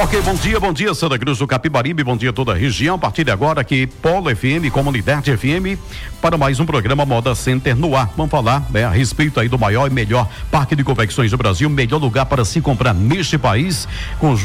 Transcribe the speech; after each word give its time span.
Ok, 0.00 0.22
bom 0.22 0.34
dia, 0.34 0.60
bom 0.60 0.72
dia, 0.72 0.94
Santa 0.94 1.18
Cruz 1.18 1.38
do 1.38 1.46
Capibaribe, 1.48 2.04
bom 2.04 2.16
dia 2.16 2.32
toda 2.32 2.52
a 2.52 2.54
região. 2.54 2.94
A 2.94 2.98
partir 2.98 3.24
de 3.24 3.32
agora, 3.32 3.62
aqui, 3.62 3.84
Polo 3.84 4.30
FM, 4.34 4.70
Comunidade 4.70 5.36
FM, 5.36 5.76
para 6.22 6.38
mais 6.38 6.60
um 6.60 6.64
programa 6.64 7.04
Moda 7.04 7.34
Center 7.34 7.74
no 7.74 7.96
ar. 7.96 8.08
Vamos 8.16 8.30
falar 8.30 8.64
né, 8.70 8.84
a 8.84 8.90
respeito 8.90 9.40
aí 9.40 9.48
do 9.48 9.58
maior 9.58 9.90
e 9.90 9.92
melhor 9.92 10.30
parque 10.52 10.76
de 10.76 10.84
confecções 10.84 11.32
do 11.32 11.36
Brasil, 11.36 11.68
melhor 11.68 11.98
lugar 12.00 12.26
para 12.26 12.44
se 12.44 12.60
comprar 12.60 12.94
neste 12.94 13.36
país. 13.36 13.88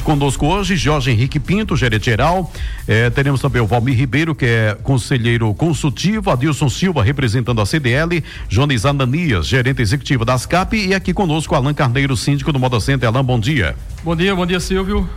Conosco 0.03 0.47
hoje, 0.47 0.75
Jorge 0.75 1.11
Henrique 1.11 1.39
Pinto, 1.39 1.77
gerente 1.77 2.05
geral. 2.05 2.51
Eh, 2.87 3.11
teremos 3.11 3.39
também 3.39 3.61
o 3.61 3.67
Valmir 3.67 3.95
Ribeiro, 3.95 4.33
que 4.33 4.47
é 4.47 4.77
conselheiro 4.81 5.53
consultivo, 5.53 6.31
Adilson 6.31 6.67
Silva, 6.67 7.03
representando 7.03 7.61
a 7.61 7.65
CDL, 7.67 8.23
Jones 8.49 8.87
Ananias, 8.87 9.45
gerente 9.45 9.83
executivo 9.83 10.25
da 10.25 10.35
SCAP, 10.35 10.73
e 10.73 10.95
aqui 10.95 11.13
conosco, 11.13 11.53
Alan 11.53 11.75
Carneiro, 11.75 12.17
síndico 12.17 12.51
do 12.51 12.59
Moda 12.59 12.79
Center. 12.79 13.07
Alan, 13.07 13.23
bom 13.23 13.39
dia. 13.39 13.75
Bom 14.03 14.15
dia, 14.15 14.35
bom 14.35 14.47
dia, 14.47 14.59
Silvio. 14.59 15.07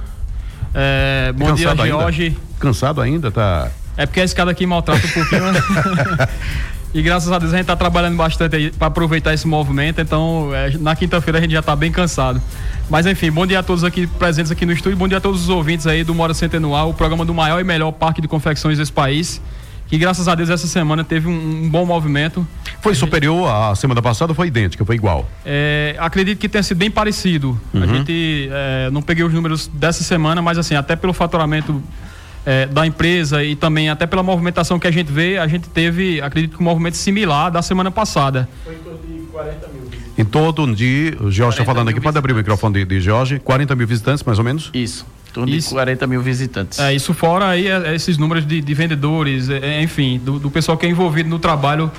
É, 0.79 1.33
bom 1.33 1.55
dia, 1.55 1.75
Jorge. 1.75 2.25
Ainda? 2.25 2.37
Cansado 2.59 3.01
ainda, 3.01 3.31
tá? 3.31 3.71
É 3.97 4.05
porque 4.05 4.21
a 4.21 4.25
escada 4.25 4.51
aqui 4.51 4.67
maltrata 4.67 5.07
um 5.07 5.11
pouquinho. 5.11 5.51
Né? 5.51 5.61
e 6.93 7.01
graças 7.01 7.33
a 7.33 7.39
Deus 7.39 7.55
a 7.55 7.57
gente 7.57 7.63
está 7.63 7.75
trabalhando 7.75 8.15
bastante 8.15 8.57
aí 8.57 8.71
para 8.71 8.89
aproveitar 8.89 9.33
esse 9.33 9.49
movimento. 9.49 10.03
Então, 10.03 10.51
é, 10.53 10.77
na 10.77 10.95
quinta-feira 10.95 11.39
a 11.39 11.41
gente 11.41 11.53
já 11.53 11.61
está 11.61 11.75
bem 11.75 11.91
cansado. 11.91 12.43
Mas 12.91 13.07
enfim, 13.07 13.33
bom 13.33 13.47
dia 13.47 13.61
a 13.61 13.63
todos 13.63 13.85
aqui 13.85 14.07
presentes 14.07 14.53
aqui 14.53 14.67
no 14.67 14.73
estúdio, 14.73 14.99
bom 14.99 15.09
dia 15.09 15.17
a 15.17 15.21
todos 15.21 15.45
os 15.45 15.49
ouvintes 15.49 15.87
aí 15.87 16.05
do 16.05 16.15
Mora 16.15 16.35
Centenual, 16.35 16.91
o 16.91 16.95
programa 16.95 17.25
do 17.25 17.33
maior 17.33 17.59
e 17.59 17.65
melhor 17.65 17.91
parque 17.93 18.21
de 18.21 18.29
confecções 18.29 18.77
desse 18.77 18.93
país 18.93 19.41
que 19.89 19.97
graças 19.97 20.27
a 20.29 20.35
Deus 20.35 20.51
essa 20.51 20.67
semana 20.67 21.05
teve 21.05 21.29
um, 21.29 21.65
um 21.65 21.69
bom 21.69 21.87
movimento. 21.87 22.47
Foi 22.87 22.95
superior 22.95 23.49
à 23.49 23.75
semana 23.75 24.01
passada 24.01 24.31
ou 24.31 24.37
foi 24.37 24.47
idêntica? 24.47 24.85
Foi 24.85 24.95
igual? 24.95 25.29
É, 25.45 25.97
acredito 25.99 26.39
que 26.39 26.49
tenha 26.49 26.63
sido 26.63 26.79
bem 26.79 26.89
parecido. 26.89 27.59
Uhum. 27.75 27.83
A 27.83 27.87
gente 27.87 28.49
é, 28.53 28.91
não 28.91 29.03
peguei 29.03 29.25
os 29.25 29.33
números 29.33 29.67
dessa 29.67 30.05
semana, 30.05 30.41
mas 30.41 30.57
assim, 30.57 30.77
até 30.77 30.95
pelo 30.95 31.13
faturamento 31.13 31.83
é, 32.45 32.67
da 32.67 32.87
empresa 32.87 33.43
e 33.43 33.57
também 33.57 33.91
até 33.91 34.07
pela 34.07 34.23
movimentação 34.23 34.79
que 34.79 34.87
a 34.87 34.91
gente 34.93 35.11
vê, 35.11 35.37
a 35.37 35.49
gente 35.49 35.69
teve, 35.69 36.21
acredito 36.21 36.57
que 36.57 36.63
um 36.63 36.65
movimento 36.65 36.97
similar 36.97 37.51
da 37.51 37.61
semana 37.61 37.91
passada. 37.91 38.49
Foi 38.63 38.75
em 38.75 38.79
torno 38.79 39.01
de 39.01 39.27
40 39.33 39.69
mil. 39.69 39.83
Em 40.17 40.25
todo 40.25 40.75
dia, 40.75 41.17
o 41.21 41.31
Jorge 41.31 41.59
está 41.59 41.65
falando 41.65 41.89
aqui, 41.89 42.01
pode 42.01 42.17
abrir 42.17 42.33
o 42.33 42.37
microfone 42.37 42.73
de, 42.73 42.85
de 42.85 43.01
Jorge, 43.01 43.41
40 43.41 43.75
mil 43.75 43.87
visitantes 43.87 44.23
mais 44.23 44.39
ou 44.39 44.45
menos? 44.45 44.71
Isso 44.73 45.05
torno 45.37 45.53
isso, 45.53 45.69
de 45.69 45.75
40 45.75 46.07
mil 46.07 46.23
visitantes. 46.23 46.79
É, 46.79 46.95
isso 46.95 47.13
fora 47.13 47.49
aí 47.49 47.67
é, 47.69 47.91
é 47.91 47.95
esses 47.95 48.17
números 48.17 48.47
de, 48.47 48.63
de 48.63 48.75
vendedores, 48.75 49.51
é, 49.51 49.83
enfim, 49.83 50.19
do, 50.19 50.39
do, 50.39 50.51
pessoal 50.51 50.79
que 50.79 50.87
é 50.87 50.89
envolvido 50.89 51.29
no 51.29 51.39
trabalho 51.39 51.93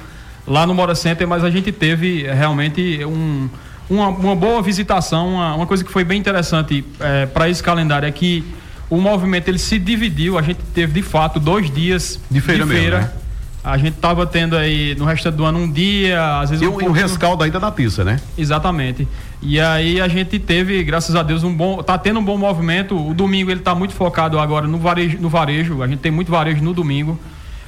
lá 0.47 0.65
no 0.65 0.73
Mora 0.73 0.95
Center, 0.95 1.27
mas 1.27 1.43
a 1.43 1.49
gente 1.49 1.71
teve 1.71 2.23
realmente 2.23 3.03
um, 3.05 3.49
uma, 3.89 4.07
uma, 4.07 4.35
boa 4.35 4.61
visitação, 4.61 5.33
uma, 5.35 5.55
uma, 5.55 5.67
coisa 5.67 5.83
que 5.83 5.91
foi 5.91 6.03
bem 6.03 6.19
interessante 6.19 6.85
é, 6.99 7.25
para 7.25 7.49
esse 7.49 7.61
calendário 7.61 8.07
é 8.07 8.11
que 8.11 8.43
o 8.89 9.01
movimento 9.01 9.49
ele 9.49 9.59
se 9.59 9.77
dividiu, 9.77 10.37
a 10.37 10.41
gente 10.41 10.59
teve 10.73 10.93
de 10.93 11.01
fato 11.01 11.39
dois 11.39 11.69
dias 11.69 12.19
de 12.31 12.39
feira, 12.39 12.63
de 12.63 12.71
feira 12.71 12.97
mesmo, 12.97 13.07
né? 13.07 13.27
A 13.67 13.77
gente 13.77 13.95
estava 13.95 14.25
tendo 14.25 14.55
aí 14.55 14.95
no 14.95 15.03
resto 15.03 15.29
do 15.29 15.43
ano 15.43 15.59
um 15.59 15.69
dia, 15.69 16.39
às 16.39 16.51
vezes. 16.51 16.63
E 16.63 16.67
um, 16.69 16.75
um 16.75 16.91
rescaldo 16.91 17.43
ainda 17.43 17.59
da 17.59 17.69
pista, 17.69 18.01
né? 18.01 18.17
Exatamente. 18.37 19.05
E 19.41 19.59
aí 19.59 19.99
a 19.99 20.07
gente 20.07 20.39
teve, 20.39 20.81
graças 20.85 21.13
a 21.17 21.21
Deus, 21.21 21.43
um 21.43 21.53
bom. 21.53 21.83
tá 21.83 21.97
tendo 21.97 22.17
um 22.17 22.23
bom 22.23 22.37
movimento. 22.37 22.95
O 22.95 23.13
domingo 23.13 23.51
ele 23.51 23.59
está 23.59 23.75
muito 23.75 23.93
focado 23.93 24.39
agora 24.39 24.65
no 24.65 24.77
varejo, 24.77 25.17
no 25.19 25.27
varejo. 25.27 25.83
A 25.83 25.87
gente 25.87 25.99
tem 25.99 26.11
muito 26.11 26.31
varejo 26.31 26.63
no 26.63 26.73
domingo. 26.73 27.19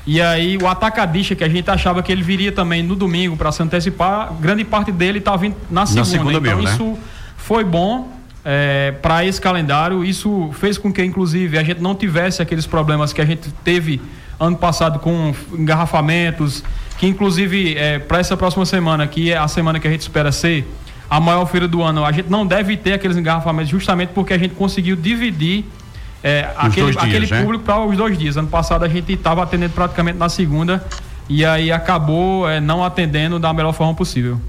E 0.06 0.22
aí 0.22 0.58
o 0.58 0.68
atacadista, 0.68 1.36
que 1.36 1.44
a 1.44 1.50
gente 1.50 1.70
achava 1.70 2.02
que 2.02 2.12
ele 2.12 2.24
viria 2.24 2.52
também 2.52 2.82
no 2.82 2.96
domingo 2.96 3.38
para 3.38 3.52
se 3.52 3.62
antecipar, 3.62 4.34
grande 4.40 4.64
parte 4.64 4.92
dele 4.92 5.20
está 5.20 5.36
vindo 5.36 5.56
na 5.70 5.86
segunda. 5.86 6.02
Na 6.02 6.06
segunda 6.06 6.32
então 6.32 6.42
mesmo, 6.42 6.62
né? 6.64 6.72
isso 6.72 6.98
foi 7.38 7.64
bom 7.64 8.12
é, 8.44 8.94
para 9.02 9.26
esse 9.26 9.40
calendário. 9.40 10.04
Isso 10.04 10.50
fez 10.54 10.78
com 10.78 10.92
que, 10.92 11.04
inclusive, 11.04 11.58
a 11.58 11.64
gente 11.64 11.82
não 11.82 11.94
tivesse 11.96 12.42
aqueles 12.42 12.66
problemas 12.66 13.14
que 13.14 13.22
a 13.22 13.26
gente 13.26 13.52
teve 13.64 14.02
ano 14.40 14.58
passado 14.58 15.00
com 15.00 15.34
engarrafamentos, 15.54 16.64
que 16.98 17.06
inclusive 17.06 17.76
é, 17.78 18.00
para 18.00 18.20
essa 18.20 18.38
próxima 18.38 18.66
semana, 18.66 19.06
que 19.06 19.32
é 19.32 19.38
a 19.38 19.48
semana 19.48 19.80
que 19.80 19.88
a 19.88 19.92
gente 19.92 20.02
espera 20.02 20.32
ser 20.32 20.66
a 21.10 21.20
maior 21.20 21.46
feira 21.46 21.68
do 21.68 21.82
ano, 21.82 22.06
a 22.06 22.12
gente 22.12 22.30
não 22.30 22.46
deve 22.46 22.78
ter 22.78 22.94
aqueles 22.94 23.18
engarrafamentos 23.18 23.70
justamente 23.70 24.10
porque 24.10 24.34
a 24.34 24.38
gente 24.38 24.54
conseguiu 24.54 24.96
dividir 24.96 25.66
é, 26.24 26.50
aquele, 26.58 26.92
dias, 26.92 27.04
aquele 27.04 27.28
né? 27.28 27.42
público 27.42 27.64
para 27.64 27.80
os 27.80 27.98
dois 27.98 28.18
dias. 28.18 28.38
Ano 28.38 28.48
passado 28.48 28.84
a 28.84 28.88
gente 28.88 29.14
estava 29.14 29.44
atendendo 29.44 29.74
praticamente 29.74 30.18
na 30.18 30.30
segunda 30.30 30.84
e 31.28 31.46
aí 31.46 31.72
acabou 31.72 32.50
é, 32.50 32.60
não 32.60 32.84
atendendo 32.84 33.40
da 33.40 33.54
melhor 33.54 33.74
forma 33.74 33.94
possível. 33.94 34.40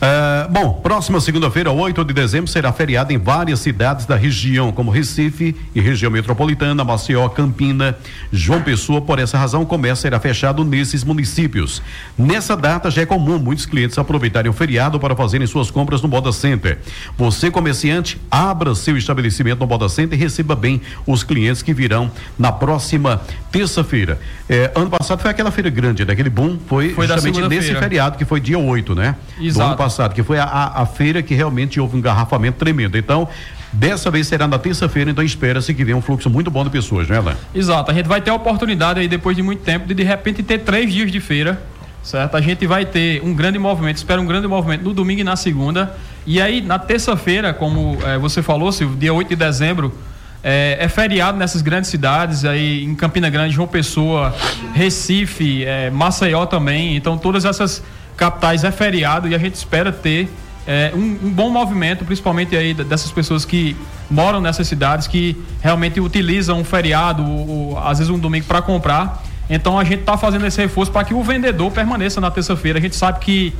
Uh, 0.00 0.50
bom, 0.50 0.72
próxima 0.72 1.20
segunda-feira, 1.20 1.70
8 1.70 2.04
de 2.06 2.14
dezembro, 2.14 2.50
será 2.50 2.72
feriado 2.72 3.12
em 3.12 3.18
várias 3.18 3.60
cidades 3.60 4.06
da 4.06 4.16
região, 4.16 4.72
como 4.72 4.90
Recife 4.90 5.54
e 5.74 5.80
região 5.80 6.10
metropolitana, 6.10 6.82
Maceió, 6.82 7.28
Campina, 7.28 7.94
João 8.32 8.62
Pessoa. 8.62 9.02
Por 9.02 9.18
essa 9.18 9.36
razão, 9.36 9.60
o 9.60 9.66
comércio 9.66 10.02
será 10.02 10.18
fechado 10.18 10.64
nesses 10.64 11.04
municípios. 11.04 11.82
Nessa 12.16 12.56
data, 12.56 12.90
já 12.90 13.02
é 13.02 13.06
comum 13.06 13.38
muitos 13.38 13.66
clientes 13.66 13.98
aproveitarem 13.98 14.50
o 14.50 14.54
feriado 14.54 14.98
para 14.98 15.14
fazerem 15.14 15.46
suas 15.46 15.70
compras 15.70 16.00
no 16.00 16.08
Moda 16.08 16.32
Center. 16.32 16.78
Você, 17.18 17.50
comerciante, 17.50 18.18
abra 18.30 18.74
seu 18.74 18.96
estabelecimento 18.96 19.60
no 19.60 19.66
Moda 19.66 19.88
Center 19.88 20.18
e 20.18 20.22
receba 20.22 20.56
bem 20.56 20.80
os 21.06 21.22
clientes 21.22 21.60
que 21.60 21.74
virão 21.74 22.10
na 22.38 22.50
próxima 22.50 23.20
terça-feira. 23.52 24.18
É, 24.48 24.70
ano 24.74 24.88
passado 24.88 25.20
foi 25.20 25.30
aquela 25.30 25.50
feira 25.50 25.68
grande, 25.68 26.06
daquele 26.06 26.30
né? 26.30 26.34
boom, 26.34 26.58
foi, 26.66 26.94
foi 26.94 27.06
justamente 27.06 27.40
nesse 27.48 27.74
feriado, 27.74 28.16
que 28.16 28.24
foi 28.24 28.40
dia 28.40 28.58
8, 28.58 28.94
né? 28.94 29.14
Exato 29.38 29.89
passado, 29.89 29.89
que 30.14 30.22
foi 30.22 30.38
a, 30.38 30.44
a, 30.44 30.82
a 30.82 30.86
feira 30.86 31.22
que 31.22 31.34
realmente 31.34 31.80
houve 31.80 31.96
um 31.96 31.98
engarrafamento 31.98 32.58
tremendo. 32.58 32.96
Então, 32.96 33.28
Dessa 33.72 34.10
vez 34.10 34.26
será 34.26 34.48
na 34.48 34.58
terça-feira, 34.58 35.12
então 35.12 35.22
espera-se 35.22 35.72
que 35.72 35.84
venha 35.84 35.96
um 35.96 36.02
fluxo 36.02 36.28
muito 36.28 36.50
bom 36.50 36.64
de 36.64 36.70
pessoas, 36.70 37.08
né, 37.08 37.18
Alain? 37.18 37.36
Exato, 37.54 37.90
a 37.90 37.94
gente 37.94 38.08
vai 38.08 38.20
ter 38.20 38.30
a 38.30 38.34
oportunidade 38.34 38.98
aí, 38.98 39.06
depois 39.06 39.36
de 39.36 39.42
muito 39.42 39.62
tempo, 39.62 39.86
de 39.86 39.94
de 39.94 40.02
repente 40.02 40.42
ter 40.42 40.58
três 40.58 40.92
dias 40.92 41.12
de 41.12 41.20
feira, 41.20 41.62
certo? 42.02 42.36
A 42.36 42.40
gente 42.40 42.66
vai 42.66 42.84
ter 42.84 43.22
um 43.22 43.32
grande 43.32 43.60
movimento, 43.60 43.98
espera 43.98 44.20
um 44.20 44.26
grande 44.26 44.48
movimento 44.48 44.82
no 44.82 44.92
domingo 44.92 45.20
e 45.20 45.24
na 45.24 45.36
segunda. 45.36 45.96
E 46.26 46.40
aí, 46.40 46.60
na 46.60 46.80
terça-feira, 46.80 47.54
como 47.54 47.96
é, 48.04 48.18
você 48.18 48.42
falou, 48.42 48.72
Silvio, 48.72 48.96
dia 48.96 49.14
8 49.14 49.28
de 49.28 49.36
dezembro, 49.36 49.94
é, 50.42 50.78
é, 50.80 50.88
feriado 50.88 51.38
nessas 51.38 51.62
grandes 51.62 51.90
cidades, 51.90 52.44
aí 52.44 52.82
em 52.82 52.94
Campina 52.96 53.30
Grande, 53.30 53.54
João 53.54 53.68
Pessoa, 53.68 54.34
Recife, 54.74 55.64
é, 55.64 55.90
Maceió 55.90 56.44
também. 56.44 56.96
Então, 56.96 57.16
todas 57.16 57.44
essas 57.44 57.84
capitais 58.20 58.64
é 58.64 58.70
feriado 58.70 59.26
e 59.26 59.34
a 59.34 59.38
gente 59.38 59.54
espera 59.54 59.90
ter 59.90 60.28
é, 60.66 60.92
um, 60.94 61.18
um, 61.24 61.30
bom 61.32 61.48
movimento, 61.48 62.04
principalmente 62.04 62.54
aí 62.54 62.74
dessas 62.74 63.10
pessoas 63.10 63.46
que 63.46 63.74
moram 64.10 64.42
nessas 64.42 64.68
cidades, 64.68 65.06
que 65.06 65.42
realmente 65.62 65.98
utilizam 65.98 66.60
um 66.60 66.64
feriado, 66.64 67.24
ou, 67.24 67.48
ou, 67.48 67.78
às 67.78 67.98
vezes 67.98 68.12
um 68.12 68.18
domingo 68.18 68.44
para 68.44 68.60
comprar. 68.60 69.22
Então 69.48 69.78
a 69.78 69.84
gente 69.84 70.00
está 70.00 70.18
fazendo 70.18 70.46
esse 70.46 70.60
reforço 70.60 70.92
para 70.92 71.02
que 71.02 71.14
o 71.14 71.22
vendedor 71.22 71.72
permaneça 71.72 72.20
na 72.20 72.30
terça-feira. 72.30 72.78
A 72.78 72.82
gente 72.82 72.94
sabe 72.94 73.20
que 73.20 73.54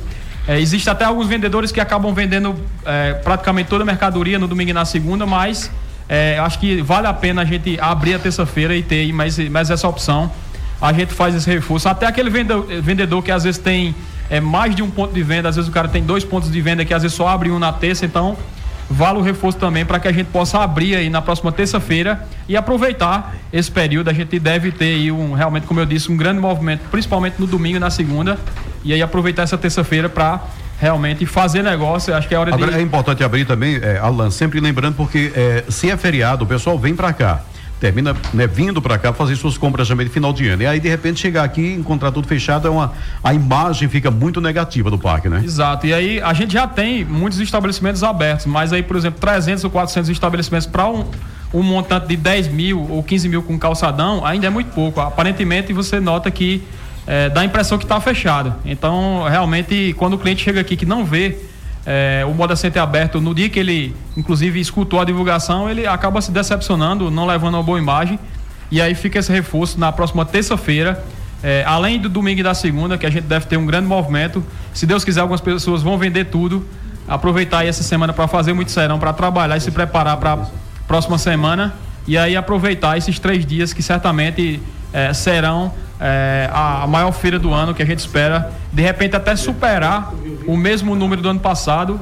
é, 0.47 0.59
existe 0.59 0.87
até 0.89 1.05
alguns 1.05 1.27
vendedores 1.27 1.71
que 1.71 1.81
acabam 1.81 2.13
vendendo 2.13 2.55
é, 2.85 3.15
praticamente 3.15 3.67
toda 3.67 3.83
a 3.83 3.85
mercadoria 3.85 4.37
no 4.37 4.47
domingo 4.47 4.69
e 4.69 4.73
na 4.73 4.85
segunda, 4.85 5.25
mas 5.25 5.71
é, 6.07 6.37
acho 6.37 6.59
que 6.59 6.83
vale 6.83 7.07
a 7.07 7.13
pena 7.13 7.41
a 7.41 7.45
gente 7.45 7.79
abrir 7.79 8.13
a 8.13 8.19
terça-feira 8.19 8.75
e 8.75 8.83
ter 8.83 9.11
mais, 9.11 9.39
mais 9.49 9.71
essa 9.71 9.87
opção. 9.87 10.31
A 10.79 10.93
gente 10.93 11.13
faz 11.13 11.33
esse 11.33 11.49
reforço. 11.49 11.89
Até 11.89 12.05
aquele 12.05 12.29
vendedor 12.29 13.23
que 13.23 13.31
às 13.31 13.43
vezes 13.43 13.59
tem 13.59 13.93
é 14.31 14.39
mais 14.39 14.73
de 14.73 14.81
um 14.81 14.89
ponto 14.89 15.13
de 15.13 15.21
venda, 15.21 15.49
às 15.49 15.57
vezes 15.57 15.69
o 15.69 15.73
cara 15.73 15.89
tem 15.89 16.01
dois 16.01 16.23
pontos 16.23 16.49
de 16.49 16.61
venda 16.61 16.85
que 16.85 16.93
às 16.93 17.03
vezes 17.03 17.15
só 17.15 17.27
abre 17.27 17.51
um 17.51 17.59
na 17.59 17.73
terça, 17.73 18.05
então 18.05 18.37
vale 18.89 19.19
o 19.19 19.21
reforço 19.21 19.57
também 19.57 19.85
para 19.85 19.99
que 19.99 20.07
a 20.07 20.11
gente 20.11 20.27
possa 20.27 20.59
abrir 20.59 20.95
aí 20.95 21.09
na 21.09 21.21
próxima 21.21 21.51
terça-feira 21.51 22.25
e 22.47 22.55
aproveitar 22.55 23.35
esse 23.51 23.69
período. 23.69 24.09
A 24.09 24.13
gente 24.13 24.39
deve 24.39 24.71
ter 24.71 24.95
aí 24.95 25.11
um, 25.11 25.33
realmente, 25.33 25.67
como 25.67 25.81
eu 25.81 25.85
disse, 25.85 26.09
um 26.09 26.15
grande 26.15 26.39
movimento, 26.39 26.81
principalmente 26.89 27.35
no 27.39 27.45
domingo 27.45 27.75
e 27.75 27.79
na 27.79 27.89
segunda, 27.89 28.39
e 28.85 28.93
aí 28.93 29.01
aproveitar 29.01 29.43
essa 29.43 29.57
terça-feira 29.57 30.07
para 30.07 30.41
realmente 30.79 31.25
fazer 31.25 31.61
negócio. 31.61 32.15
Acho 32.15 32.27
que 32.27 32.33
é 32.33 32.39
hora 32.39 32.53
Agora, 32.53 32.71
de. 32.71 32.77
É 32.77 32.81
importante 32.81 33.23
abrir 33.25 33.43
também, 33.43 33.75
é, 33.81 33.97
Alan, 33.97 34.31
sempre 34.31 34.61
lembrando, 34.61 34.95
porque 34.95 35.33
é, 35.35 35.65
se 35.67 35.91
é 35.91 35.97
feriado, 35.97 36.45
o 36.45 36.47
pessoal 36.47 36.79
vem 36.79 36.95
para 36.95 37.11
cá 37.11 37.41
termina 37.81 38.15
né, 38.31 38.45
vindo 38.45 38.79
para 38.79 38.95
cá 38.99 39.11
fazer 39.11 39.35
suas 39.35 39.57
compras 39.57 39.87
também 39.87 40.05
de 40.05 40.13
final 40.13 40.31
de 40.31 40.47
ano. 40.47 40.61
E 40.61 40.67
aí, 40.67 40.79
de 40.79 40.87
repente, 40.87 41.19
chegar 41.19 41.43
aqui 41.43 41.61
e 41.61 41.73
encontrar 41.73 42.11
tudo 42.11 42.27
fechado, 42.27 42.67
é 42.67 42.71
uma, 42.71 42.93
a 43.23 43.33
imagem 43.33 43.89
fica 43.89 44.11
muito 44.11 44.39
negativa 44.39 44.91
do 44.91 44.99
parque, 44.99 45.27
né? 45.27 45.41
Exato. 45.43 45.87
E 45.87 45.93
aí, 45.93 46.21
a 46.21 46.31
gente 46.31 46.53
já 46.53 46.67
tem 46.67 47.03
muitos 47.03 47.39
estabelecimentos 47.39 48.03
abertos, 48.03 48.45
mas 48.45 48.71
aí, 48.71 48.83
por 48.83 48.95
exemplo, 48.95 49.19
300 49.19 49.63
ou 49.63 49.71
400 49.71 50.11
estabelecimentos 50.11 50.67
para 50.67 50.87
um, 50.87 51.05
um 51.51 51.63
montante 51.63 52.07
de 52.07 52.15
10 52.15 52.49
mil 52.49 52.87
ou 52.87 53.01
15 53.01 53.27
mil 53.27 53.41
com 53.41 53.57
calçadão, 53.57 54.23
ainda 54.23 54.45
é 54.45 54.49
muito 54.51 54.71
pouco. 54.73 55.01
Aparentemente, 55.01 55.73
você 55.73 55.99
nota 55.99 56.29
que 56.29 56.63
é, 57.07 57.29
dá 57.29 57.41
a 57.41 57.45
impressão 57.45 57.79
que 57.79 57.85
está 57.85 57.99
fechado. 57.99 58.53
Então, 58.63 59.23
realmente, 59.27 59.95
quando 59.97 60.13
o 60.13 60.17
cliente 60.19 60.43
chega 60.43 60.61
aqui 60.61 60.77
que 60.77 60.85
não 60.85 61.03
vê 61.03 61.35
é, 61.85 62.23
o 62.27 62.33
Moda 62.33 62.55
Center 62.55 62.81
aberto, 62.81 63.19
no 63.19 63.33
dia 63.33 63.49
que 63.49 63.59
ele, 63.59 63.95
inclusive, 64.15 64.59
escutou 64.59 64.99
a 64.99 65.05
divulgação, 65.05 65.69
ele 65.69 65.87
acaba 65.87 66.21
se 66.21 66.31
decepcionando, 66.31 67.09
não 67.09 67.25
levando 67.25 67.55
uma 67.55 67.63
boa 67.63 67.79
imagem. 67.79 68.19
E 68.69 68.81
aí 68.81 68.95
fica 68.95 69.19
esse 69.19 69.31
reforço 69.31 69.79
na 69.79 69.91
próxima 69.91 70.25
terça-feira. 70.25 71.03
É, 71.43 71.63
além 71.65 71.99
do 71.99 72.07
domingo 72.07 72.39
e 72.39 72.43
da 72.43 72.53
segunda, 72.53 72.97
que 72.97 73.05
a 73.05 73.09
gente 73.09 73.23
deve 73.23 73.47
ter 73.47 73.57
um 73.57 73.65
grande 73.65 73.87
movimento. 73.87 74.43
Se 74.73 74.85
Deus 74.85 75.03
quiser, 75.03 75.21
algumas 75.21 75.41
pessoas 75.41 75.81
vão 75.81 75.97
vender 75.97 76.25
tudo. 76.25 76.65
Aproveitar 77.07 77.65
essa 77.65 77.83
semana 77.83 78.13
para 78.13 78.27
fazer 78.27 78.53
muito 78.53 78.71
serão, 78.71 78.99
para 78.99 79.11
trabalhar 79.11 79.57
e 79.57 79.61
se 79.61 79.71
preparar 79.71 80.17
para 80.17 80.33
a 80.33 80.47
próxima 80.87 81.17
semana. 81.17 81.73
E 82.07 82.17
aí 82.17 82.35
aproveitar 82.35 82.97
esses 82.97 83.19
três 83.19 83.45
dias 83.45 83.73
que 83.73 83.83
certamente 83.83 84.61
é, 84.91 85.13
serão 85.13 85.73
é, 85.99 86.49
a, 86.51 86.85
maior 86.87 87.11
feira 87.11 87.37
do 87.37 87.53
ano 87.53 87.73
que 87.73 87.81
a 87.81 87.85
gente 87.85 87.99
espera, 87.99 88.51
de 88.71 88.81
repente 88.81 89.15
até 89.15 89.35
superar 89.35 90.11
o 90.47 90.57
mesmo 90.57 90.95
número 90.95 91.21
do 91.21 91.29
ano 91.29 91.39
passado, 91.39 91.99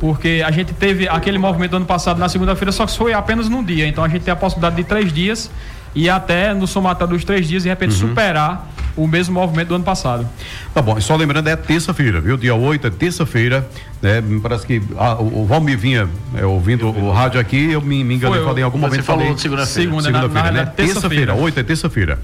porque 0.00 0.42
a 0.44 0.50
gente 0.50 0.72
teve 0.72 1.08
aquele 1.08 1.38
movimento 1.38 1.72
do 1.72 1.76
ano 1.76 1.86
passado 1.86 2.18
na 2.18 2.28
segunda-feira, 2.28 2.72
só 2.72 2.86
que 2.86 2.96
foi 2.96 3.12
apenas 3.12 3.48
num 3.48 3.62
dia. 3.62 3.86
Então 3.86 4.02
a 4.02 4.08
gente 4.08 4.22
tem 4.22 4.32
a 4.32 4.36
possibilidade 4.36 4.76
de 4.76 4.84
três 4.84 5.12
dias 5.12 5.50
e 5.94 6.10
até 6.10 6.52
no 6.52 6.66
somatório 6.66 7.14
dos 7.14 7.24
três 7.24 7.46
dias, 7.46 7.62
de 7.62 7.68
repente, 7.68 7.92
uhum. 7.92 8.08
superar 8.08 8.73
o 8.96 9.06
mesmo 9.06 9.34
movimento 9.34 9.68
do 9.68 9.74
ano 9.74 9.84
passado. 9.84 10.28
Tá 10.72 10.80
bom, 10.80 10.96
e 10.96 11.02
só 11.02 11.16
lembrando, 11.16 11.48
é 11.48 11.56
terça-feira, 11.56 12.20
viu? 12.20 12.36
Dia 12.36 12.54
8 12.54 12.86
é 12.86 12.90
terça-feira, 12.90 13.68
né? 14.00 14.22
Parece 14.42 14.66
que 14.66 14.82
ah, 14.96 15.14
o, 15.20 15.44
Valmir 15.46 15.76
vinha 15.78 16.08
é, 16.36 16.44
ouvindo 16.44 16.88
o 16.88 17.12
rádio 17.12 17.40
aqui, 17.40 17.72
eu 17.72 17.80
me, 17.80 18.04
me 18.04 18.14
enganei, 18.14 18.38
Foi, 18.38 18.46
falei 18.46 18.62
em 18.62 18.64
algum 18.64 18.78
momento. 18.78 18.96
Você 18.96 19.02
falou 19.02 19.22
falei, 19.22 19.38
segunda-feira. 19.38 19.90
Segunda, 19.90 20.02
segunda-feira, 20.02 20.50
né? 20.50 20.66
Terça-feira, 20.66 21.34
8 21.34 21.60
é 21.60 21.62
terça-feira. 21.62 22.18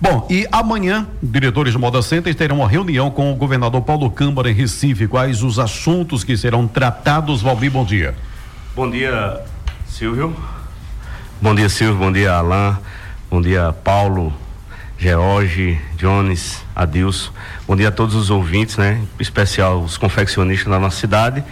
Bom, 0.00 0.26
e 0.30 0.46
amanhã, 0.50 1.06
diretores 1.22 1.72
do 1.72 1.78
Moda 1.78 2.02
Center 2.02 2.34
terão 2.34 2.56
uma 2.56 2.68
reunião 2.68 3.10
com 3.10 3.32
o 3.32 3.36
governador 3.36 3.82
Paulo 3.82 4.10
Câmara 4.10 4.50
em 4.50 4.54
Recife. 4.54 5.06
Quais 5.06 5.42
os 5.42 5.58
assuntos 5.58 6.24
que 6.24 6.36
serão 6.36 6.66
tratados, 6.66 7.42
Valmir? 7.42 7.70
Bom 7.70 7.84
dia. 7.84 8.14
Bom 8.74 8.90
dia, 8.90 9.40
Silvio. 9.86 10.36
Bom 11.40 11.54
dia, 11.54 11.68
Silvio. 11.68 11.96
Bom 11.96 12.12
dia, 12.12 12.32
Alain. 12.32 12.76
Bom 13.30 13.40
dia, 13.40 13.74
Paulo, 13.84 14.32
George, 14.98 15.78
Jones, 15.96 16.64
Adilson. 16.74 17.30
Bom 17.66 17.76
dia 17.76 17.88
a 17.88 17.92
todos 17.92 18.14
os 18.14 18.30
ouvintes, 18.30 18.76
né? 18.76 19.00
Em 19.18 19.22
especial 19.22 19.80
os 19.82 19.98
confeccionistas 19.98 20.70
da 20.70 20.78
nossa 20.78 20.98
cidade. 20.98 21.44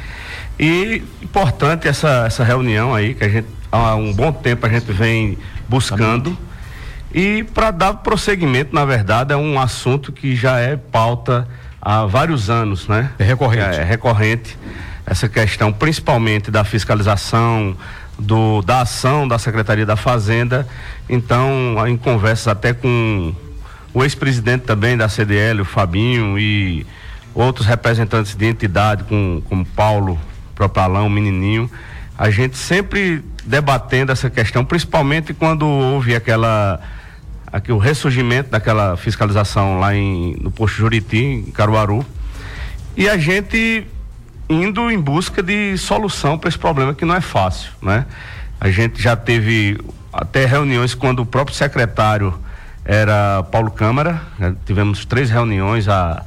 E 0.58 1.02
importante 1.22 1.86
essa, 1.86 2.24
essa 2.26 2.42
reunião 2.42 2.94
aí, 2.94 3.14
que 3.14 3.24
a 3.24 3.28
gente 3.28 3.48
há 3.70 3.94
um 3.96 4.12
bom 4.12 4.32
tempo 4.32 4.64
a 4.66 4.68
gente 4.68 4.90
vem 4.92 5.36
buscando. 5.68 6.36
E 7.12 7.44
para 7.54 7.70
dar 7.70 7.94
prosseguimento, 7.94 8.74
na 8.74 8.84
verdade, 8.84 9.32
é 9.32 9.36
um 9.36 9.60
assunto 9.60 10.10
que 10.10 10.34
já 10.34 10.58
é 10.58 10.76
pauta 10.76 11.46
há 11.80 12.06
vários 12.06 12.48
anos, 12.48 12.88
né? 12.88 13.10
É 13.18 13.24
recorrente. 13.24 13.76
É, 13.76 13.82
é 13.82 13.84
recorrente. 13.84 14.58
Essa 15.06 15.28
questão, 15.28 15.70
principalmente 15.70 16.50
da 16.50 16.64
fiscalização, 16.64 17.76
do, 18.18 18.62
da 18.62 18.82
ação 18.82 19.26
da 19.26 19.38
Secretaria 19.38 19.86
da 19.86 19.96
Fazenda. 19.96 20.66
Então, 21.08 21.76
em 21.86 21.96
conversas 21.96 22.48
até 22.48 22.72
com 22.72 23.34
o 23.92 24.02
ex-presidente 24.02 24.62
também 24.62 24.96
da 24.96 25.08
CDL, 25.08 25.62
o 25.62 25.64
Fabinho, 25.64 26.38
e 26.38 26.86
outros 27.34 27.66
representantes 27.66 28.34
de 28.34 28.46
entidade, 28.46 29.04
com, 29.04 29.42
como 29.48 29.64
Paulo, 29.64 30.18
Propalão, 30.54 31.08
Menininho, 31.08 31.70
a 32.16 32.30
gente 32.30 32.56
sempre 32.56 33.24
debatendo 33.44 34.12
essa 34.12 34.30
questão, 34.30 34.64
principalmente 34.64 35.34
quando 35.34 35.66
houve 35.66 36.14
aquela 36.14 36.80
aqui, 37.52 37.70
o 37.70 37.78
ressurgimento 37.78 38.50
daquela 38.50 38.96
fiscalização 38.96 39.78
lá 39.78 39.94
em, 39.94 40.36
no 40.40 40.50
posto 40.50 40.76
Juriti, 40.76 41.44
em 41.46 41.50
Caruaru. 41.52 42.04
E 42.96 43.08
a 43.08 43.16
gente 43.16 43.86
indo 44.48 44.90
em 44.90 44.98
busca 44.98 45.42
de 45.42 45.76
solução 45.78 46.38
para 46.38 46.48
esse 46.48 46.58
problema 46.58 46.94
que 46.94 47.04
não 47.04 47.14
é 47.14 47.20
fácil, 47.20 47.70
né? 47.80 48.06
A 48.60 48.70
gente 48.70 49.02
já 49.02 49.16
teve 49.16 49.78
até 50.12 50.46
reuniões 50.46 50.94
quando 50.94 51.20
o 51.20 51.26
próprio 51.26 51.56
secretário 51.56 52.34
era 52.84 53.42
Paulo 53.50 53.70
Câmara, 53.70 54.20
né? 54.38 54.54
tivemos 54.66 55.04
três 55.04 55.30
reuniões 55.30 55.88
há, 55.88 56.22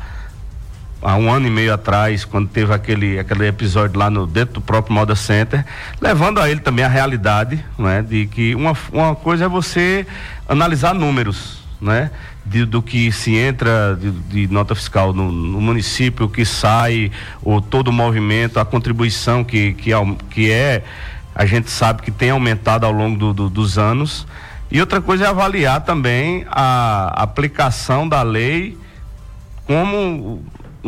há 1.01 1.15
um 1.15 1.31
ano 1.31 1.47
e 1.47 1.51
meio 1.51 1.73
atrás, 1.73 2.25
quando 2.25 2.49
teve 2.49 2.73
aquele, 2.73 3.19
aquele 3.19 3.47
episódio 3.47 3.97
lá 3.97 4.09
no 4.09 4.25
dentro 4.25 4.55
do 4.55 4.61
próprio 4.61 4.93
Moda 4.93 5.15
Center, 5.15 5.63
levando 6.01 6.39
a 6.39 6.49
ele 6.49 6.59
também 6.59 6.83
a 6.83 6.87
realidade, 6.87 7.63
né? 7.77 8.01
De 8.01 8.25
que 8.27 8.55
uma, 8.55 8.75
uma 8.91 9.15
coisa 9.15 9.45
é 9.45 9.47
você 9.47 10.05
analisar 10.49 10.93
números, 10.93 11.61
né? 11.79 12.09
De, 12.49 12.65
do 12.65 12.81
que 12.81 13.11
se 13.11 13.35
entra 13.35 13.97
de, 13.99 14.11
de 14.11 14.53
nota 14.53 14.73
fiscal 14.73 15.13
no, 15.13 15.31
no, 15.31 15.59
município, 15.59 16.25
o 16.25 16.29
que 16.29 16.45
sai, 16.45 17.11
o 17.43 17.59
todo 17.59 17.89
o 17.89 17.93
movimento, 17.93 18.59
a 18.59 18.65
contribuição 18.65 19.43
que, 19.43 19.73
que, 19.73 19.91
que 20.29 20.51
é, 20.51 20.83
a 21.35 21.45
gente 21.45 21.69
sabe 21.69 22.01
que 22.01 22.11
tem 22.11 22.29
aumentado 22.29 22.85
ao 22.85 22.91
longo 22.91 23.17
do, 23.17 23.33
do, 23.33 23.49
dos 23.49 23.77
anos. 23.77 24.25
E 24.71 24.79
outra 24.79 25.01
coisa 25.01 25.25
é 25.25 25.27
avaliar 25.27 25.81
também 25.81 26.45
a 26.49 27.13
aplicação 27.21 28.07
da 28.07 28.21
lei 28.21 28.77
como 29.65 30.43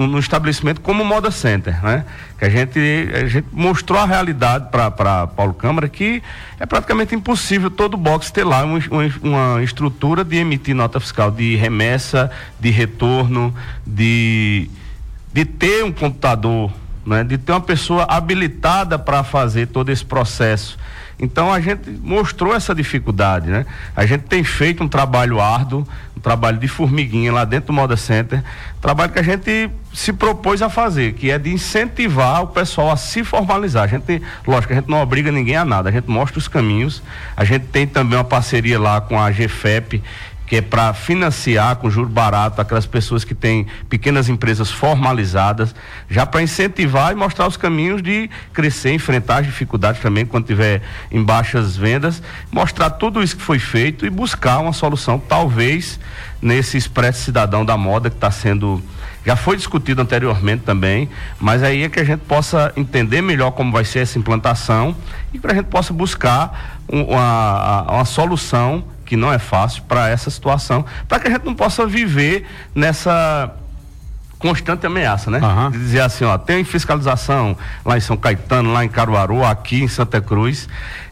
no 0.07 0.19
estabelecimento 0.19 0.81
como 0.81 1.03
moda 1.03 1.31
center, 1.31 1.81
né? 1.83 2.05
Que 2.37 2.45
a 2.45 2.49
gente, 2.49 2.79
a 3.13 3.27
gente 3.27 3.47
mostrou 3.51 3.99
a 3.99 4.05
realidade 4.05 4.69
para 4.71 5.27
Paulo 5.27 5.53
Câmara 5.53 5.89
que 5.89 6.23
é 6.59 6.65
praticamente 6.65 7.13
impossível 7.13 7.69
todo 7.69 7.97
box 7.97 8.31
ter 8.31 8.43
lá 8.43 8.63
uma, 8.63 8.79
uma, 9.21 9.63
estrutura 9.63 10.23
de 10.23 10.37
emitir 10.37 10.75
nota 10.75 10.99
fiscal 10.99 11.31
de 11.31 11.55
remessa, 11.55 12.31
de 12.59 12.69
retorno, 12.69 13.53
de, 13.85 14.69
de 15.33 15.45
ter 15.45 15.83
um 15.83 15.91
computador, 15.91 16.71
né? 17.05 17.23
De 17.23 17.37
ter 17.37 17.51
uma 17.51 17.61
pessoa 17.61 18.05
habilitada 18.09 18.97
para 18.97 19.23
fazer 19.23 19.67
todo 19.67 19.89
esse 19.89 20.05
processo. 20.05 20.77
Então 21.19 21.51
a 21.51 21.59
gente 21.59 21.89
mostrou 22.01 22.55
essa 22.55 22.73
dificuldade, 22.73 23.49
né? 23.49 23.65
A 23.93 24.05
gente 24.05 24.21
tem 24.21 24.41
feito 24.43 24.81
um 24.81 24.87
trabalho 24.87 25.41
árduo, 25.41 25.85
trabalho 26.21 26.57
de 26.57 26.67
formiguinha 26.67 27.31
lá 27.31 27.45
dentro 27.45 27.67
do 27.67 27.73
Moda 27.73 27.97
Center, 27.97 28.43
trabalho 28.81 29.11
que 29.11 29.19
a 29.19 29.23
gente 29.23 29.69
se 29.93 30.13
propôs 30.13 30.61
a 30.61 30.69
fazer, 30.69 31.13
que 31.13 31.31
é 31.31 31.37
de 31.37 31.51
incentivar 31.51 32.43
o 32.43 32.47
pessoal 32.47 32.91
a 32.91 32.97
se 32.97 33.23
formalizar. 33.23 33.83
A 33.83 33.87
gente, 33.87 34.21
lógico, 34.45 34.73
a 34.73 34.75
gente 34.75 34.89
não 34.89 35.01
obriga 35.01 35.31
ninguém 35.31 35.55
a 35.55 35.65
nada, 35.65 35.89
a 35.89 35.91
gente 35.91 36.09
mostra 36.09 36.37
os 36.37 36.47
caminhos. 36.47 37.01
A 37.35 37.43
gente 37.43 37.65
tem 37.65 37.87
também 37.87 38.17
uma 38.17 38.23
parceria 38.23 38.79
lá 38.79 39.01
com 39.01 39.19
a 39.19 39.29
GFEP, 39.31 40.03
que 40.49 40.55
é 40.55 40.61
para 40.61 40.95
financiar 40.95 41.75
com 41.75 41.91
juro 41.91 42.09
barato 42.09 42.59
aquelas 42.59 42.87
pessoas 42.87 43.23
que 43.23 43.35
têm 43.35 43.67
pequenas 43.87 44.27
empresas 44.27 44.71
formalizadas, 44.71 45.75
já 46.09 46.25
para 46.25 46.41
incentivar 46.41 47.11
e 47.11 47.15
mostrar 47.15 47.47
os 47.47 47.55
caminhos 47.55 48.01
de 48.01 48.27
crescer, 48.51 48.91
enfrentar 48.91 49.37
as 49.37 49.45
dificuldades 49.45 50.01
também 50.01 50.25
quando 50.25 50.47
tiver 50.47 50.81
em 51.11 51.23
baixas 51.23 51.77
vendas, 51.77 52.23
mostrar 52.51 52.89
tudo 52.89 53.21
isso 53.21 53.37
que 53.37 53.43
foi 53.43 53.59
feito 53.59 54.07
e 54.07 54.09
buscar 54.09 54.57
uma 54.57 54.73
solução, 54.73 55.19
talvez 55.19 55.99
nesse 56.41 56.77
expresso 56.77 57.21
cidadão 57.21 57.63
da 57.63 57.77
moda 57.77 58.09
que 58.09 58.15
está 58.15 58.31
sendo 58.31 58.81
já 59.25 59.35
foi 59.35 59.57
discutido 59.57 60.01
anteriormente 60.01 60.63
também, 60.63 61.09
mas 61.39 61.61
aí 61.61 61.83
é 61.83 61.89
que 61.89 61.99
a 61.99 62.03
gente 62.03 62.21
possa 62.21 62.71
entender 62.75 63.21
melhor 63.21 63.51
como 63.51 63.71
vai 63.71 63.83
ser 63.83 63.99
essa 63.99 64.17
implantação 64.17 64.95
e 65.31 65.37
para 65.37 65.51
a 65.51 65.55
gente 65.55 65.67
possa 65.67 65.93
buscar 65.93 66.79
um, 66.91 67.03
uma, 67.03 67.83
uma 67.91 68.05
solução 68.05 68.83
que 69.09 69.17
não 69.17 69.33
é 69.33 69.39
fácil 69.39 69.81
para 69.87 70.07
essa 70.07 70.29
situação, 70.29 70.85
para 71.07 71.19
que 71.19 71.27
a 71.27 71.31
gente 71.31 71.43
não 71.43 71.55
possa 71.55 71.87
viver 71.87 72.45
nessa 72.75 73.51
constante 74.37 74.85
ameaça, 74.85 75.31
né? 75.31 75.39
Uhum. 75.39 75.71
De 75.71 75.79
dizer 75.79 76.01
assim, 76.01 76.23
ó, 76.23 76.37
tem 76.37 76.63
fiscalização 76.63 77.57
lá 77.83 77.97
em 77.97 77.99
São 77.99 78.15
Caetano, 78.15 78.71
lá 78.71 78.85
em 78.85 78.87
Caruaru, 78.87 79.43
aqui 79.43 79.81
em 79.81 79.87
Santa 79.87 80.21
Cruz. 80.21 80.69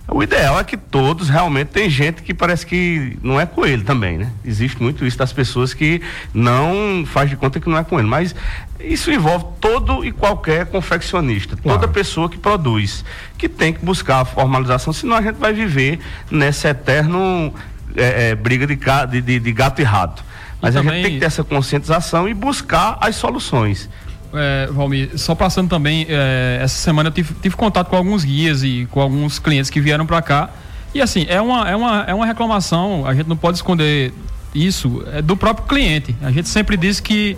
O 0.07 0.23
ideal 0.23 0.57
é 0.57 0.63
que 0.63 0.77
todos 0.77 1.27
realmente 1.27 1.69
tem 1.69 1.89
gente 1.89 2.21
que 2.21 2.33
parece 2.33 2.65
que 2.65 3.17
não 3.21 3.41
é 3.41 3.45
coelho 3.45 3.83
também, 3.83 4.17
né? 4.17 4.31
Existe 4.45 4.81
muito 4.81 5.05
isso 5.05 5.17
das 5.17 5.33
pessoas 5.33 5.73
que 5.73 6.01
não 6.33 7.03
faz 7.05 7.29
de 7.29 7.35
conta 7.35 7.59
que 7.59 7.67
não 7.67 7.77
é 7.77 7.83
coelho, 7.83 8.07
mas 8.07 8.33
isso 8.79 9.11
envolve 9.11 9.45
todo 9.59 10.05
e 10.05 10.11
qualquer 10.13 10.67
confeccionista, 10.67 11.57
claro. 11.57 11.79
toda 11.79 11.91
pessoa 11.91 12.29
que 12.29 12.37
produz, 12.37 13.03
que 13.37 13.49
tem 13.49 13.73
que 13.73 13.83
buscar 13.83 14.21
a 14.21 14.25
formalização, 14.25 14.93
senão 14.93 15.17
a 15.17 15.21
gente 15.21 15.35
vai 15.35 15.51
viver 15.51 15.99
nesse 16.31 16.67
eterno 16.67 17.53
é, 17.97 18.29
é, 18.29 18.35
briga 18.35 18.67
de, 18.67 19.21
de, 19.21 19.39
de, 19.39 19.51
gato 19.51 19.81
e 19.81 19.83
rato. 19.83 20.23
Mas 20.61 20.75
e 20.75 20.77
a 20.77 20.81
também... 20.81 20.95
gente 20.95 21.03
tem 21.03 21.13
que 21.15 21.19
ter 21.19 21.25
essa 21.25 21.43
conscientização 21.43 22.29
e 22.29 22.33
buscar 22.33 22.97
as 23.01 23.15
soluções. 23.15 23.89
É, 24.33 24.67
Valmir, 24.71 25.17
só 25.17 25.33
passando 25.33 25.69
também, 25.69 26.05
é, 26.07 26.59
essa 26.61 26.77
semana 26.77 27.09
eu 27.09 27.13
tive, 27.13 27.33
tive, 27.41 27.55
contato 27.55 27.87
com 27.87 27.95
alguns 27.95 28.23
guias 28.23 28.63
e 28.63 28.87
com 28.91 29.01
alguns 29.01 29.39
clientes 29.39 29.69
que 29.69 29.81
vieram 29.81 30.05
para 30.05 30.21
cá. 30.21 30.49
E 30.93 31.01
assim, 31.01 31.25
é 31.27 31.41
uma, 31.41 31.69
é, 31.69 31.75
uma, 31.75 32.03
é 32.07 32.13
uma 32.13 32.25
reclamação, 32.25 33.05
a 33.05 33.13
gente 33.13 33.27
não 33.27 33.37
pode 33.37 33.57
esconder 33.57 34.13
isso, 34.53 35.03
é 35.13 35.21
do 35.21 35.35
próprio 35.35 35.67
cliente. 35.67 36.15
A 36.21 36.31
gente 36.31 36.49
sempre 36.49 36.77
diz 36.77 36.99
que 36.99 37.37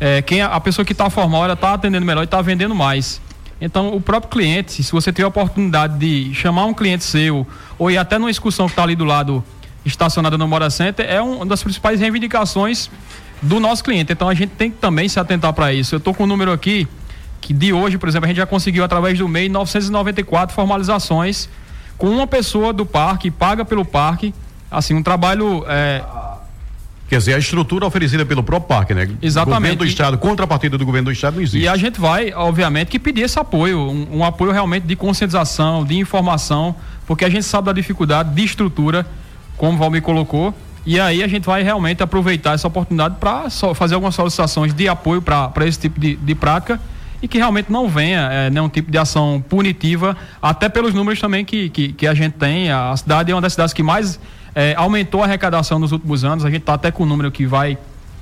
é, 0.00 0.22
quem 0.22 0.40
a 0.40 0.60
pessoa 0.60 0.84
que 0.84 0.92
está 0.92 1.10
formal 1.10 1.44
ela 1.44 1.54
está 1.54 1.74
atendendo 1.74 2.06
melhor 2.06 2.22
e 2.22 2.24
está 2.24 2.40
vendendo 2.40 2.74
mais. 2.74 3.20
Então, 3.60 3.94
o 3.94 4.00
próprio 4.00 4.30
cliente, 4.30 4.82
se 4.82 4.92
você 4.92 5.12
tiver 5.12 5.24
a 5.24 5.28
oportunidade 5.28 5.98
de 5.98 6.32
chamar 6.32 6.66
um 6.66 6.74
cliente 6.74 7.02
seu, 7.02 7.46
ou 7.76 7.90
ir 7.90 7.98
até 7.98 8.16
numa 8.16 8.30
excursão 8.30 8.66
que 8.66 8.72
está 8.72 8.84
ali 8.84 8.94
do 8.94 9.04
lado 9.04 9.42
estacionada 9.88 10.38
no 10.38 10.46
Mora 10.46 10.70
Center 10.70 11.06
é 11.08 11.20
uma 11.20 11.44
das 11.44 11.62
principais 11.62 12.00
reivindicações 12.00 12.90
do 13.42 13.58
nosso 13.58 13.82
cliente. 13.82 14.12
Então 14.12 14.28
a 14.28 14.34
gente 14.34 14.50
tem 14.50 14.70
que 14.70 14.78
também 14.78 15.08
se 15.08 15.18
atentar 15.18 15.52
para 15.52 15.72
isso. 15.72 15.94
Eu 15.94 15.98
estou 15.98 16.14
com 16.14 16.24
um 16.24 16.26
número 16.26 16.52
aqui 16.52 16.86
que 17.40 17.52
de 17.52 17.72
hoje, 17.72 17.98
por 17.98 18.08
exemplo, 18.08 18.26
a 18.26 18.28
gente 18.28 18.36
já 18.36 18.46
conseguiu 18.46 18.84
através 18.84 19.18
do 19.18 19.28
MEI 19.28 19.48
994 19.48 20.54
formalizações 20.54 21.48
com 21.96 22.08
uma 22.08 22.26
pessoa 22.26 22.72
do 22.72 22.86
parque, 22.86 23.30
paga 23.30 23.64
pelo 23.64 23.84
parque, 23.84 24.32
assim, 24.70 24.94
um 24.94 25.02
trabalho. 25.02 25.64
É, 25.68 26.02
Quer 27.08 27.18
dizer, 27.18 27.34
a 27.34 27.38
estrutura 27.38 27.86
oferecida 27.86 28.26
pelo 28.26 28.42
próprio 28.42 28.68
parque, 28.68 28.92
né? 28.92 29.08
Exatamente. 29.22 29.60
Governo 29.60 29.78
do 29.78 29.86
Estado, 29.86 30.18
contra 30.18 30.44
a 30.44 30.46
partida 30.46 30.76
do 30.76 30.84
governo 30.84 31.06
do 31.06 31.12
Estado 31.12 31.36
não 31.36 31.42
existe. 31.42 31.64
E 31.64 31.66
a 31.66 31.74
gente 31.74 31.98
vai, 31.98 32.34
obviamente, 32.34 32.88
que 32.88 32.98
pedir 32.98 33.22
esse 33.22 33.38
apoio, 33.38 33.78
um, 33.78 34.18
um, 34.18 34.24
apoio 34.24 34.52
realmente 34.52 34.86
de 34.86 34.94
conscientização, 34.94 35.86
de 35.86 35.96
informação, 35.96 36.76
porque 37.06 37.24
a 37.24 37.30
gente 37.30 37.44
sabe 37.44 37.66
da 37.66 37.72
dificuldade 37.72 38.34
de 38.34 38.44
estrutura, 38.44 39.06
como 39.58 39.74
o 39.74 39.76
Valmir 39.76 40.02
colocou, 40.02 40.54
e 40.86 40.98
aí 40.98 41.22
a 41.22 41.28
gente 41.28 41.44
vai 41.44 41.62
realmente 41.62 42.02
aproveitar 42.02 42.54
essa 42.54 42.66
oportunidade 42.66 43.16
para 43.20 43.50
fazer 43.74 43.94
algumas 43.94 44.14
solicitações 44.14 44.72
de 44.72 44.88
apoio 44.88 45.20
para 45.20 45.66
esse 45.66 45.80
tipo 45.80 46.00
de, 46.00 46.16
de 46.16 46.34
prática 46.34 46.80
e 47.20 47.28
que 47.28 47.36
realmente 47.36 47.70
não 47.70 47.88
venha 47.88 48.20
é, 48.30 48.50
nenhum 48.50 48.68
tipo 48.68 48.90
de 48.90 48.96
ação 48.96 49.44
punitiva, 49.48 50.16
até 50.40 50.68
pelos 50.68 50.94
números 50.94 51.20
também 51.20 51.44
que, 51.44 51.68
que, 51.68 51.92
que 51.92 52.06
a 52.06 52.14
gente 52.14 52.34
tem. 52.34 52.70
A 52.70 52.96
cidade 52.96 53.30
é 53.30 53.34
uma 53.34 53.40
das 53.40 53.52
cidades 53.52 53.74
que 53.74 53.82
mais 53.82 54.20
é, 54.54 54.74
aumentou 54.76 55.22
a 55.22 55.26
arrecadação 55.26 55.78
nos 55.78 55.92
últimos 55.92 56.24
anos. 56.24 56.44
A 56.44 56.50
gente 56.50 56.60
está 56.60 56.74
até 56.74 56.90
com 56.90 57.02
um 57.02 57.06
número 57.06 57.30
que 57.30 57.44
vai 57.46 57.76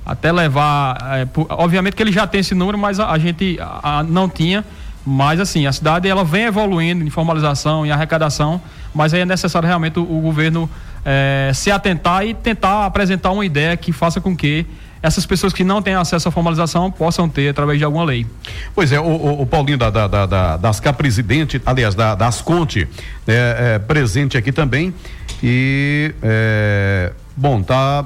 até 0.05 0.31
levar. 0.31 0.97
É, 1.13 1.25
por, 1.25 1.45
obviamente 1.49 1.95
que 1.95 2.01
ele 2.01 2.11
já 2.11 2.25
tem 2.25 2.41
esse 2.41 2.55
número, 2.55 2.77
mas 2.77 2.99
a, 2.99 3.11
a 3.11 3.19
gente 3.19 3.57
a, 3.61 3.99
a, 3.99 4.03
não 4.03 4.27
tinha. 4.27 4.65
Mas 5.05 5.39
assim, 5.39 5.65
a 5.67 5.71
cidade 5.71 6.07
ela 6.07 6.25
vem 6.25 6.45
evoluindo 6.45 7.01
em 7.01 7.09
formalização, 7.09 7.85
em 7.85 7.91
arrecadação, 7.91 8.59
mas 8.93 9.13
aí 9.13 9.21
é 9.21 9.25
necessário 9.25 9.65
realmente 9.65 9.99
o, 9.99 10.03
o 10.03 10.19
governo 10.19 10.69
é, 11.05 11.51
se 11.53 11.71
atentar 11.71 12.25
e 12.25 12.33
tentar 12.33 12.85
apresentar 12.85 13.31
uma 13.31 13.45
ideia 13.45 13.75
que 13.77 13.91
faça 13.91 14.19
com 14.19 14.35
que 14.35 14.65
essas 15.01 15.25
pessoas 15.25 15.53
que 15.53 15.63
não 15.63 15.81
têm 15.81 15.93
acesso 15.93 16.27
à 16.27 16.31
formalização 16.31 16.91
possam 16.91 17.29
ter 17.29 17.49
através 17.49 17.77
de 17.77 17.85
alguma 17.85 18.03
lei. 18.03 18.25
Pois 18.73 18.91
é, 18.91 18.99
o, 18.99 19.03
o, 19.03 19.41
o 19.41 19.45
Paulinho 19.45 19.77
da, 19.77 19.89
da, 19.89 20.25
da, 20.25 20.93
presidente, 20.93 21.61
aliás, 21.65 21.95
da, 21.95 22.15
das 22.15 22.41
Conte, 22.41 22.87
é, 23.27 23.75
é, 23.75 23.79
presente 23.79 24.37
aqui 24.37 24.51
também. 24.51 24.93
E 25.41 26.13
é, 26.21 27.11
bom, 27.35 27.61
tá. 27.61 28.05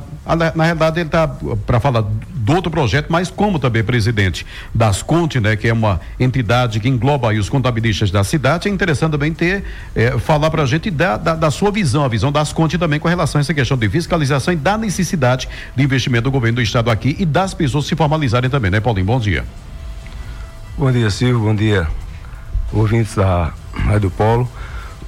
Na 0.55 0.63
realidade, 0.65 1.00
ele 1.00 1.07
está 1.07 1.27
para 1.65 1.79
falar 1.79 2.03
do 2.41 2.55
outro 2.55 2.71
projeto, 2.71 3.07
mas 3.10 3.29
como 3.29 3.60
também 3.60 3.83
presidente 3.83 4.45
das 4.74 5.03
Conte, 5.03 5.39
né, 5.39 5.55
que 5.55 5.67
é 5.67 5.74
uma 5.74 6.01
entidade 6.19 6.79
que 6.79 6.89
engloba 6.89 7.29
os 7.33 7.50
contabilistas 7.50 8.10
da 8.10 8.24
cidade, 8.24 8.67
é 8.67 8.71
interessante 8.71 9.12
também 9.12 9.31
ter 9.31 9.63
é, 9.95 10.17
falar 10.17 10.50
para 10.50 10.63
a 10.63 10.65
gente 10.65 10.89
da, 10.89 11.17
da, 11.17 11.36
da, 11.36 11.51
sua 11.51 11.71
visão, 11.71 12.03
a 12.03 12.07
visão 12.07 12.31
das 12.31 12.51
Conte 12.51 12.77
também 12.77 13.00
com 13.00 13.07
relação 13.07 13.39
a 13.39 13.41
essa 13.41 13.53
questão 13.53 13.77
de 13.77 13.88
fiscalização 13.89 14.53
e 14.53 14.57
da 14.57 14.77
necessidade 14.77 15.48
de 15.75 15.83
investimento 15.83 16.24
do 16.24 16.31
governo 16.31 16.55
do 16.55 16.62
estado 16.62 16.89
aqui 16.89 17.15
e 17.19 17.25
das 17.25 17.53
pessoas 17.53 17.86
se 17.86 17.95
formalizarem 17.95 18.50
também, 18.50 18.71
né, 18.71 18.79
Paulinho? 18.79 19.05
Bom 19.05 19.19
dia. 19.19 19.45
Bom 20.77 20.91
dia, 20.91 21.10
Silvio. 21.12 21.39
Bom 21.39 21.55
dia, 21.55 21.88
ouvintes 22.74 23.15
da 23.15 23.53
Rádio 23.71 24.10
Polo. 24.10 24.50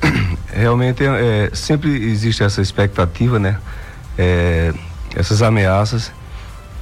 realmente 0.54 1.04
é, 1.04 1.50
sempre 1.54 1.90
existe 1.90 2.44
essa 2.44 2.62
expectativa, 2.62 3.40
né? 3.40 3.58
É, 4.18 4.72
essas 5.16 5.42
ameaças 5.42 6.12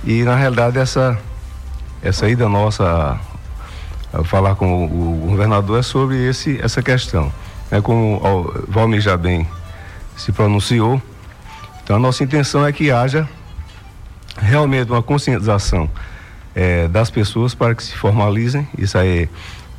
e 0.03 0.23
na 0.23 0.35
realidade 0.35 0.77
essa 0.77 1.17
essa 2.01 2.27
ida 2.27 2.49
nossa 2.49 3.19
a, 4.13 4.19
a 4.19 4.23
falar 4.23 4.55
com 4.55 4.85
o, 4.85 5.23
o, 5.25 5.27
governador 5.29 5.79
é 5.79 5.83
sobre 5.83 6.17
esse 6.27 6.59
essa 6.61 6.81
questão, 6.81 7.31
né? 7.69 7.81
Como 7.81 8.17
o 8.17 8.65
Valmir 8.67 9.01
já 9.01 9.15
bem 9.15 9.47
se 10.17 10.31
pronunciou, 10.31 11.01
então 11.83 11.95
a 11.95 11.99
nossa 11.99 12.23
intenção 12.23 12.65
é 12.65 12.71
que 12.71 12.91
haja 12.91 13.27
realmente 14.37 14.91
uma 14.91 15.03
conscientização 15.03 15.89
é, 16.55 16.87
das 16.87 17.09
pessoas 17.09 17.53
para 17.53 17.75
que 17.75 17.83
se 17.83 17.95
formalizem. 17.95 18.67
Isso 18.77 18.97
aí 18.97 19.29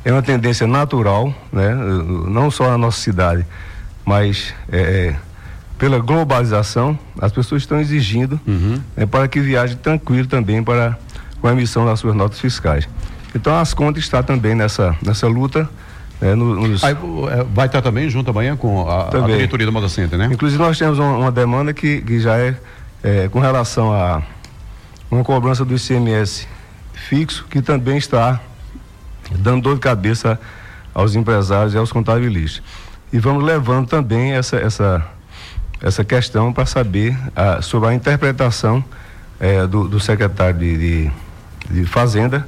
é 0.05 0.11
uma 0.11 0.21
tendência 0.21 0.67
natural, 0.67 1.33
né? 1.51 1.73
Não 2.27 2.51
só 2.51 2.69
na 2.69 2.77
nossa 2.77 2.99
cidade, 2.99 3.45
mas 4.05 4.53
é, 4.71 4.79
é, 4.79 5.15
pela 5.77 5.99
globalização, 5.99 6.97
as 7.19 7.31
pessoas 7.31 7.63
estão 7.63 7.79
exigindo 7.79 8.39
uhum. 8.47 8.79
né, 8.95 9.05
para 9.05 9.27
que 9.27 9.39
viaje 9.39 9.75
tranquilo 9.75 10.27
também 10.27 10.63
para 10.63 10.97
com 11.41 11.47
a 11.47 11.51
emissão 11.51 11.85
das 11.85 11.99
suas 11.99 12.15
notas 12.15 12.39
fiscais. 12.39 12.87
Então 13.35 13.57
as 13.57 13.73
contas 13.73 14.03
está 14.03 14.23
também 14.23 14.55
nessa 14.55 14.95
nessa 15.01 15.27
luta. 15.27 15.69
É, 16.21 16.35
nos... 16.35 16.83
Aí, 16.83 16.93
é, 16.93 17.43
vai 17.53 17.65
estar 17.65 17.81
também 17.81 18.09
junto 18.09 18.29
amanhã 18.29 18.55
com 18.55 18.87
a, 18.87 19.09
a 19.09 19.21
diretoria 19.25 19.65
do 19.65 19.73
Moda 19.73 19.89
Center, 19.89 20.17
né? 20.17 20.29
Inclusive 20.31 20.61
nós 20.61 20.77
temos 20.77 20.97
uma, 20.97 21.17
uma 21.17 21.31
demanda 21.31 21.73
que, 21.73 22.01
que 22.01 22.19
já 22.19 22.37
é, 22.37 22.55
é, 23.03 23.27
com 23.27 23.39
relação 23.39 23.91
a 23.91 24.21
uma 25.11 25.23
cobrança 25.23 25.65
do 25.65 25.75
ICMS 25.75 26.47
fixo 26.93 27.45
que 27.49 27.61
também 27.61 27.97
está 27.97 28.39
dando 29.31 29.63
dor 29.63 29.75
de 29.75 29.81
cabeça 29.81 30.39
aos 30.93 31.15
empresários 31.15 31.73
e 31.73 31.77
aos 31.77 31.91
contabilistas. 31.91 32.63
E 33.11 33.19
vamos 33.19 33.43
levando 33.43 33.87
também 33.87 34.33
essa, 34.33 34.57
essa, 34.57 35.05
essa 35.83 36.03
questão 36.05 36.53
para 36.53 36.65
saber 36.65 37.15
a, 37.35 37.61
sobre 37.61 37.89
a 37.89 37.93
interpretação 37.93 38.83
é, 39.39 39.67
do, 39.67 39.87
do, 39.87 39.99
secretário 39.99 40.57
de, 40.57 40.77
de, 40.77 41.11
de 41.69 41.85
Fazenda 41.85 42.47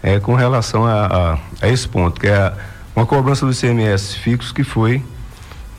é, 0.00 0.20
com 0.20 0.34
relação 0.36 0.86
a, 0.86 1.06
a, 1.06 1.38
a, 1.62 1.68
esse 1.68 1.88
ponto, 1.88 2.20
que 2.20 2.28
é 2.28 2.36
a, 2.36 2.52
uma 2.94 3.04
cobrança 3.04 3.44
do 3.44 3.52
ICMS 3.52 4.16
fixo 4.18 4.54
que 4.54 4.62
foi, 4.62 5.02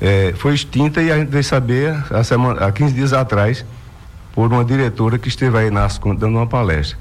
é, 0.01 0.33
foi 0.35 0.53
extinta 0.53 1.01
e 1.01 1.09
a 1.09 1.17
gente 1.17 1.29
veio 1.29 1.43
saber 1.43 1.95
há, 2.11 2.23
semana, 2.23 2.65
há 2.65 2.71
15 2.71 2.93
dias 2.93 3.13
atrás 3.13 3.65
por 4.33 4.51
uma 4.51 4.65
diretora 4.65 5.17
que 5.17 5.29
esteve 5.29 5.57
aí 5.57 5.71
nas 5.71 5.97
dando 5.97 6.27
uma 6.27 6.45
palestra. 6.45 6.97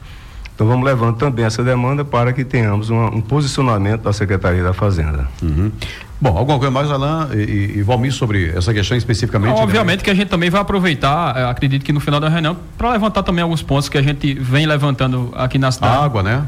Então 0.55 0.67
vamos 0.67 0.87
levando 0.87 1.17
também 1.19 1.45
essa 1.45 1.63
demanda 1.63 2.03
para 2.03 2.33
que 2.33 2.45
tenhamos 2.45 2.89
uma, 2.89 3.11
um 3.11 3.21
posicionamento 3.21 4.03
da 4.03 4.13
Secretaria 4.13 4.63
da 4.63 4.73
Fazenda. 4.73 5.29
Uhum. 5.43 5.71
Bom, 6.21 6.37
alguma 6.37 6.59
coisa 6.59 6.71
mais, 6.71 6.91
Alain 6.91 7.29
e, 7.35 7.79
e 7.79 7.83
Valmir, 7.83 8.13
sobre 8.13 8.51
essa 8.57 8.73
questão 8.73 8.97
especificamente? 8.97 9.55
Né? 9.55 9.61
Obviamente 9.61 9.99
né? 9.99 10.05
que 10.05 10.11
a 10.11 10.15
gente 10.15 10.29
também 10.29 10.49
vai 10.49 10.61
aproveitar, 10.61 11.37
eh, 11.37 11.45
acredito 11.45 11.85
que 11.85 11.93
no 11.93 12.01
final 12.01 12.19
da 12.19 12.29
reunião, 12.29 12.57
para 12.79 12.91
levantar 12.93 13.23
também 13.23 13.43
alguns 13.43 13.63
pontos 13.63 13.89
que 13.89 13.99
a 13.99 14.03
gente 14.03 14.33
vem 14.35 14.67
levantando 14.67 15.31
aqui 15.37 15.59
na 15.59 15.71
cidade. 15.71 15.95
A 15.95 16.05
água, 16.05 16.23
né? 16.23 16.45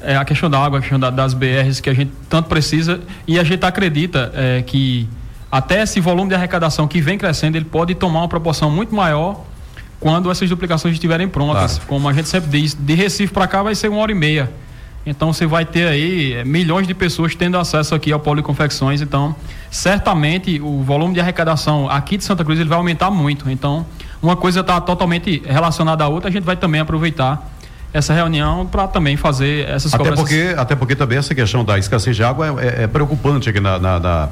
É, 0.00 0.16
a 0.16 0.24
questão 0.24 0.50
da 0.50 0.58
água, 0.58 0.78
a 0.78 0.80
questão 0.80 0.98
da, 0.98 1.10
das 1.10 1.32
BRs 1.32 1.80
que 1.80 1.88
a 1.88 1.94
gente 1.94 2.10
tanto 2.28 2.48
precisa 2.48 3.00
e 3.24 3.38
a 3.38 3.44
gente 3.44 3.64
acredita 3.64 4.32
é, 4.34 4.62
que 4.62 5.08
até 5.52 5.82
esse 5.82 6.00
volume 6.00 6.30
de 6.30 6.34
arrecadação 6.34 6.88
que 6.88 7.00
vem 7.00 7.16
crescendo, 7.16 7.56
ele 7.56 7.64
pode 7.64 7.94
tomar 7.94 8.20
uma 8.20 8.28
proporção 8.28 8.68
muito 8.68 8.92
maior 8.92 9.44
quando 10.00 10.28
essas 10.32 10.48
duplicações 10.48 10.94
estiverem 10.94 11.28
prontas. 11.28 11.74
Claro. 11.74 11.88
Como 11.88 12.08
a 12.08 12.12
gente 12.12 12.28
sempre 12.28 12.50
diz, 12.50 12.74
de 12.74 12.94
Recife 12.94 13.32
para 13.32 13.46
cá 13.46 13.62
vai 13.62 13.76
ser 13.76 13.88
uma 13.88 14.00
hora 14.00 14.10
e 14.10 14.14
meia. 14.16 14.50
Então 15.04 15.32
você 15.32 15.46
vai 15.46 15.64
ter 15.64 15.88
aí 15.88 16.32
é, 16.34 16.44
milhões 16.44 16.86
de 16.86 16.94
pessoas 16.94 17.34
tendo 17.34 17.58
acesso 17.58 17.94
aqui 17.94 18.12
ao 18.12 18.20
Policonfecções. 18.20 19.00
Então, 19.00 19.34
certamente 19.70 20.60
o 20.60 20.82
volume 20.82 21.14
de 21.14 21.20
arrecadação 21.20 21.90
aqui 21.90 22.16
de 22.16 22.24
Santa 22.24 22.44
Cruz 22.44 22.58
ele 22.58 22.68
vai 22.68 22.78
aumentar 22.78 23.10
muito. 23.10 23.50
Então, 23.50 23.84
uma 24.22 24.36
coisa 24.36 24.60
está 24.60 24.80
totalmente 24.80 25.42
relacionada 25.44 26.04
à 26.04 26.08
outra, 26.08 26.28
a 26.28 26.32
gente 26.32 26.44
vai 26.44 26.56
também 26.56 26.80
aproveitar 26.80 27.50
essa 27.92 28.14
reunião 28.14 28.66
para 28.66 28.88
também 28.88 29.16
fazer 29.16 29.68
essas 29.68 29.92
até 29.92 30.12
Porque, 30.12 30.54
até 30.56 30.74
porque 30.74 30.96
também 30.96 31.18
essa 31.18 31.34
questão 31.34 31.64
da 31.64 31.78
escassez 31.78 32.16
de 32.16 32.24
água 32.24 32.46
é, 32.62 32.66
é, 32.66 32.82
é 32.84 32.86
preocupante 32.86 33.50
aqui 33.50 33.60
na, 33.60 33.78
na, 33.78 34.00
na 34.00 34.28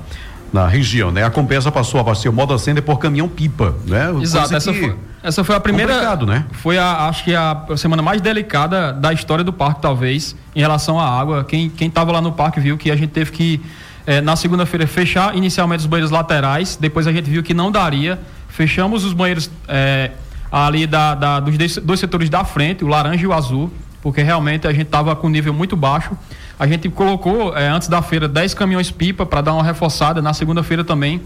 na 0.52 0.66
região, 0.66 1.10
né? 1.10 1.24
A 1.24 1.30
Compensa 1.30 1.70
passou 1.70 1.98
a 1.98 2.00
abastecer 2.02 2.30
o 2.30 2.34
modo 2.34 2.52
acender 2.52 2.82
por 2.82 2.98
caminhão 2.98 3.28
pipa, 3.28 3.74
né? 3.86 4.10
Exato, 4.20 4.54
essa 4.54 4.72
foi, 4.72 4.96
essa 5.22 5.44
foi 5.44 5.54
a 5.54 5.60
primeira, 5.60 6.16
né? 6.16 6.44
Foi 6.52 6.76
a, 6.76 7.08
acho 7.08 7.24
que 7.24 7.34
a 7.34 7.66
semana 7.76 8.02
mais 8.02 8.20
delicada 8.20 8.92
da 8.92 9.12
história 9.12 9.44
do 9.44 9.52
parque, 9.52 9.80
talvez, 9.80 10.34
em 10.54 10.60
relação 10.60 10.98
à 10.98 11.08
água. 11.08 11.44
Quem 11.44 11.70
quem 11.70 11.88
estava 11.88 12.12
lá 12.12 12.20
no 12.20 12.32
parque 12.32 12.60
viu 12.60 12.76
que 12.76 12.90
a 12.90 12.96
gente 12.96 13.10
teve 13.10 13.30
que 13.30 13.60
eh, 14.06 14.20
na 14.20 14.34
segunda-feira 14.34 14.86
fechar 14.86 15.36
inicialmente 15.36 15.80
os 15.80 15.86
banheiros 15.86 16.10
laterais, 16.10 16.76
depois 16.80 17.06
a 17.06 17.12
gente 17.12 17.30
viu 17.30 17.42
que 17.42 17.54
não 17.54 17.70
daria, 17.70 18.18
fechamos 18.48 19.04
os 19.04 19.12
banheiros 19.12 19.50
eh, 19.68 20.10
ali 20.50 20.86
da, 20.86 21.14
da, 21.14 21.40
dos 21.40 21.56
dois 21.78 22.00
setores 22.00 22.28
da 22.28 22.44
frente, 22.44 22.84
o 22.84 22.88
laranja 22.88 23.22
e 23.22 23.26
o 23.26 23.32
azul, 23.32 23.70
porque 24.02 24.22
realmente 24.22 24.66
a 24.66 24.72
gente 24.72 24.86
estava 24.86 25.14
com 25.14 25.28
nível 25.28 25.52
muito 25.52 25.76
baixo. 25.76 26.10
A 26.58 26.66
gente 26.66 26.88
colocou 26.88 27.56
é, 27.56 27.68
antes 27.68 27.88
da 27.88 28.02
feira 28.02 28.28
10 28.28 28.54
caminhões 28.54 28.90
pipa 28.90 29.24
para 29.26 29.40
dar 29.40 29.54
uma 29.54 29.64
reforçada, 29.64 30.20
na 30.22 30.32
segunda-feira 30.32 30.84
também 30.84 31.20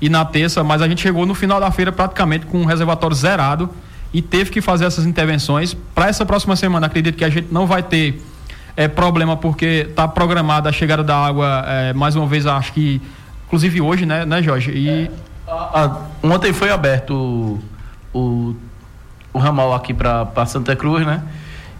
e 0.00 0.08
na 0.08 0.24
terça, 0.24 0.62
mas 0.64 0.82
a 0.82 0.88
gente 0.88 1.00
chegou 1.00 1.24
no 1.24 1.34
final 1.34 1.60
da 1.60 1.70
feira 1.70 1.92
praticamente 1.92 2.46
com 2.46 2.60
um 2.60 2.64
reservatório 2.64 3.16
zerado 3.16 3.70
e 4.12 4.20
teve 4.20 4.50
que 4.50 4.60
fazer 4.60 4.84
essas 4.84 5.06
intervenções. 5.06 5.74
Para 5.94 6.08
essa 6.08 6.24
próxima 6.26 6.56
semana, 6.56 6.86
acredito 6.86 7.16
que 7.16 7.24
a 7.24 7.30
gente 7.30 7.52
não 7.52 7.66
vai 7.66 7.82
ter 7.82 8.22
é, 8.76 8.88
problema, 8.88 9.36
porque 9.36 9.86
está 9.88 10.06
programada 10.06 10.68
a 10.68 10.72
chegada 10.72 11.02
da 11.02 11.16
água, 11.16 11.64
é, 11.66 11.92
mais 11.92 12.16
uma 12.16 12.26
vez, 12.26 12.46
acho 12.46 12.72
que, 12.72 13.00
inclusive 13.46 13.80
hoje, 13.80 14.06
né, 14.06 14.24
né 14.24 14.42
Jorge? 14.42 14.70
E... 14.70 14.88
É, 14.88 15.10
a, 15.46 15.84
a, 15.84 15.98
ontem 16.22 16.52
foi 16.52 16.70
aberto 16.70 17.14
o, 17.14 18.18
o, 18.18 18.56
o 19.32 19.38
ramal 19.38 19.74
aqui 19.74 19.92
para 19.92 20.46
Santa 20.46 20.74
Cruz, 20.74 21.06
né? 21.06 21.22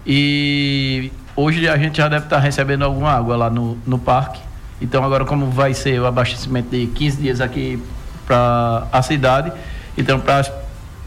E 0.06 1.11
Hoje 1.37 1.68
a 1.68 1.76
gente 1.76 1.99
já 1.99 2.08
deve 2.08 2.26
estar 2.26 2.38
recebendo 2.38 2.84
alguma 2.84 3.11
água 3.11 3.37
lá 3.37 3.50
no, 3.50 3.76
no 3.84 3.99
parque. 3.99 4.40
Então 4.80 5.02
agora 5.02 5.25
como 5.25 5.46
vai 5.46 5.75
ser 5.75 6.00
o 6.00 6.06
abastecimento 6.06 6.70
de 6.70 6.87
15 6.87 7.16
dias 7.20 7.40
aqui 7.40 7.82
para 8.26 8.87
a 8.92 9.02
cidade, 9.02 9.52
então 9.99 10.18
para 10.18 10.38
as 10.38 10.52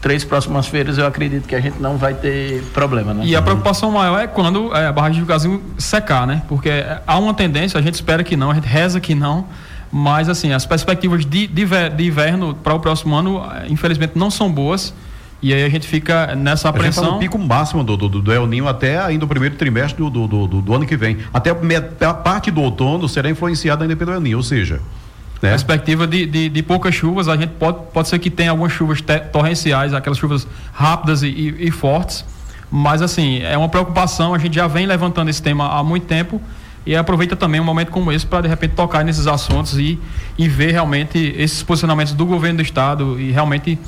três 0.00 0.24
próximas 0.24 0.68
feiras 0.68 0.98
eu 0.98 1.06
acredito 1.06 1.48
que 1.48 1.54
a 1.54 1.60
gente 1.60 1.80
não 1.80 1.96
vai 1.96 2.14
ter 2.14 2.62
problema, 2.72 3.12
né? 3.12 3.24
E 3.24 3.34
a 3.34 3.42
preocupação 3.42 3.90
maior 3.90 4.20
é 4.20 4.26
quando 4.26 4.74
é, 4.74 4.86
a 4.86 4.92
barragem 4.92 5.20
de 5.22 5.26
Gazinho 5.26 5.62
secar, 5.78 6.26
né? 6.26 6.42
Porque 6.46 6.70
há 7.06 7.18
uma 7.18 7.34
tendência, 7.34 7.78
a 7.78 7.82
gente 7.82 7.94
espera 7.94 8.22
que 8.22 8.36
não, 8.36 8.50
a 8.50 8.54
gente 8.54 8.68
reza 8.68 9.00
que 9.00 9.14
não, 9.14 9.46
Mas, 9.90 10.28
assim, 10.28 10.52
as 10.52 10.66
perspectivas 10.66 11.24
de, 11.24 11.46
de, 11.46 11.66
de 11.96 12.06
inverno 12.06 12.54
para 12.54 12.74
o 12.74 12.78
próximo 12.78 13.14
ano, 13.14 13.42
infelizmente, 13.68 14.12
não 14.16 14.30
são 14.30 14.52
boas. 14.52 14.92
E 15.40 15.54
aí 15.54 15.62
a 15.64 15.68
gente 15.68 15.86
fica 15.86 16.34
nessa 16.34 16.68
apreensão. 16.68 17.02
A 17.02 17.06
gente 17.06 17.12
tá 17.12 17.14
no 17.14 17.20
pico 17.20 17.38
máximo 17.38 17.84
do, 17.84 17.96
do, 17.96 18.08
do 18.08 18.32
El 18.32 18.46
Ninho 18.46 18.66
até 18.66 18.98
ainda 18.98 19.24
o 19.24 19.28
primeiro 19.28 19.54
trimestre 19.54 20.02
do, 20.02 20.10
do, 20.10 20.46
do, 20.46 20.62
do 20.62 20.74
ano 20.74 20.84
que 20.84 20.96
vem. 20.96 21.18
Até 21.32 21.50
a, 21.50 22.10
a 22.10 22.14
parte 22.14 22.50
do 22.50 22.60
outono 22.60 23.08
será 23.08 23.30
influenciada 23.30 23.84
ainda 23.84 23.94
pelo 23.94 24.12
El 24.12 24.20
Ninho, 24.20 24.38
ou 24.38 24.42
seja. 24.42 24.80
Né? 25.40 25.50
Perspectiva 25.50 26.06
de, 26.06 26.26
de, 26.26 26.48
de, 26.48 26.62
poucas 26.62 26.94
chuvas, 26.94 27.28
a 27.28 27.36
gente 27.36 27.50
pode, 27.50 27.78
pode 27.92 28.08
ser 28.08 28.18
que 28.18 28.30
tenha 28.30 28.50
algumas 28.50 28.72
chuvas 28.72 28.98
torrenciais, 29.32 29.94
aquelas 29.94 30.18
chuvas 30.18 30.46
rápidas 30.72 31.22
e, 31.22 31.28
e, 31.28 31.68
e 31.68 31.70
fortes. 31.70 32.24
Mas 32.70 33.00
assim, 33.00 33.40
é 33.42 33.56
uma 33.56 33.68
preocupação, 33.68 34.34
a 34.34 34.38
gente 34.38 34.56
já 34.56 34.66
vem 34.66 34.86
levantando 34.86 35.30
esse 35.30 35.42
tema 35.42 35.68
há 35.68 35.82
muito 35.82 36.06
tempo 36.06 36.42
e 36.84 36.96
aproveita 36.96 37.36
também 37.36 37.60
um 37.60 37.64
momento 37.64 37.90
como 37.90 38.10
esse 38.10 38.26
para 38.26 38.42
de 38.42 38.48
repente 38.48 38.74
tocar 38.74 39.04
nesses 39.04 39.26
assuntos 39.26 39.78
e, 39.78 39.98
e 40.36 40.48
ver 40.48 40.72
realmente 40.72 41.18
esses 41.36 41.62
posicionamentos 41.62 42.12
do 42.12 42.26
governo 42.26 42.58
do 42.58 42.62
estado 42.62 43.18
e 43.20 43.30
realmente 43.30 43.78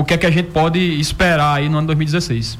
o 0.00 0.04
que 0.04 0.14
é 0.14 0.18
que 0.18 0.26
a 0.26 0.30
gente 0.30 0.48
pode 0.48 0.78
esperar 0.98 1.56
aí 1.56 1.68
no 1.68 1.78
ano 1.78 1.88
2016. 1.88 2.58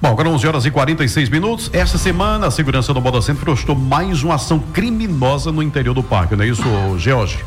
Bom, 0.00 0.08
agora 0.08 0.28
11 0.28 0.46
horas 0.48 0.66
e 0.66 0.70
46 0.70 1.28
minutos. 1.28 1.70
Essa 1.72 1.96
semana, 1.96 2.48
a 2.48 2.50
segurança 2.50 2.92
do 2.92 3.00
Moda 3.00 3.22
Centro 3.22 3.44
postou 3.44 3.76
mais 3.76 4.24
uma 4.24 4.34
ação 4.34 4.58
criminosa 4.58 5.52
no 5.52 5.62
interior 5.62 5.94
do 5.94 6.02
parque, 6.02 6.34
não 6.34 6.44
é 6.44 6.48
isso, 6.48 6.64
George? 6.98 7.38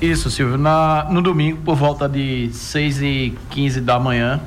Isso, 0.00 0.28
Silvio. 0.28 0.58
Na, 0.58 1.06
no 1.08 1.22
domingo, 1.22 1.58
por 1.58 1.76
volta 1.76 2.08
de 2.08 2.50
6 2.52 3.00
e 3.00 3.38
15 3.50 3.80
da 3.80 4.00
manhã, 4.00 4.40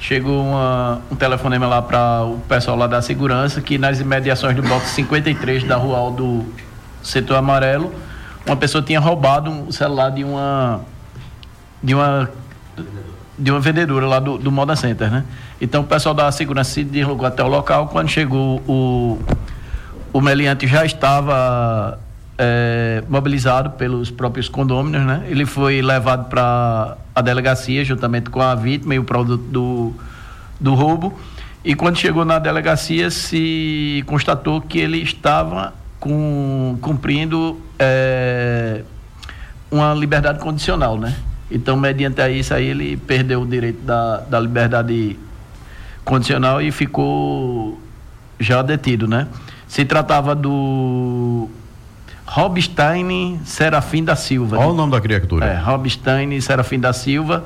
chegou 0.00 0.42
uma, 0.42 1.00
um 1.08 1.14
telefonema 1.14 1.68
lá 1.68 1.80
para 1.80 2.24
o 2.24 2.40
pessoal 2.48 2.76
lá 2.76 2.88
da 2.88 3.00
segurança 3.00 3.60
que 3.60 3.78
nas 3.78 4.00
imediações 4.00 4.56
do 4.56 4.62
bloco 4.62 4.84
53 4.84 5.62
da 5.62 5.76
rua 5.76 6.10
do 6.10 6.44
setor 7.04 7.36
amarelo, 7.36 7.94
uma 8.44 8.56
pessoa 8.56 8.82
tinha 8.82 8.98
roubado 8.98 9.48
um 9.48 9.70
celular 9.70 10.10
de 10.10 10.24
uma 10.24 10.80
de 11.82 11.94
uma 11.94 12.28
de 13.40 13.50
uma 13.50 13.58
vendedora 13.58 14.06
lá 14.06 14.20
do, 14.20 14.36
do 14.36 14.52
Moda 14.52 14.76
Center, 14.76 15.10
né? 15.10 15.24
Então 15.60 15.80
o 15.80 15.84
pessoal 15.84 16.14
da 16.14 16.30
segurança 16.30 16.70
se 16.70 16.84
deslocou 16.84 17.26
até 17.26 17.42
o 17.42 17.48
local. 17.48 17.88
Quando 17.88 18.08
chegou 18.08 18.60
o, 18.68 19.18
o 20.12 20.20
meliante 20.20 20.66
já 20.66 20.84
estava 20.84 21.98
é, 22.38 23.02
mobilizado 23.08 23.70
pelos 23.70 24.10
próprios 24.10 24.48
condôminos, 24.48 25.06
né? 25.06 25.24
Ele 25.26 25.46
foi 25.46 25.80
levado 25.80 26.28
para 26.28 26.98
a 27.14 27.22
delegacia 27.22 27.84
juntamente 27.84 28.28
com 28.28 28.42
a 28.42 28.54
vítima 28.54 28.94
e 28.94 28.98
o 28.98 29.04
produto 29.04 29.42
do, 29.44 29.94
do 30.60 30.74
roubo. 30.74 31.18
E 31.64 31.74
quando 31.74 31.96
chegou 31.96 32.24
na 32.24 32.38
delegacia 32.38 33.10
se 33.10 34.04
constatou 34.06 34.60
que 34.60 34.78
ele 34.78 34.98
estava 34.98 35.72
com, 35.98 36.78
cumprindo 36.80 37.60
é, 37.78 38.82
uma 39.70 39.94
liberdade 39.94 40.38
condicional, 40.38 40.98
né? 40.98 41.14
Então, 41.50 41.76
mediante 41.76 42.20
isso 42.30 42.54
aí, 42.54 42.66
ele 42.68 42.96
perdeu 42.96 43.42
o 43.42 43.46
direito 43.46 43.82
da, 43.82 44.18
da 44.18 44.38
liberdade 44.38 45.18
condicional 46.04 46.62
e 46.62 46.70
ficou 46.70 47.80
já 48.38 48.62
detido, 48.62 49.08
né? 49.08 49.26
Se 49.66 49.84
tratava 49.84 50.34
do 50.34 51.48
Robstein 52.26 53.40
Serafim 53.44 54.04
da 54.04 54.14
Silva. 54.14 54.56
Qual 54.56 54.68
né? 54.68 54.74
o 54.74 54.76
nome 54.76 54.92
da 54.92 55.00
criatura? 55.00 55.46
É, 55.46 55.56
Robstein 55.56 56.40
Serafim 56.40 56.78
da 56.78 56.92
Silva, 56.92 57.44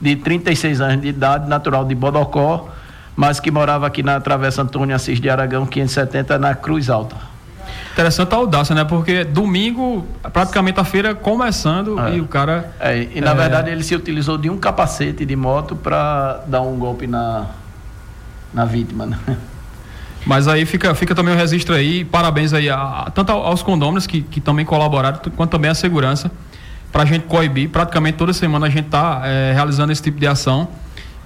de 0.00 0.16
36 0.16 0.80
anos 0.80 1.02
de 1.02 1.08
idade, 1.08 1.48
natural 1.48 1.84
de 1.84 1.94
Bodocó, 1.94 2.68
mas 3.14 3.38
que 3.38 3.50
morava 3.50 3.86
aqui 3.86 4.02
na 4.02 4.20
Travessa 4.20 4.62
Antônio 4.62 4.94
Assis 4.94 5.20
de 5.20 5.30
Aragão, 5.30 5.64
570, 5.64 6.38
na 6.38 6.54
Cruz 6.54 6.90
Alta. 6.90 7.33
Interessante 7.94 8.34
a 8.34 8.36
audácia, 8.38 8.74
né? 8.74 8.82
Porque 8.82 9.22
domingo, 9.22 10.04
praticamente 10.32 10.80
a 10.80 10.84
feira 10.84 11.14
começando 11.14 11.96
é. 12.00 12.16
e 12.16 12.20
o 12.20 12.26
cara. 12.26 12.74
É, 12.80 13.06
e 13.14 13.20
na 13.20 13.30
é... 13.30 13.34
verdade 13.34 13.70
ele 13.70 13.84
se 13.84 13.94
utilizou 13.94 14.36
de 14.36 14.50
um 14.50 14.58
capacete 14.58 15.24
de 15.24 15.36
moto 15.36 15.76
para 15.76 16.42
dar 16.48 16.60
um 16.62 16.76
golpe 16.76 17.06
na, 17.06 17.46
na 18.52 18.64
vítima, 18.64 19.06
né? 19.06 19.16
Mas 20.26 20.48
aí 20.48 20.66
fica, 20.66 20.92
fica 20.94 21.14
também 21.14 21.34
o 21.34 21.36
registro 21.36 21.72
aí, 21.72 22.04
parabéns 22.04 22.52
aí 22.52 22.68
a, 22.68 23.12
tanto 23.14 23.30
aos 23.30 23.62
condôminos 23.62 24.08
que, 24.08 24.22
que 24.22 24.40
também 24.40 24.64
colaboraram, 24.64 25.20
quanto 25.36 25.50
também 25.52 25.70
à 25.70 25.74
segurança, 25.74 26.32
para 26.90 27.02
a 27.02 27.06
gente 27.06 27.26
coibir. 27.26 27.68
Praticamente 27.68 28.18
toda 28.18 28.32
semana 28.32 28.66
a 28.66 28.70
gente 28.70 28.86
está 28.86 29.22
é, 29.24 29.52
realizando 29.52 29.92
esse 29.92 30.02
tipo 30.02 30.18
de 30.18 30.26
ação. 30.26 30.66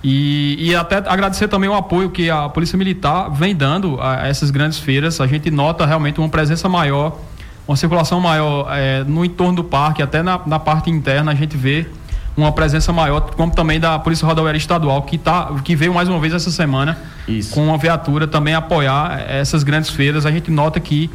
E, 0.02 0.56
e 0.58 0.74
até 0.74 0.96
agradecer 0.96 1.48
também 1.48 1.68
o 1.68 1.74
apoio 1.74 2.10
que 2.10 2.30
a 2.30 2.48
Polícia 2.48 2.78
Militar 2.78 3.30
vem 3.30 3.54
dando 3.54 4.00
a, 4.00 4.22
a 4.22 4.28
essas 4.28 4.50
grandes 4.50 4.78
feiras. 4.78 5.20
A 5.20 5.26
gente 5.26 5.50
nota 5.50 5.84
realmente 5.84 6.20
uma 6.20 6.28
presença 6.28 6.68
maior, 6.68 7.18
uma 7.66 7.76
circulação 7.76 8.20
maior 8.20 8.68
é, 8.70 9.02
no 9.04 9.24
entorno 9.24 9.56
do 9.56 9.64
parque, 9.64 10.02
até 10.02 10.22
na, 10.22 10.40
na 10.46 10.58
parte 10.58 10.88
interna 10.88 11.32
a 11.32 11.34
gente 11.34 11.56
vê 11.56 11.86
uma 12.36 12.52
presença 12.52 12.92
maior, 12.92 13.20
como 13.34 13.52
também 13.52 13.80
da 13.80 13.98
Polícia 13.98 14.24
Rodoviária 14.24 14.56
Estadual, 14.56 15.02
que, 15.02 15.18
tá, 15.18 15.52
que 15.64 15.74
veio 15.74 15.92
mais 15.92 16.08
uma 16.08 16.20
vez 16.20 16.32
essa 16.32 16.52
semana 16.52 16.96
Isso. 17.26 17.52
com 17.52 17.66
uma 17.66 17.76
viatura 17.76 18.28
também 18.28 18.54
apoiar 18.54 19.24
essas 19.28 19.64
grandes 19.64 19.90
feiras. 19.90 20.24
A 20.24 20.30
gente 20.30 20.48
nota 20.48 20.78
que 20.78 21.10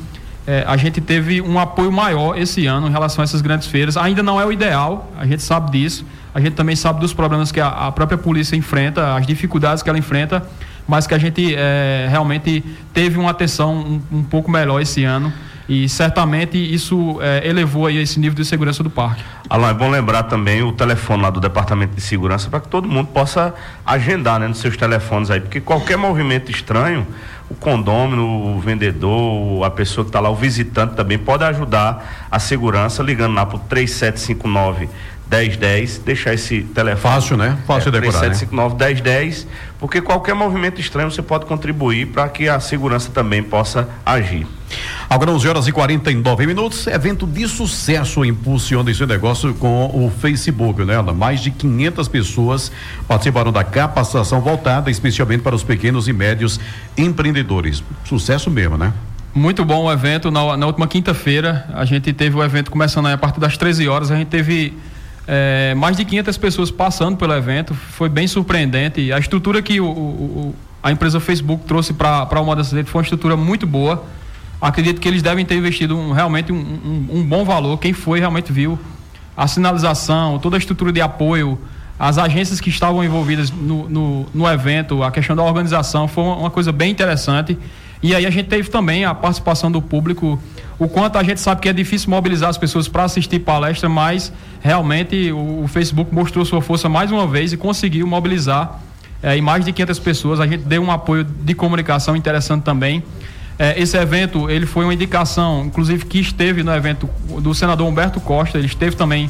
é, 0.46 0.64
a 0.68 0.78
gente 0.78 1.00
teve 1.00 1.42
um 1.42 1.58
apoio 1.60 1.92
maior 1.92 2.38
esse 2.38 2.66
ano 2.66 2.88
em 2.88 2.92
relação 2.92 3.22
a 3.22 3.24
essas 3.24 3.42
grandes 3.42 3.68
feiras. 3.68 3.98
Ainda 3.98 4.22
não 4.22 4.40
é 4.40 4.46
o 4.46 4.52
ideal, 4.52 5.12
a 5.18 5.26
gente 5.26 5.42
sabe 5.42 5.72
disso 5.72 6.06
a 6.34 6.40
gente 6.40 6.54
também 6.54 6.76
sabe 6.76 7.00
dos 7.00 7.14
problemas 7.14 7.52
que 7.52 7.60
a, 7.60 7.68
a 7.68 7.92
própria 7.92 8.18
polícia 8.18 8.56
enfrenta, 8.56 9.16
as 9.16 9.28
dificuldades 9.28 9.84
que 9.84 9.90
ela 9.90 10.00
enfrenta, 10.00 10.44
mas 10.88 11.06
que 11.06 11.14
a 11.14 11.18
gente 11.18 11.54
é, 11.56 12.08
realmente 12.10 12.64
teve 12.94 13.20
uma 13.20 13.30
atenção 13.30 13.76
um, 13.76 14.18
um, 14.20 14.24
pouco 14.24 14.50
melhor 14.50 14.82
esse 14.82 15.04
ano 15.04 15.32
e 15.68 15.88
certamente 15.88 16.58
isso 16.58 17.20
é, 17.22 17.48
elevou 17.48 17.86
aí 17.86 17.98
esse 17.98 18.20
nível 18.20 18.36
de 18.36 18.46
segurança 18.46 18.84
do 18.84 18.90
parque. 18.90 19.24
Alô, 19.50 19.68
é 19.68 19.74
bom 19.74 19.90
lembrar 19.90 20.24
também 20.24 20.62
o 20.62 20.72
telefone 20.72 21.24
lá 21.24 21.30
do 21.30 21.40
Departamento 21.40 21.96
de 21.96 22.02
Segurança 22.02 22.50
para 22.50 22.60
que 22.60 22.68
todo 22.68 22.88
mundo 22.88 23.08
possa 23.08 23.54
agendar 23.86 24.40
né, 24.40 24.48
nos 24.48 24.58
seus 24.58 24.76
telefones 24.76 25.30
aí, 25.30 25.40
porque 25.40 25.62
qualquer 25.62 25.98
movimento 25.98 26.52
estranho, 26.52 27.08
o 27.50 27.56
condômino, 27.56 28.56
o 28.56 28.60
vendedor, 28.60 29.64
a 29.64 29.70
pessoa 29.70 30.04
que 30.04 30.10
está 30.10 30.20
lá, 30.20 30.30
o 30.30 30.36
visitante 30.36 30.96
também 30.96 31.18
pode 31.18 31.44
ajudar 31.44 32.28
a 32.30 32.40
segurança 32.40 33.04
ligando 33.04 33.36
lá 33.36 33.46
para 33.46 33.58
o 33.58 33.60
3759 33.60 34.90
1010, 35.30 36.00
deixar 36.00 36.34
esse 36.34 36.62
telefone. 36.62 37.14
Fácil, 37.14 37.38
né? 37.38 37.58
Fácil 37.66 37.90
é, 37.90 37.92
de 37.92 38.00
decorar. 38.02 38.20
3759 38.20 38.76
né? 38.76 38.86
1010, 38.86 39.48
porque 39.80 40.02
qualquer 40.02 40.36
movimento 40.36 40.80
estranho 40.80 41.10
você 41.10 41.22
pode 41.22 41.46
contribuir 41.46 42.08
para 42.08 42.28
que 42.30 42.48
a 42.48 42.60
segurança 42.60 43.10
também 43.12 43.42
possa 43.42 43.90
agir. 44.06 44.46
Agora 45.10 45.32
11 45.32 45.48
horas 45.48 45.68
e 45.68 45.72
49 45.72 46.48
minutos, 46.48 46.88
evento 46.88 47.28
de 47.28 47.48
sucesso 47.48 48.26
impulsiona 48.26 48.90
esse 48.90 49.06
negócio 49.06 49.54
com 49.54 49.86
o 49.86 50.12
Facebook, 50.20 50.84
né? 50.84 51.00
Mais 51.02 51.40
de 51.40 51.52
500 51.52 52.08
pessoas 52.08 52.72
participaram 53.08 53.52
da 53.52 53.64
capacitação 53.64 54.42
voltada 54.42 54.90
especialmente 54.90 55.42
para 55.42 55.56
os 55.56 55.64
pequenos 55.64 56.08
e 56.08 56.14
médios 56.14 56.60
empreendedores. 56.98 57.84
Sucesso 58.06 58.50
mesmo, 58.50 58.78
né? 58.78 58.94
Muito 59.36 59.66
bom 59.66 59.86
o 59.86 59.92
evento. 59.92 60.30
Na, 60.30 60.56
na 60.56 60.68
última 60.68 60.88
quinta-feira, 60.88 61.68
a 61.74 61.86
gente 61.86 62.14
teve 62.14 62.36
o 62.36 62.44
evento 62.44 62.70
começando 62.70 63.08
a 63.08 63.18
partir 63.18 63.40
das 63.40 63.58
13 63.58 63.88
horas. 63.88 64.12
A 64.12 64.16
gente 64.16 64.28
teve 64.28 64.74
é, 65.28 65.74
mais 65.76 65.96
de 65.96 66.04
500 66.04 66.38
pessoas 66.38 66.72
passando 66.72 67.18
pelo 67.18 67.34
evento, 67.34 67.74
foi 67.74 68.10
bem 68.10 68.28
surpreendente. 68.28 69.12
A 69.12 69.20
estrutura 69.20 69.62
que 69.62 69.80
o, 69.80 69.86
o, 69.86 70.56
a 70.82 70.92
empresa 70.92 71.20
Facebook 71.20 71.66
trouxe 71.66 71.94
para 71.94 72.40
o 72.40 72.46
Moda 72.46 72.64
Center 72.64 72.86
foi 72.86 73.00
uma 73.00 73.04
estrutura 73.04 73.38
muito 73.38 73.66
boa. 73.66 74.04
Acredito 74.62 75.00
que 75.00 75.08
eles 75.08 75.22
devem 75.22 75.46
ter 75.46 75.56
investido 75.56 75.98
um, 75.98 76.12
realmente 76.12 76.52
um, 76.52 76.56
um, 76.56 77.20
um, 77.20 77.24
bom 77.24 77.44
valor. 77.46 77.78
Quem 77.78 77.94
foi 77.94 78.20
realmente 78.20 78.52
viu 78.52 78.78
a 79.36 79.48
sinalização, 79.48 80.38
toda 80.40 80.58
a 80.58 80.60
estrutura 80.60 80.92
de 80.92 81.02
apoio, 81.02 81.60
as 81.98 82.18
agências 82.18 82.60
que 82.62 82.70
estavam 82.70 83.04
envolvidas 83.04 83.50
no, 83.50 83.90
no, 83.90 84.26
no 84.34 84.48
evento, 84.48 85.04
a 85.04 85.12
questão 85.12 85.36
da 85.36 85.44
organização, 85.44 86.08
foi 86.08 86.24
uma, 86.24 86.36
uma 86.36 86.50
coisa 86.50 86.72
bem 86.72 86.92
interessante. 86.92 87.58
E 88.02 88.14
aí 88.14 88.26
a 88.26 88.30
gente 88.30 88.50
teve 88.50 88.70
também 88.70 89.06
a 89.06 89.14
participação 89.14 89.72
do 89.72 89.82
público 89.82 90.38
o 90.84 90.90
quanto 90.90 91.18
a 91.18 91.24
gente 91.24 91.40
sabe 91.40 91.62
que 91.62 91.70
é 91.70 91.74
difícil 91.74 92.10
mobilizar 92.10 92.50
as 92.50 92.58
pessoas 92.58 92.90
para 92.90 93.04
assistir 93.04 93.40
palestra, 93.40 93.88
mas 93.88 94.34
realmente 94.62 95.32
o, 95.32 95.64
o, 95.64 95.68
Facebook 95.68 96.14
mostrou 96.14 96.44
sua 96.44 96.62
força 96.62 96.90
mais 96.90 97.10
uma 97.10 97.26
vez 97.26 97.54
e 97.54 97.58
conseguiu 97.58 98.06
mobilizar 98.06 98.82
é, 99.22 99.40
mais 99.40 99.64
de 99.64 99.72
500 99.72 100.00
pessoas. 100.00 100.40
A 100.42 100.46
gente 100.46 100.66
deu 100.66 100.82
um 100.82 100.92
apoio 100.92 101.24
de 101.24 101.54
comunicação 101.54 102.18
interessante 102.18 102.64
também. 102.64 103.02
É, 103.58 103.80
esse 103.80 103.96
evento 103.96 104.50
ele 104.50 104.66
foi 104.66 104.84
uma 104.84 104.94
indicação, 104.94 105.64
inclusive 105.66 106.06
que 106.06 106.20
esteve 106.20 106.64
no 106.64 106.76
evento 106.76 107.10
do 107.40 107.54
senador 107.54 107.88
Humberto 107.88 108.20
Costa, 108.20 108.58
ele 108.58 108.68
esteve 108.68 108.96
também 108.98 109.30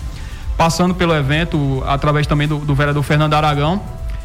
passando 0.58 0.96
pelo 0.96 1.14
evento 1.14 1.84
através 1.86 2.26
também 2.26 2.48
do, 2.48 2.58
do 2.58 2.74
vereador 2.74 3.04
Fernando 3.04 3.36
Aragão. 3.36 3.80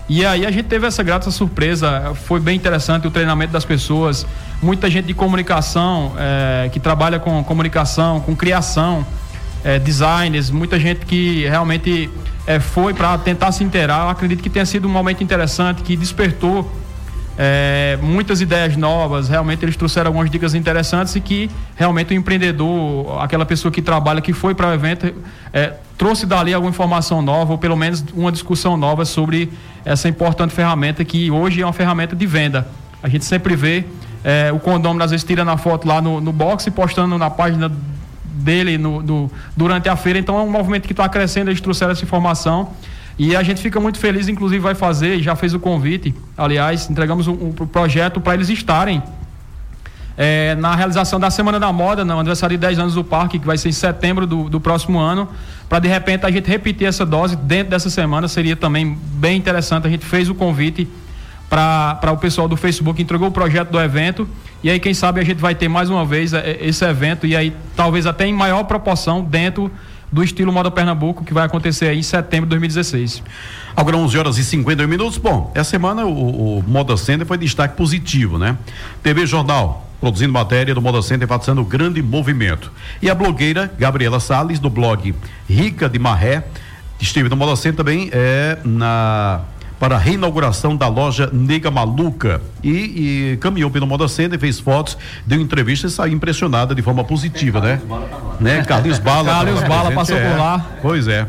E 0.08 0.24
aí 0.24 0.46
a 0.46 0.50
gente 0.50 0.64
teve 0.64 0.86
essa 0.86 1.02
grata 1.02 1.30
surpresa, 1.30 2.14
foi 2.14 2.40
bem 2.40 2.56
interessante 2.56 3.06
o 3.06 3.10
treinamento 3.10 3.52
das 3.52 3.64
pessoas, 3.64 4.26
muita 4.62 4.88
gente 4.88 5.04
de 5.04 5.14
comunicação, 5.14 6.12
é, 6.16 6.70
que 6.70 6.80
trabalha 6.80 7.18
com 7.18 7.44
comunicação, 7.44 8.18
com 8.20 8.34
criação, 8.34 9.06
é, 9.62 9.78
designers, 9.78 10.50
muita 10.50 10.80
gente 10.80 11.04
que 11.04 11.46
realmente 11.46 12.08
é, 12.46 12.58
foi 12.58 12.94
para 12.94 13.18
tentar 13.18 13.52
se 13.52 13.62
inteirar. 13.62 14.08
Acredito 14.08 14.42
que 14.42 14.48
tenha 14.48 14.64
sido 14.64 14.88
um 14.88 14.90
momento 14.90 15.22
interessante, 15.22 15.82
que 15.82 15.94
despertou 15.94 16.72
é, 17.40 17.96
muitas 18.02 18.40
ideias 18.40 18.76
novas, 18.76 19.28
realmente 19.28 19.64
eles 19.64 19.76
trouxeram 19.76 20.08
algumas 20.08 20.28
dicas 20.28 20.54
interessantes 20.54 21.14
e 21.14 21.20
que 21.20 21.48
realmente 21.76 22.12
o 22.12 22.16
empreendedor, 22.16 23.22
aquela 23.22 23.46
pessoa 23.46 23.70
que 23.70 23.80
trabalha, 23.80 24.20
que 24.20 24.32
foi 24.32 24.56
para 24.56 24.68
o 24.68 24.74
evento, 24.74 25.14
é, 25.52 25.74
trouxe 25.96 26.26
dali 26.26 26.52
alguma 26.52 26.70
informação 26.70 27.22
nova, 27.22 27.52
ou 27.52 27.58
pelo 27.58 27.76
menos 27.76 28.04
uma 28.12 28.32
discussão 28.32 28.76
nova 28.76 29.04
sobre 29.04 29.52
essa 29.84 30.08
importante 30.08 30.52
ferramenta 30.52 31.04
que 31.04 31.30
hoje 31.30 31.62
é 31.62 31.64
uma 31.64 31.72
ferramenta 31.72 32.16
de 32.16 32.26
venda. 32.26 32.66
A 33.00 33.08
gente 33.08 33.24
sempre 33.24 33.54
vê 33.54 33.84
é, 34.24 34.50
o 34.52 34.58
condomínio 34.58 35.04
às 35.04 35.12
vezes 35.12 35.24
tira 35.24 35.44
na 35.44 35.56
foto 35.56 35.86
lá 35.86 36.02
no, 36.02 36.20
no 36.20 36.32
box 36.32 36.66
e 36.66 36.72
postando 36.72 37.16
na 37.16 37.30
página 37.30 37.70
dele 38.24 38.76
no, 38.76 39.30
durante 39.56 39.88
a 39.88 39.94
feira, 39.94 40.18
então 40.18 40.36
é 40.36 40.42
um 40.42 40.50
movimento 40.50 40.86
que 40.86 40.92
está 40.92 41.08
crescendo, 41.08 41.50
eles 41.50 41.60
trouxeram 41.60 41.92
essa 41.92 42.02
informação. 42.02 42.72
E 43.18 43.34
a 43.34 43.42
gente 43.42 43.60
fica 43.60 43.80
muito 43.80 43.98
feliz, 43.98 44.28
inclusive 44.28 44.60
vai 44.60 44.76
fazer, 44.76 45.20
já 45.20 45.34
fez 45.34 45.52
o 45.52 45.58
convite, 45.58 46.14
aliás, 46.36 46.88
entregamos 46.88 47.26
um, 47.26 47.32
um 47.32 47.52
projeto 47.66 48.20
para 48.20 48.34
eles 48.34 48.48
estarem 48.48 49.02
é, 50.16 50.56
na 50.56 50.74
realização 50.74 51.18
da 51.18 51.30
Semana 51.30 51.60
da 51.60 51.72
Moda, 51.72 52.04
no 52.04 52.18
aniversário 52.18 52.56
de 52.56 52.60
10 52.60 52.78
anos 52.80 52.94
do 52.94 53.04
parque, 53.04 53.38
que 53.38 53.46
vai 53.46 53.56
ser 53.56 53.68
em 53.68 53.72
setembro 53.72 54.26
do, 54.26 54.48
do 54.48 54.60
próximo 54.60 54.98
ano, 54.98 55.28
para 55.68 55.78
de 55.78 55.88
repente 55.88 56.26
a 56.26 56.30
gente 56.30 56.48
repetir 56.48 56.88
essa 56.88 57.06
dose 57.06 57.36
dentro 57.36 57.70
dessa 57.70 57.88
semana, 57.88 58.26
seria 58.26 58.56
também 58.56 58.98
bem 59.14 59.36
interessante. 59.36 59.86
A 59.86 59.90
gente 59.90 60.04
fez 60.04 60.28
o 60.28 60.34
convite 60.34 60.88
para 61.48 62.12
o 62.12 62.16
pessoal 62.16 62.48
do 62.48 62.56
Facebook, 62.56 63.00
entregou 63.00 63.28
o 63.28 63.30
projeto 63.30 63.70
do 63.70 63.80
evento, 63.80 64.28
e 64.62 64.68
aí 64.68 64.80
quem 64.80 64.92
sabe 64.92 65.20
a 65.20 65.24
gente 65.24 65.38
vai 65.38 65.54
ter 65.54 65.68
mais 65.68 65.88
uma 65.88 66.04
vez 66.04 66.32
é, 66.32 66.58
esse 66.60 66.84
evento, 66.84 67.24
e 67.24 67.36
aí 67.36 67.52
talvez 67.76 68.04
até 68.04 68.26
em 68.26 68.32
maior 68.32 68.64
proporção 68.64 69.22
dentro 69.22 69.70
do 70.10 70.22
estilo 70.22 70.52
Moda 70.52 70.70
Pernambuco, 70.70 71.24
que 71.24 71.34
vai 71.34 71.44
acontecer 71.44 71.88
aí 71.88 71.98
em 71.98 72.02
setembro 72.02 72.46
de 72.46 72.50
2016. 72.50 73.22
Agora 73.76 73.96
11 73.96 74.18
horas 74.18 74.38
e 74.38 74.44
51 74.44 74.88
minutos. 74.88 75.18
Bom, 75.18 75.52
essa 75.54 75.70
semana 75.70 76.04
o, 76.06 76.58
o 76.58 76.64
Moda 76.66 76.96
Center 76.96 77.26
foi 77.26 77.38
destaque 77.38 77.76
positivo, 77.76 78.38
né? 78.38 78.56
TV 79.02 79.26
Jornal, 79.26 79.88
produzindo 80.00 80.32
matéria 80.32 80.74
do 80.74 80.80
Moda 80.80 81.02
Center, 81.02 81.28
fazendo 81.28 81.62
grande 81.64 82.02
movimento. 82.02 82.72
E 83.02 83.10
a 83.10 83.14
blogueira 83.14 83.70
Gabriela 83.78 84.20
Sales 84.20 84.58
do 84.58 84.70
blog 84.70 85.14
Rica 85.48 85.88
de 85.88 85.98
Marré, 85.98 86.44
esteve 87.00 87.28
no 87.28 87.36
Moda 87.36 87.54
Center 87.56 87.76
também 87.76 88.10
é, 88.12 88.58
na 88.64 89.42
para 89.78 89.94
a 89.94 89.98
reinauguração 89.98 90.76
da 90.76 90.88
loja 90.88 91.30
Nega 91.32 91.70
Maluca 91.70 92.40
e, 92.62 93.32
e 93.32 93.36
caminhou 93.40 93.70
pelo 93.70 93.86
Moda 93.86 94.08
Center, 94.08 94.38
fez 94.38 94.58
fotos, 94.58 94.98
deu 95.24 95.40
entrevista 95.40 95.86
e 95.86 95.90
saiu 95.90 96.12
impressionada 96.12 96.74
de 96.74 96.82
forma 96.82 97.04
positiva, 97.04 97.60
né? 97.60 97.80
né? 98.40 98.64
Carlinhos 98.64 98.98
Bala. 98.98 99.30
Carlinhos 99.30 99.62
Bala 99.62 99.92
passou 99.92 100.16
é. 100.16 100.30
por 100.30 100.38
lá. 100.38 100.66
Pois 100.82 101.06
é. 101.06 101.26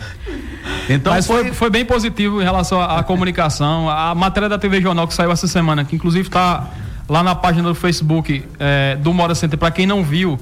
Então 0.90 1.14
Mas 1.14 1.28
foi, 1.28 1.54
foi 1.54 1.70
bem 1.70 1.86
positivo 1.86 2.42
em 2.42 2.44
relação 2.44 2.82
à, 2.82 3.00
à 3.00 3.04
comunicação. 3.04 3.90
A 3.90 4.16
matéria 4.16 4.50
da 4.50 4.58
TV 4.58 4.82
Jornal 4.82 5.08
que 5.08 5.14
saiu 5.14 5.32
essa 5.32 5.48
semana, 5.48 5.86
que 5.86 5.96
inclusive 5.96 6.28
está 6.28 6.68
lá 7.08 7.24
na 7.24 7.36
página 7.36 7.68
do 7.68 7.76
Facebook 7.76 8.44
é, 8.60 8.96
do 8.96 9.14
Moda 9.14 9.36
Center, 9.36 9.58
para 9.58 9.72
quem 9.72 9.86
não 9.86 10.04
viu, 10.04 10.40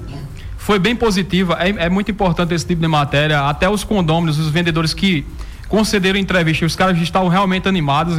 foi 0.58 0.80
bem 0.80 0.96
positiva. 0.96 1.58
É, 1.60 1.86
é, 1.86 1.90
muito 1.90 2.12
importante 2.12 2.54
esse 2.54 2.66
tipo 2.66 2.82
de 2.82 2.88
matéria. 2.88 3.42
Até 3.48 3.70
os 3.70 3.84
condôminos, 3.84 4.38
os 4.38 4.50
vendedores 4.50 4.94
que 4.94 5.26
concederam 5.68 6.20
entrevista. 6.20 6.66
Os 6.66 6.76
caras 6.76 6.98
estavam 7.00 7.28
realmente 7.28 7.68
animados. 7.68 8.18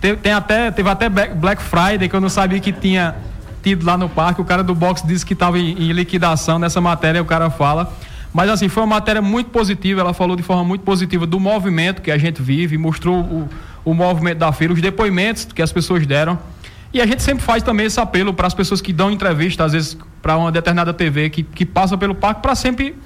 Tem, 0.00 0.16
tem, 0.16 0.32
até, 0.32 0.70
teve 0.70 0.88
até 0.88 1.08
Black 1.08 1.62
Friday, 1.62 2.08
que 2.08 2.14
eu 2.14 2.20
não 2.20 2.28
sabia 2.28 2.58
que 2.60 2.72
tinha 2.72 3.14
tido 3.62 3.84
lá 3.84 3.96
no 3.96 4.08
parque. 4.08 4.40
O 4.40 4.44
cara 4.44 4.62
do 4.62 4.74
box 4.74 5.06
disse 5.06 5.24
que 5.24 5.34
estava 5.34 5.58
em, 5.58 5.72
em, 5.72 5.92
liquidação 5.92 6.58
nessa 6.58 6.80
matéria, 6.80 7.20
o 7.20 7.24
cara 7.24 7.50
fala. 7.50 7.92
Mas 8.32 8.48
assim, 8.48 8.68
foi 8.68 8.82
uma 8.82 8.94
matéria 8.94 9.20
muito 9.20 9.50
positiva, 9.50 10.00
ela 10.00 10.14
falou 10.14 10.36
de 10.36 10.42
forma 10.42 10.64
muito 10.64 10.82
positiva 10.82 11.26
do 11.26 11.40
movimento 11.40 12.00
que 12.00 12.10
a 12.10 12.18
gente 12.18 12.40
vive, 12.40 12.78
mostrou 12.78 13.20
o, 13.20 13.48
o 13.84 13.92
movimento 13.92 14.38
da 14.38 14.52
feira, 14.52 14.72
os 14.72 14.80
depoimentos 14.80 15.46
que 15.46 15.60
as 15.60 15.72
pessoas 15.72 16.06
deram. 16.06 16.38
E 16.92 17.00
a 17.00 17.06
gente 17.06 17.22
sempre 17.22 17.44
faz 17.44 17.62
também 17.62 17.86
esse 17.86 18.00
apelo 18.00 18.32
para 18.32 18.46
as 18.46 18.54
pessoas 18.54 18.80
que 18.80 18.92
dão 18.92 19.10
entrevista, 19.10 19.64
às 19.64 19.72
vezes 19.72 19.96
para 20.22 20.36
uma 20.36 20.50
determinada 20.50 20.92
TV 20.92 21.30
que, 21.30 21.42
que 21.42 21.64
passa 21.64 21.96
pelo 21.96 22.14
parque, 22.14 22.42
para 22.42 22.54
sempre 22.54 22.96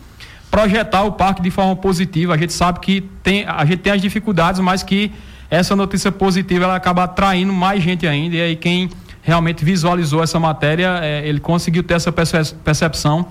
projetar 0.51 1.03
o 1.03 1.13
parque 1.13 1.43
de 1.43 1.51
forma 1.51 1.75
positiva. 1.77 2.35
A 2.35 2.37
gente 2.37 2.53
sabe 2.53 2.81
que 2.81 3.01
tem, 3.23 3.45
a 3.47 3.65
gente 3.65 3.79
tem 3.79 3.93
as 3.93 4.01
dificuldades, 4.01 4.61
mas 4.61 4.83
que 4.83 5.13
essa 5.51 5.77
notícia 5.77 6.11
positiva 6.11 6.65
ela 6.65 6.77
acaba 6.77 7.05
atraindo 7.05 7.53
mais 7.53 7.83
gente 7.83 8.07
ainda. 8.07 8.37
E 8.37 8.41
aí 8.41 8.57
quem 8.57 8.91
realmente 9.23 9.65
visualizou 9.65 10.23
essa 10.23 10.39
matéria, 10.39 11.01
é, 11.03 11.27
ele 11.27 11.41
conseguiu 11.41 11.83
ter 11.83 11.95
essa 11.95 12.13
percepção. 12.13 13.27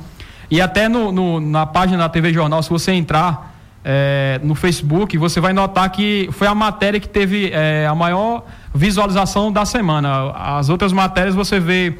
E 0.49 0.59
até 0.59 0.89
no, 0.89 1.11
no, 1.11 1.39
na 1.39 1.65
página 1.65 1.99
da 1.99 2.09
TV 2.09 2.33
Jornal, 2.33 2.61
se 2.61 2.69
você 2.69 2.91
entrar 2.91 3.53
é, 3.83 4.39
no 4.43 4.55
Facebook, 4.55 5.17
você 5.17 5.39
vai 5.39 5.53
notar 5.53 5.89
que 5.89 6.29
foi 6.31 6.47
a 6.47 6.55
matéria 6.55 6.99
que 6.99 7.07
teve 7.07 7.51
é, 7.53 7.85
a 7.87 7.93
maior 7.93 8.45
visualização 8.73 9.51
da 9.51 9.65
semana. 9.65 10.31
As 10.31 10.69
outras 10.69 10.93
matérias 10.93 11.35
você 11.35 11.59
vê 11.59 11.97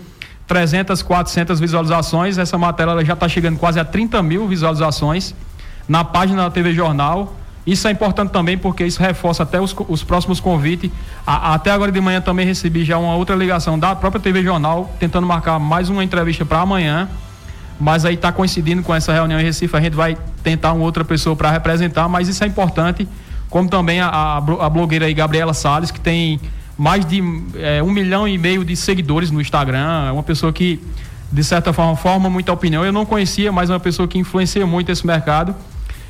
300, 0.47 1.01
400 1.01 1.59
visualizações. 1.59 2.37
Essa 2.37 2.57
matéria 2.57 3.03
já 3.05 3.13
está 3.13 3.27
chegando 3.27 3.57
quase 3.57 3.79
a 3.79 3.85
30 3.85 4.21
mil 4.23 4.47
visualizações 4.47 5.33
na 5.87 6.03
página 6.03 6.43
da 6.43 6.49
TV 6.49 6.73
Jornal. 6.73 7.35
Isso 7.65 7.87
é 7.87 7.91
importante 7.91 8.31
também 8.31 8.57
porque 8.57 8.85
isso 8.85 9.01
reforça 9.01 9.43
até 9.43 9.59
os, 9.59 9.73
os 9.87 10.03
próximos 10.03 10.39
convites. 10.39 10.91
A, 11.25 11.53
até 11.53 11.71
agora 11.71 11.91
de 11.91 12.01
manhã 12.01 12.19
também 12.19 12.45
recebi 12.45 12.83
já 12.83 12.97
uma 12.97 13.15
outra 13.15 13.35
ligação 13.35 13.79
da 13.79 13.95
própria 13.95 14.21
TV 14.21 14.43
Jornal, 14.43 14.93
tentando 14.99 15.25
marcar 15.25 15.57
mais 15.59 15.89
uma 15.89 16.03
entrevista 16.03 16.45
para 16.45 16.59
amanhã. 16.59 17.07
Mas 17.79 18.05
aí 18.05 18.15
está 18.15 18.31
coincidindo 18.31 18.83
com 18.83 18.93
essa 18.93 19.13
reunião 19.13 19.39
em 19.39 19.43
Recife, 19.43 19.75
a 19.75 19.81
gente 19.81 19.95
vai 19.95 20.17
tentar 20.43 20.73
uma 20.73 20.83
outra 20.83 21.03
pessoa 21.03 21.35
para 21.35 21.49
representar, 21.51 22.07
mas 22.07 22.27
isso 22.27 22.43
é 22.43 22.47
importante, 22.47 23.07
como 23.49 23.67
também 23.67 23.99
a, 23.99 24.37
a 24.37 24.69
blogueira 24.69 25.05
aí, 25.05 25.13
Gabriela 25.13 25.53
Salles, 25.53 25.89
que 25.89 25.99
tem 25.99 26.39
mais 26.77 27.05
de 27.05 27.21
é, 27.55 27.81
um 27.83 27.91
milhão 27.91 28.27
e 28.27 28.37
meio 28.37 28.63
de 28.65 28.75
seguidores 28.75 29.31
no 29.31 29.39
Instagram. 29.39 30.07
É 30.07 30.11
uma 30.11 30.23
pessoa 30.23 30.51
que, 30.51 30.79
de 31.31 31.43
certa 31.43 31.71
forma, 31.71 31.95
forma 31.95 32.29
muita 32.29 32.51
opinião. 32.51 32.83
Eu 32.83 32.91
não 32.91 33.05
conhecia, 33.05 33.51
mas 33.51 33.69
é 33.69 33.73
uma 33.73 33.79
pessoa 33.79 34.07
que 34.07 34.17
influencia 34.17 34.65
muito 34.65 34.91
esse 34.91 35.05
mercado. 35.05 35.55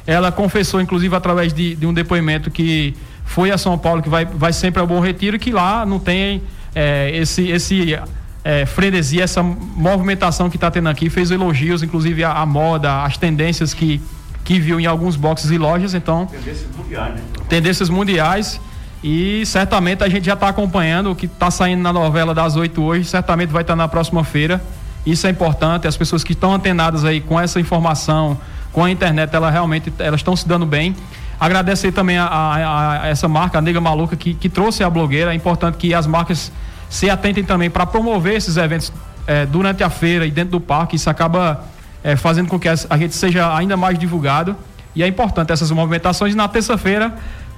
Ela 0.05 0.31
confessou, 0.31 0.81
inclusive, 0.81 1.15
através 1.15 1.53
de, 1.53 1.75
de 1.75 1.85
um 1.85 1.93
depoimento 1.93 2.51
que 2.51 2.93
foi 3.25 3.51
a 3.51 3.57
São 3.57 3.77
Paulo, 3.77 4.01
que 4.01 4.09
vai, 4.09 4.25
vai 4.25 4.51
sempre 4.51 4.81
ao 4.81 4.87
Bom 4.87 4.99
Retiro, 4.99 5.39
que 5.39 5.51
lá 5.51 5.85
não 5.85 5.99
tem 5.99 6.43
é, 6.75 7.11
esse, 7.15 7.47
esse 7.49 7.97
é, 8.43 8.65
frenesia, 8.65 9.23
essa 9.23 9.41
movimentação 9.41 10.49
que 10.49 10.57
está 10.57 10.69
tendo 10.69 10.89
aqui. 10.89 11.09
Fez 11.09 11.31
elogios, 11.31 11.81
inclusive, 11.83 12.23
à, 12.23 12.33
à, 12.33 12.45
moda, 12.45 13.03
às 13.03 13.17
tendências 13.17 13.73
que, 13.73 14.01
que 14.43 14.59
viu 14.59 14.79
em 14.79 14.85
alguns 14.85 15.15
boxes 15.15 15.51
e 15.51 15.57
lojas. 15.57 15.93
Então, 15.93 16.25
tendências 16.25 16.67
mundiais, 16.75 17.15
né? 17.15 17.21
Tendências 17.47 17.89
mundiais. 17.89 18.61
E 19.03 19.45
certamente 19.45 20.01
a 20.01 20.07
gente 20.07 20.25
já 20.25 20.33
está 20.33 20.47
acompanhando 20.47 21.11
o 21.11 21.15
que 21.15 21.25
está 21.25 21.51
saindo 21.51 21.81
na 21.81 21.91
novela 21.91 22.33
das 22.33 22.55
oito 22.55 22.81
hoje, 22.81 23.03
certamente 23.03 23.49
vai 23.49 23.61
estar 23.61 23.73
tá 23.73 23.77
na 23.77 23.87
próxima 23.87 24.23
feira. 24.23 24.63
Isso 25.05 25.27
é 25.27 25.29
importante, 25.29 25.85
as 25.85 25.97
pessoas 25.97 26.23
que 26.23 26.31
estão 26.31 26.53
antenadas 26.53 27.03
aí 27.03 27.19
com 27.19 27.37
essa 27.37 27.59
informação, 27.59 28.39
com 28.71 28.83
a 28.85 28.89
internet, 28.89 29.35
elas 29.35 29.51
realmente 29.51 29.91
elas 29.99 30.21
estão 30.21 30.35
se 30.35 30.47
dando 30.47 30.65
bem. 30.65 30.95
Agradecer 31.37 31.91
também 31.91 32.17
a, 32.17 32.25
a, 32.25 33.01
a, 33.01 33.07
essa 33.07 33.27
marca, 33.27 33.57
a 33.57 33.61
Nega 33.61 33.81
Maluca, 33.81 34.15
que, 34.15 34.33
que 34.33 34.47
trouxe 34.47 34.81
a 34.81 34.89
blogueira. 34.89 35.33
É 35.33 35.35
importante 35.35 35.75
que 35.75 35.93
as 35.93 36.07
marcas 36.07 36.49
se 36.89 37.09
atentem 37.09 37.43
também 37.43 37.69
para 37.69 37.85
promover 37.85 38.35
esses 38.35 38.55
eventos 38.55 38.93
é, 39.27 39.45
durante 39.45 39.83
a 39.83 39.89
feira 39.89 40.25
e 40.25 40.31
dentro 40.31 40.51
do 40.51 40.61
parque. 40.61 40.95
Isso 40.95 41.09
acaba 41.09 41.65
é, 42.01 42.15
fazendo 42.15 42.47
com 42.47 42.57
que 42.57 42.69
a, 42.69 42.75
a 42.89 42.97
gente 42.97 43.13
seja 43.13 43.53
ainda 43.53 43.75
mais 43.75 43.99
divulgado. 43.99 44.55
E 44.95 45.03
é 45.03 45.07
importante 45.07 45.51
essas 45.51 45.71
movimentações. 45.71 46.33
Na 46.33 46.47
terça-feira 46.47 47.13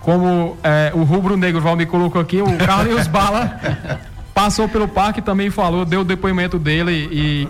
como 0.06 0.56
é, 0.64 0.92
o 0.94 1.02
rubro 1.02 1.36
negro 1.36 1.60
Valmir 1.60 1.88
colocou 1.88 2.22
aqui, 2.22 2.40
o 2.40 2.58
Carlos 2.58 3.08
Bala 3.08 3.60
passou 4.36 4.70
pelo 4.70 4.88
parque 4.88 5.20
também 5.20 5.50
falou, 5.50 5.84
deu 5.84 6.02
o 6.02 6.04
depoimento 6.04 6.60
dele 6.60 7.10
e, 7.12 7.48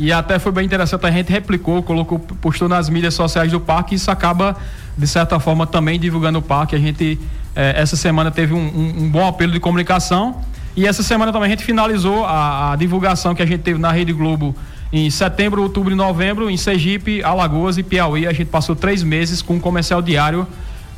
e 0.00 0.10
até 0.10 0.38
foi 0.38 0.50
bem 0.50 0.64
interessante, 0.64 1.04
a 1.04 1.10
gente 1.10 1.30
replicou, 1.30 1.82
colocou, 1.82 2.18
postou 2.18 2.70
nas 2.70 2.88
mídias 2.88 3.12
sociais 3.12 3.52
do 3.52 3.60
parque 3.60 3.94
e 3.94 3.96
isso 3.96 4.10
acaba, 4.10 4.56
de 4.96 5.06
certa 5.06 5.38
forma, 5.38 5.66
também 5.66 6.00
divulgando 6.00 6.38
o 6.38 6.42
parque. 6.42 6.74
A 6.74 6.78
gente, 6.78 7.20
é, 7.54 7.74
essa 7.76 7.96
semana, 7.96 8.30
teve 8.30 8.54
um, 8.54 8.58
um, 8.58 9.02
um, 9.02 9.10
bom 9.10 9.28
apelo 9.28 9.52
de 9.52 9.60
comunicação 9.60 10.40
e 10.74 10.86
essa 10.86 11.02
semana 11.02 11.30
também 11.32 11.48
a 11.48 11.50
gente 11.50 11.64
finalizou 11.64 12.24
a, 12.24 12.72
a 12.72 12.76
divulgação 12.76 13.34
que 13.34 13.42
a 13.42 13.46
gente 13.46 13.60
teve 13.60 13.78
na 13.78 13.92
Rede 13.92 14.14
Globo 14.14 14.56
em 14.90 15.10
setembro, 15.10 15.60
outubro 15.60 15.92
e 15.92 15.94
novembro, 15.94 16.48
em 16.48 16.56
Sergipe, 16.56 17.22
Alagoas 17.22 17.76
e 17.76 17.82
Piauí. 17.82 18.26
A 18.26 18.32
gente 18.32 18.46
passou 18.46 18.74
três 18.74 19.02
meses 19.02 19.42
com 19.42 19.56
um 19.56 19.60
comercial 19.60 20.00
diário 20.00 20.46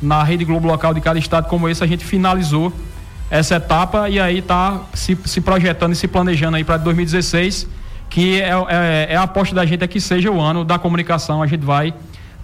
na 0.01 0.23
Rede 0.23 0.43
Globo 0.43 0.67
local 0.67 0.93
de 0.93 1.01
cada 1.01 1.19
estado 1.19 1.47
como 1.47 1.69
esse, 1.69 1.83
a 1.83 1.87
gente 1.87 2.03
finalizou 2.03 2.73
essa 3.29 3.55
etapa 3.55 4.09
e 4.09 4.19
aí 4.19 4.39
está 4.39 4.81
se, 4.93 5.17
se 5.25 5.39
projetando 5.39 5.93
e 5.93 5.95
se 5.95 6.07
planejando 6.07 6.57
aí 6.57 6.63
para 6.63 6.77
2016, 6.77 7.67
que 8.09 8.41
é, 8.41 8.49
é, 8.49 9.07
é, 9.11 9.15
a 9.15 9.23
aposta 9.23 9.55
da 9.55 9.65
gente 9.65 9.83
é 9.83 9.87
que 9.87 10.01
seja 10.01 10.29
o 10.29 10.41
ano 10.41 10.65
da 10.65 10.77
comunicação. 10.77 11.41
A 11.41 11.47
gente 11.47 11.63
vai 11.63 11.93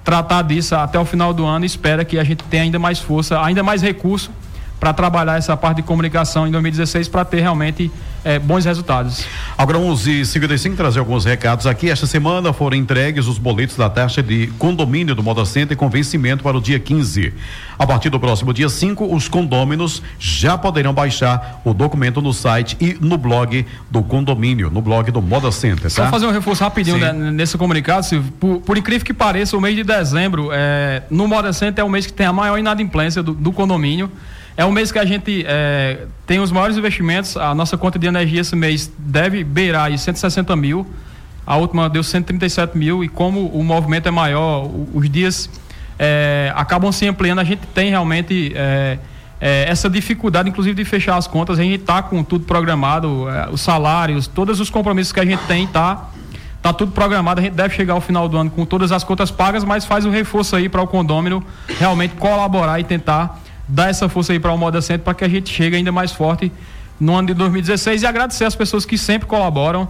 tratar 0.03 0.43
disso 0.43 0.75
até 0.75 0.97
o 0.97 1.03
final 1.03 1.33
do 1.33 1.45
ano 1.45 1.65
e 1.65 1.67
espera 1.67 2.05
que 2.05 2.17
a 2.17 2.23
gente 2.23 2.43
tenha 2.45 2.63
ainda 2.63 2.79
mais 2.79 2.99
força, 2.99 3.41
ainda 3.41 3.61
mais 3.63 3.81
recurso 3.81 4.31
para 4.79 4.93
trabalhar 4.93 5.37
essa 5.37 5.55
parte 5.57 5.77
de 5.77 5.83
comunicação 5.83 6.47
em 6.47 6.51
2016 6.51 7.07
para 7.07 7.25
ter 7.25 7.41
realmente 7.41 7.91
é, 8.23 8.37
bons 8.37 8.65
resultados. 8.65 9.25
Agora 9.57 9.77
11 9.77 10.25
55 10.25 10.75
trazer 10.75 10.99
alguns 10.99 11.25
recados 11.25 11.65
aqui. 11.65 11.89
Esta 11.89 12.05
semana 12.05 12.51
foram 12.51 12.75
entregues 12.75 13.25
os 13.27 13.37
boletos 13.37 13.77
da 13.77 13.89
taxa 13.89 14.21
de 14.21 14.47
condomínio 14.59 15.15
do 15.15 15.23
Moda 15.23 15.45
Center 15.45 15.77
com 15.77 15.89
vencimento 15.89 16.43
para 16.43 16.57
o 16.57 16.61
dia 16.61 16.79
15. 16.79 17.33
A 17.79 17.87
partir 17.87 18.09
do 18.09 18.19
próximo 18.19 18.53
dia 18.53 18.69
5, 18.69 19.15
os 19.15 19.27
condôminos 19.27 20.01
já 20.19 20.57
poderão 20.57 20.93
baixar 20.93 21.61
o 21.63 21.73
documento 21.73 22.21
no 22.21 22.33
site 22.33 22.75
e 22.81 22.97
no 22.99 23.17
blog 23.17 23.65
do 23.89 24.03
condomínio, 24.03 24.69
no 24.69 24.81
blog 24.81 25.09
do 25.11 25.21
Moda 25.21 25.51
Center. 25.51 25.83
Tá? 25.83 25.89
Só 25.89 26.07
fazer 26.09 26.25
um 26.25 26.31
reforço 26.31 26.63
rapidinho 26.63 26.97
né, 26.97 27.13
nesse 27.13 27.57
comunicado, 27.57 28.05
Silvio. 28.05 28.31
Por, 28.33 28.59
por, 28.59 28.77
incrível 28.77 29.05
que 29.05 29.13
pareça, 29.13 29.55
o 29.55 29.61
mês 29.61 29.75
de 29.75 29.83
dezembro, 29.83 30.49
é, 30.51 31.03
no 31.09 31.27
Moda 31.27 31.53
Center 31.53 31.81
é 31.81 31.85
o 31.85 31.89
mês 31.89 32.05
que 32.05 32.13
tem 32.13 32.25
a 32.25 32.33
maior 32.33 32.57
inadimplência 32.57 33.23
do, 33.23 33.33
do 33.33 33.51
condomínio. 33.51 34.11
É 34.57 34.65
um 34.65 34.71
mês 34.71 34.91
que 34.91 34.97
a 34.97 35.05
gente 35.05 35.45
é, 35.47 36.07
tem 36.25 36.39
os 36.39 36.51
maiores 36.51 36.75
investimentos. 36.75 37.37
A 37.37 37.53
nossa 37.53 37.77
conta 37.77 37.99
de 37.99 38.07
energia 38.07 38.41
esse 38.41 38.55
mês 38.55 38.91
deve 38.97 39.43
beirar 39.43 39.85
aí 39.85 39.97
160 39.99 40.55
mil. 40.55 40.87
A 41.45 41.55
última 41.57 41.87
deu 41.87 42.01
137 42.01 42.75
mil. 42.75 43.03
E 43.03 43.07
como 43.07 43.45
o 43.49 43.63
movimento 43.63 44.07
é 44.07 44.11
maior, 44.11 44.67
os 44.91 45.07
dias 45.11 45.47
é, 45.99 46.51
acabam 46.55 46.91
se 46.91 47.07
ampliando, 47.07 47.37
a 47.37 47.43
gente 47.43 47.67
tem 47.67 47.91
realmente 47.91 48.51
é, 48.55 48.97
é 49.39 49.65
essa 49.69 49.87
dificuldade, 49.87 50.49
inclusive, 50.49 50.75
de 50.75 50.89
fechar 50.89 51.17
as 51.17 51.27
contas. 51.27 51.59
A 51.59 51.61
gente 51.61 51.79
está 51.79 52.01
com 52.01 52.23
tudo 52.23 52.43
programado, 52.43 53.29
é, 53.29 53.49
os 53.51 53.61
salários, 53.61 54.25
todos 54.25 54.59
os 54.59 54.71
compromissos 54.71 55.13
que 55.13 55.19
a 55.19 55.25
gente 55.25 55.43
tem, 55.45 55.67
tá? 55.67 56.09
Tá 56.63 56.73
tudo 56.73 56.91
programado, 56.91 57.39
a 57.39 57.43
gente 57.43 57.53
deve 57.53 57.75
chegar 57.75 57.93
ao 57.93 58.01
final 58.01 58.27
do 58.27 58.35
ano 58.35 58.49
com 58.49 58.65
todas 58.65 58.91
as 58.91 59.03
contas 59.03 59.29
pagas, 59.29 59.63
mas 59.63 59.85
faz 59.85 60.03
o 60.03 60.09
reforço 60.09 60.55
aí 60.55 60.67
para 60.67 60.81
o 60.81 60.87
condômino 60.87 61.43
realmente 61.79 62.15
colaborar 62.15 62.79
e 62.79 62.83
tentar 62.83 63.39
dar 63.67 63.89
essa 63.89 64.07
força 64.07 64.33
aí 64.33 64.39
para 64.39 64.53
o 64.53 64.57
Moda 64.57 64.81
Centro 64.81 65.03
para 65.03 65.13
que 65.13 65.23
a 65.23 65.27
gente 65.27 65.53
chegue 65.53 65.75
ainda 65.75 65.91
mais 65.91 66.11
forte 66.11 66.51
no 66.99 67.15
ano 67.15 67.27
de 67.27 67.33
2016 67.33 68.01
e 68.01 68.05
agradecer 68.05 68.45
as 68.45 68.55
pessoas 68.55 68.85
que 68.85 68.97
sempre 68.97 69.27
colaboram. 69.27 69.87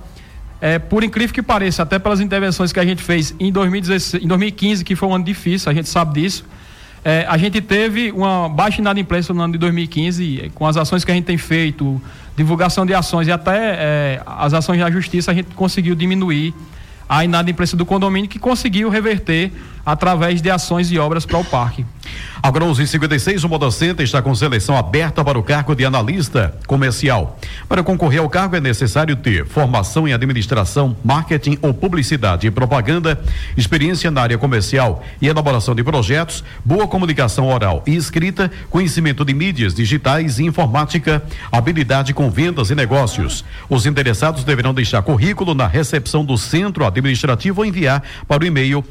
É, 0.60 0.80
por 0.80 1.04
incrível 1.04 1.34
que 1.34 1.44
pareça, 1.44 1.84
até 1.84 2.00
pelas 2.00 2.20
intervenções 2.20 2.74
que 2.74 2.80
a 2.80 2.86
gente 2.86 3.04
fez 3.04 3.36
em, 3.40 3.52
2016, 3.52 4.24
em 4.24 4.28
2015, 4.28 4.84
que 4.84 4.96
foi 4.96 5.08
um 5.08 5.14
ano 5.14 5.24
difícil, 5.24 5.72
a 5.72 5.74
gente 5.74 5.88
sabe 5.88 6.20
disso. 6.20 6.44
É, 7.06 7.26
a 7.30 7.38
gente 7.38 7.62
teve 7.62 8.12
uma 8.12 8.50
baixa 8.50 8.82
inadimplência 8.82 9.34
no 9.34 9.42
ano 9.42 9.54
de 9.54 9.60
2015, 9.60 10.52
com 10.56 10.66
as 10.66 10.76
ações 10.76 11.06
que 11.06 11.12
a 11.12 11.14
gente 11.14 11.26
tem 11.26 11.38
feito, 11.38 12.02
divulgação 12.36 12.86
de 12.86 12.94
ações 12.94 13.28
e 13.28 13.32
até 13.32 13.58
é, 13.58 14.22
as 14.26 14.54
ações 14.54 14.80
da 14.80 14.90
justiça, 14.90 15.32
a 15.32 15.34
gente 15.34 15.48
conseguiu 15.56 15.94
diminuir 15.94 16.54
a 17.08 17.24
inadimplência 17.24 17.78
do 17.78 17.86
condomínio, 17.86 18.30
que 18.30 18.40
conseguiu 18.40 18.90
reverter 18.90 19.52
através 19.88 20.42
de 20.42 20.50
ações 20.52 20.92
e 20.92 21.00
obras 21.00 21.26
para 21.26 21.38
o 21.38 21.46
parque. 21.46 21.86
Agora, 22.44 22.66
11:56 22.66 23.44
o 23.44 23.50
Moda 23.50 23.72
Center 23.72 24.04
está 24.04 24.22
com 24.22 24.36
seleção 24.36 24.78
aberta 24.78 25.24
para 25.24 25.40
o 25.40 25.44
cargo 25.44 25.74
de 25.74 25.86
analista 25.86 26.54
comercial. 26.68 27.40
Para 27.70 27.82
concorrer 27.84 28.20
ao 28.20 28.30
cargo 28.30 28.56
é 28.58 28.60
necessário 28.60 29.16
ter 29.16 29.46
formação 29.46 30.08
em 30.08 30.14
administração, 30.14 30.96
marketing 31.04 31.58
ou 31.62 31.74
publicidade 31.74 32.48
e 32.48 32.52
propaganda, 32.52 33.20
experiência 33.56 34.12
na 34.12 34.22
área 34.22 34.38
comercial 34.38 35.04
e 35.22 35.28
elaboração 35.28 35.74
de 35.74 35.84
projetos, 35.84 36.44
boa 36.66 36.88
comunicação 36.88 37.48
oral 37.48 37.82
e 37.88 37.96
escrita, 37.96 38.52
conhecimento 38.70 39.24
de 39.24 39.34
mídias 39.34 39.74
digitais 39.74 40.38
e 40.38 40.46
informática, 40.46 41.24
habilidade 41.52 42.14
com 42.14 42.30
vendas 42.30 42.70
e 42.70 42.76
negócios. 42.76 43.44
Os 43.70 43.86
interessados 43.86 44.44
deverão 44.44 44.74
deixar 44.74 45.02
currículo 45.02 45.54
na 45.54 45.68
recepção 45.68 46.26
do 46.26 46.38
centro 46.38 46.86
administrativo 46.86 47.62
ou 47.62 47.66
enviar 47.66 48.04
para 48.28 48.44
o 48.44 48.48
e-mail 48.48 48.84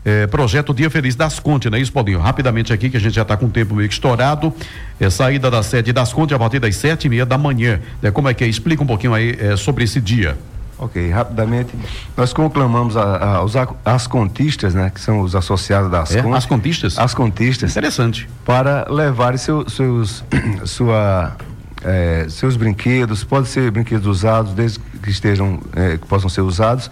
é, 0.08 0.26
projeto 0.26 0.74
Dia 0.74 0.90
Feliz 0.90 1.18
das 1.18 1.38
Contes, 1.38 1.70
né? 1.70 1.78
Isso, 1.78 1.92
Paulinho, 1.92 2.22
rapidamente 2.22 2.72
aqui, 2.72 2.90
que 2.90 2.96
a 2.96 3.00
gente 3.00 3.14
já 3.14 3.24
está 3.24 3.36
com 3.36 3.48
o 3.48 3.50
tempo 3.50 3.76
meio 3.76 3.90
que 3.90 3.94
estourado, 3.94 4.54
é, 4.98 5.10
saída 5.10 5.52
da 5.52 5.62
sede 5.62 5.92
das 5.92 6.14
Contes 6.14 6.34
a 6.34 6.40
partir 6.40 6.60
das 6.60 6.78
sete 6.78 7.08
e 7.08 7.10
meia 7.10 7.26
da 7.26 7.38
manhã, 7.38 7.82
né? 8.02 8.10
Como 8.10 8.30
é 8.30 8.34
que 8.34 8.42
é? 8.42 8.48
Explica 8.48 8.82
um 8.82 8.88
pouquinho 8.88 9.14
aí 9.14 9.36
é, 9.38 9.58
sobre 9.58 9.84
esse 9.84 10.00
dia. 10.00 10.38
Ok, 10.80 11.10
rapidamente, 11.10 11.74
nós 12.16 12.32
conclamamos 12.32 12.96
a, 12.96 13.18
a, 13.18 13.44
os, 13.44 13.54
as 13.84 14.08
contistas, 14.08 14.74
né, 14.74 14.92
que 14.94 15.02
são 15.02 15.22
os 15.22 15.36
associados 15.36 15.92
das 15.92 16.16
é, 16.16 16.22
contistas? 16.48 16.98
As 16.98 17.14
contistas. 17.14 17.72
Interessante. 17.72 18.30
Para 18.46 18.88
levarem 18.90 19.38
seu, 19.38 19.68
seus, 19.68 20.24
sua, 20.64 21.36
é, 21.84 22.28
seus 22.30 22.56
brinquedos, 22.56 23.26
pode 23.26 23.50
ser 23.50 23.72
brinquedos 23.72 24.08
usados, 24.08 24.54
desde 24.54 24.80
que 25.04 25.10
estejam, 25.10 25.60
é, 25.76 25.98
que 25.98 26.08
possam 26.08 26.30
ser 26.30 26.42
usados, 26.42 26.90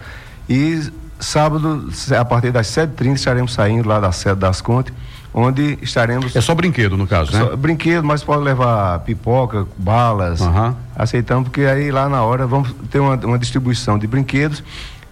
e 0.48 0.82
Sábado, 1.18 1.88
a 2.18 2.24
partir 2.24 2.50
das 2.50 2.66
7h30, 2.68 3.14
estaremos 3.14 3.52
saindo 3.52 3.88
lá 3.88 3.98
da 3.98 4.12
sede 4.12 4.40
das 4.40 4.60
Contes, 4.60 4.92
onde 5.32 5.78
estaremos. 5.82 6.34
É 6.36 6.40
só 6.40 6.54
brinquedo, 6.54 6.96
no 6.96 7.06
caso, 7.06 7.32
né? 7.32 7.38
Só 7.38 7.56
brinquedo, 7.56 8.04
mas 8.04 8.22
pode 8.22 8.42
levar 8.42 8.98
pipoca, 9.00 9.66
balas. 9.76 10.40
Uhum. 10.40 10.74
Aceitamos, 10.94 11.48
porque 11.48 11.62
aí 11.62 11.90
lá 11.90 12.08
na 12.08 12.22
hora 12.22 12.46
vamos 12.46 12.74
ter 12.90 13.00
uma, 13.00 13.14
uma 13.16 13.38
distribuição 13.38 13.98
de 13.98 14.06
brinquedos 14.06 14.62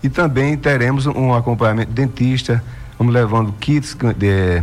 e 0.03 0.09
também 0.09 0.57
teremos 0.57 1.07
um 1.07 1.33
acompanhamento 1.33 1.90
dentista, 1.90 2.62
vamos 2.99 3.14
levando 3.14 3.53
kits 3.59 3.97
de 4.17 4.62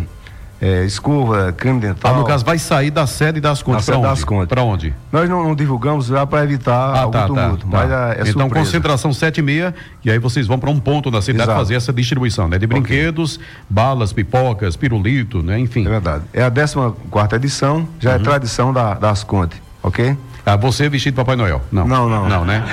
é, 0.61 0.85
escova, 0.85 1.51
creme 1.51 1.79
dental. 1.79 2.13
Ah, 2.13 2.17
no 2.19 2.23
caso, 2.23 2.45
vai 2.45 2.59
sair 2.59 2.91
da 2.91 3.07
sede 3.07 3.41
das 3.41 3.63
contas. 3.63 3.83
Para 3.83 3.97
onde? 3.97 4.47
Para 4.47 4.61
onde? 4.61 4.93
Nós 5.11 5.27
não, 5.27 5.43
não 5.43 5.55
divulgamos 5.55 6.07
lá 6.09 6.27
para 6.27 6.43
evitar 6.43 6.75
ah, 6.75 7.01
algum 7.01 7.11
tá, 7.11 7.21
tá 7.21 7.27
tumulto, 7.27 7.65
tá, 7.65 7.67
mas 7.67 7.91
é, 7.91 8.21
é 8.21 8.29
Então, 8.29 8.47
concentração 8.47 9.11
sete 9.11 9.39
e 9.39 9.41
meia, 9.41 9.73
e 10.05 10.11
aí 10.11 10.19
vocês 10.19 10.45
vão 10.45 10.59
para 10.59 10.69
um 10.69 10.79
ponto 10.79 11.09
da 11.09 11.19
cidade 11.19 11.45
Exato. 11.45 11.57
fazer 11.57 11.73
essa 11.73 11.91
distribuição, 11.91 12.47
né? 12.47 12.59
De 12.59 12.67
brinquedos, 12.67 13.37
okay. 13.37 13.47
balas, 13.67 14.13
pipocas, 14.13 14.75
pirulito, 14.75 15.41
né? 15.41 15.57
Enfim. 15.57 15.83
É 15.83 15.89
verdade. 15.89 16.25
É 16.31 16.43
a 16.43 16.51
14 16.51 16.93
quarta 17.09 17.37
edição, 17.37 17.87
já 17.99 18.11
é 18.11 18.15
uhum. 18.15 18.21
é 18.21 18.23
tradição 18.23 18.71
da, 18.71 18.93
das 18.93 19.23
contas, 19.23 19.59
ok? 19.81 20.15
Ah, 20.45 20.55
você 20.55 20.87
vestido 20.89 21.13
de 21.13 21.17
Papai 21.17 21.35
Noel? 21.35 21.61
Não. 21.71 21.87
Não, 21.87 22.07
não. 22.07 22.29
Não, 22.29 22.45
né? 22.45 22.63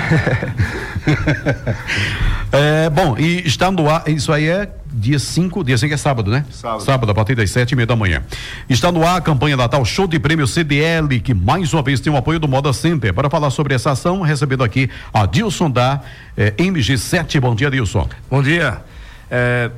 é, 2.51 2.89
bom, 2.89 3.15
e 3.17 3.47
está 3.47 3.71
no 3.71 3.89
ar, 3.89 4.03
isso 4.07 4.31
aí 4.31 4.47
é 4.47 4.69
dia 4.91 5.19
5, 5.19 5.63
dia 5.63 5.77
5 5.77 5.93
é 5.93 5.97
sábado, 5.97 6.31
né? 6.31 6.45
Sábado. 6.51 6.83
Sábado, 6.83 7.11
a 7.11 7.15
partir 7.15 7.35
das 7.35 7.51
sete 7.51 7.71
e 7.71 7.75
meia 7.75 7.85
da 7.85 7.95
manhã. 7.95 8.23
Está 8.67 8.91
no 8.91 9.05
ar 9.05 9.17
a 9.17 9.21
campanha 9.21 9.55
Natal 9.55 9.83
Show 9.85 10.07
de 10.07 10.19
Prêmio 10.19 10.47
CDL, 10.47 11.19
que 11.19 11.33
mais 11.33 11.73
uma 11.73 11.81
vez 11.81 11.99
tem 11.99 12.11
o 12.11 12.17
apoio 12.17 12.39
do 12.39 12.47
Moda 12.47 12.73
Center. 12.73 13.13
Para 13.13 13.29
falar 13.29 13.49
sobre 13.51 13.73
essa 13.73 13.91
ação, 13.91 14.21
recebendo 14.21 14.63
aqui 14.63 14.89
a 15.13 15.25
Dilson 15.25 15.69
da 15.69 16.01
eh, 16.35 16.51
MG7. 16.57 17.39
Bom 17.39 17.55
dia, 17.55 17.69
Dilson. 17.69 18.07
Bom 18.29 18.41
dia. 18.41 18.81
É, 19.29 19.69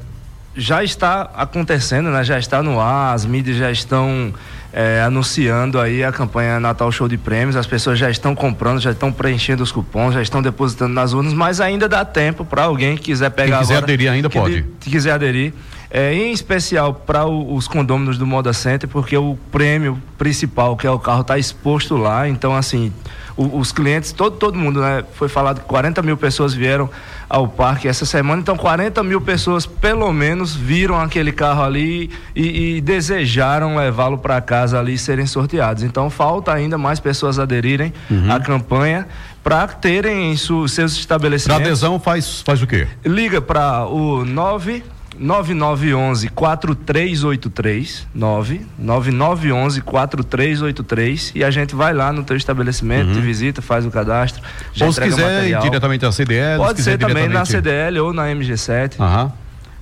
já 0.55 0.83
está 0.83 1.29
acontecendo, 1.35 2.09
né? 2.09 2.23
Já 2.23 2.39
está 2.39 2.61
no 2.61 2.79
ar, 2.79 3.13
as 3.13 3.25
mídias 3.25 3.57
já 3.57 3.71
estão 3.71 4.33
é, 4.73 5.01
anunciando 5.01 5.79
aí 5.79 6.03
a 6.03 6.11
campanha 6.11 6.59
Natal 6.59 6.91
Show 6.91 7.07
de 7.07 7.17
Prêmios. 7.17 7.55
As 7.55 7.67
pessoas 7.67 7.99
já 7.99 8.09
estão 8.09 8.33
comprando, 8.33 8.79
já 8.79 8.91
estão 8.91 9.11
preenchendo 9.11 9.63
os 9.63 9.71
cupons, 9.71 10.13
já 10.13 10.21
estão 10.21 10.41
depositando 10.41 10.93
nas 10.93 11.13
urnas, 11.13 11.33
mas 11.33 11.59
ainda 11.59 11.87
dá 11.89 12.05
tempo 12.05 12.45
para 12.45 12.63
alguém 12.63 12.95
que 12.95 13.03
quiser 13.03 13.29
pegar. 13.31 13.57
Quem 13.57 13.59
quiser 13.59 13.73
agora, 13.73 13.85
aderir 13.85 14.11
ainda 14.11 14.29
pode. 14.29 14.65
Se 14.79 14.89
quiser 14.89 15.11
aderir. 15.11 15.53
É, 15.93 16.13
em 16.13 16.31
especial 16.31 16.93
para 16.93 17.25
os 17.25 17.67
condôminos 17.67 18.17
do 18.17 18.25
Moda 18.25 18.53
Center, 18.53 18.87
porque 18.87 19.17
o 19.17 19.37
prêmio 19.51 20.01
principal, 20.17 20.77
que 20.77 20.87
é 20.87 20.89
o 20.89 20.97
carro, 20.97 21.21
está 21.21 21.37
exposto 21.37 21.97
lá. 21.97 22.29
Então, 22.29 22.55
assim, 22.55 22.93
o, 23.35 23.59
os 23.59 23.71
clientes, 23.71 24.11
todo, 24.11 24.37
todo 24.37 24.57
mundo, 24.57 24.81
né? 24.81 25.03
Foi 25.13 25.27
falado 25.27 25.59
que 25.59 25.65
40 25.65 26.01
mil 26.01 26.15
pessoas 26.15 26.53
vieram 26.53 26.89
ao 27.27 27.47
parque 27.47 27.87
essa 27.87 28.05
semana, 28.05 28.41
então 28.41 28.57
40 28.57 29.01
mil 29.03 29.21
pessoas 29.21 29.65
pelo 29.65 30.11
menos 30.11 30.53
viram 30.53 30.99
aquele 30.99 31.31
carro 31.31 31.63
ali 31.63 32.11
e, 32.35 32.75
e 32.77 32.81
desejaram 32.81 33.77
levá-lo 33.77 34.17
para 34.17 34.39
casa 34.41 34.77
ali 34.77 34.95
e 34.95 34.97
serem 34.97 35.25
sorteados. 35.25 35.81
Então 35.83 36.09
falta 36.09 36.53
ainda 36.53 36.77
mais 36.77 36.99
pessoas 36.99 37.39
aderirem 37.39 37.93
uhum. 38.09 38.31
à 38.31 38.39
campanha 38.39 39.07
para 39.41 39.65
terem 39.67 40.33
em 40.33 40.37
seus 40.37 40.77
estabelecimentos. 40.77 41.61
Para 41.61 41.71
adesão 41.71 41.99
faz, 41.99 42.41
faz 42.41 42.61
o 42.61 42.67
quê? 42.67 42.85
Liga 43.05 43.41
para 43.41 43.85
o 43.85 44.25
9 44.25 44.83
9911 45.21 46.29
4383 46.29 48.07
99911 48.13 49.81
4383 49.81 51.31
e 51.35 51.43
a 51.43 51.51
gente 51.51 51.75
vai 51.75 51.93
lá 51.93 52.11
no 52.11 52.23
teu 52.23 52.35
estabelecimento, 52.35 53.09
uhum. 53.09 53.13
te 53.13 53.21
visita, 53.21 53.61
faz 53.61 53.85
o 53.85 53.91
cadastro. 53.91 54.41
Já 54.73 54.87
ou 54.87 54.91
se 54.91 54.99
quiser 54.99 55.47
ir 55.47 55.59
diretamente 55.59 56.05
à 56.05 56.11
CDL, 56.11 56.57
pode 56.57 56.81
ser 56.81 56.97
também 56.97 57.29
na 57.29 57.45
CDL 57.45 57.99
ou 57.99 58.11
na 58.11 58.25
MG7. 58.29 58.99
Uhum. 58.99 59.31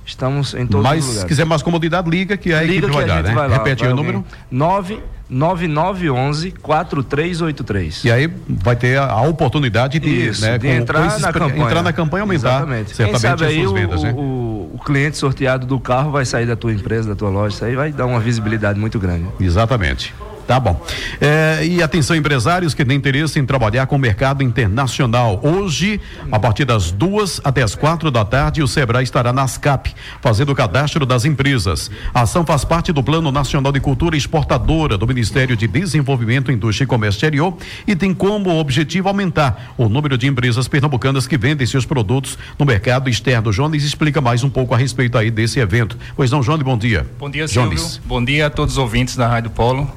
Estamos 0.04 0.54
em 0.54 0.66
todos 0.66 0.84
Mas, 0.84 0.98
os 0.98 1.06
lugares. 1.06 1.22
se 1.22 1.26
quiser 1.26 1.46
mais 1.46 1.62
comodidade, 1.62 2.10
liga 2.10 2.36
que 2.36 2.52
aí 2.52 2.66
liga 2.66 2.88
que 2.88 2.94
vai 2.94 3.04
a 3.04 3.06
dar, 3.06 3.22
né? 3.22 3.32
Vai 3.32 3.48
lá, 3.48 3.56
Repete 3.56 3.84
vai 3.84 3.92
o 3.92 3.96
número. 3.96 4.24
9 4.50 5.00
9911 5.30 6.50
4383. 6.60 8.04
E 8.04 8.10
aí 8.10 8.30
vai 8.48 8.76
ter 8.76 8.98
a, 8.98 9.04
a 9.10 9.22
oportunidade 9.22 9.98
de, 9.98 10.28
Isso, 10.28 10.42
né, 10.42 10.58
de 10.58 10.66
com- 10.66 10.72
entrar, 10.74 11.00
com 11.00 11.06
esses 11.06 11.20
na 11.22 11.32
campanha. 11.32 11.64
entrar 11.64 11.82
na 11.82 11.92
campanha 11.92 12.22
aumentar 12.22 12.48
Exatamente. 12.56 12.86
Quem 12.86 12.94
certamente 12.96 13.20
sabe 13.20 13.44
as 13.44 13.50
aí 13.50 13.56
suas 13.58 13.70
o, 13.70 13.74
vendas, 13.74 14.02
né? 14.02 14.12
o, 14.16 14.70
o 14.74 14.80
cliente 14.84 15.16
sorteado 15.16 15.66
do 15.66 15.78
carro 15.78 16.10
vai 16.10 16.24
sair 16.24 16.46
da 16.46 16.56
tua 16.56 16.72
empresa, 16.72 17.08
da 17.08 17.14
tua 17.14 17.30
loja. 17.30 17.54
Isso 17.54 17.64
aí 17.64 17.74
vai 17.76 17.92
dar 17.92 18.06
uma 18.06 18.20
visibilidade 18.20 18.78
muito 18.78 18.98
grande. 18.98 19.26
Exatamente. 19.40 20.14
Tá 20.50 20.58
bom. 20.58 20.84
É, 21.20 21.64
e 21.64 21.80
atenção, 21.80 22.16
empresários 22.16 22.74
que 22.74 22.84
têm 22.84 22.96
interesse 22.96 23.38
em 23.38 23.46
trabalhar 23.46 23.86
com 23.86 23.94
o 23.94 23.98
mercado 24.00 24.42
internacional. 24.42 25.38
Hoje, 25.44 26.00
a 26.28 26.40
partir 26.40 26.64
das 26.64 26.90
duas 26.90 27.40
até 27.44 27.62
as 27.62 27.76
quatro 27.76 28.10
da 28.10 28.24
tarde, 28.24 28.60
o 28.60 28.66
Sebrae 28.66 29.04
estará 29.04 29.32
na 29.32 29.44
ASCAP, 29.44 29.94
fazendo 30.20 30.50
o 30.50 30.54
cadastro 30.56 31.06
das 31.06 31.24
empresas. 31.24 31.88
A 32.12 32.22
ação 32.22 32.44
faz 32.44 32.64
parte 32.64 32.92
do 32.92 33.00
Plano 33.00 33.30
Nacional 33.30 33.70
de 33.70 33.78
Cultura 33.78 34.16
Exportadora 34.16 34.98
do 34.98 35.06
Ministério 35.06 35.56
de 35.56 35.68
Desenvolvimento, 35.68 36.50
Indústria 36.50 36.82
e 36.82 36.88
Comércio 36.88 37.18
Exterior 37.18 37.56
e 37.86 37.94
tem 37.94 38.12
como 38.12 38.58
objetivo 38.58 39.06
aumentar 39.06 39.72
o 39.78 39.88
número 39.88 40.18
de 40.18 40.26
empresas 40.26 40.66
pernambucanas 40.66 41.28
que 41.28 41.38
vendem 41.38 41.64
seus 41.64 41.86
produtos 41.86 42.36
no 42.58 42.66
mercado 42.66 43.08
externo. 43.08 43.52
Jones 43.52 43.84
explica 43.84 44.20
mais 44.20 44.42
um 44.42 44.50
pouco 44.50 44.74
a 44.74 44.76
respeito 44.76 45.16
aí 45.16 45.30
desse 45.30 45.60
evento. 45.60 45.96
Pois 46.16 46.32
não, 46.32 46.40
Jones, 46.40 46.64
bom 46.64 46.76
dia. 46.76 47.06
Bom 47.20 47.30
dia, 47.30 47.46
Silvio. 47.46 47.78
Jones. 47.78 48.00
Bom 48.04 48.24
dia 48.24 48.48
a 48.48 48.50
todos 48.50 48.74
os 48.74 48.78
ouvintes 48.78 49.14
da 49.14 49.28
Rádio 49.28 49.50
Polo. 49.50 49.88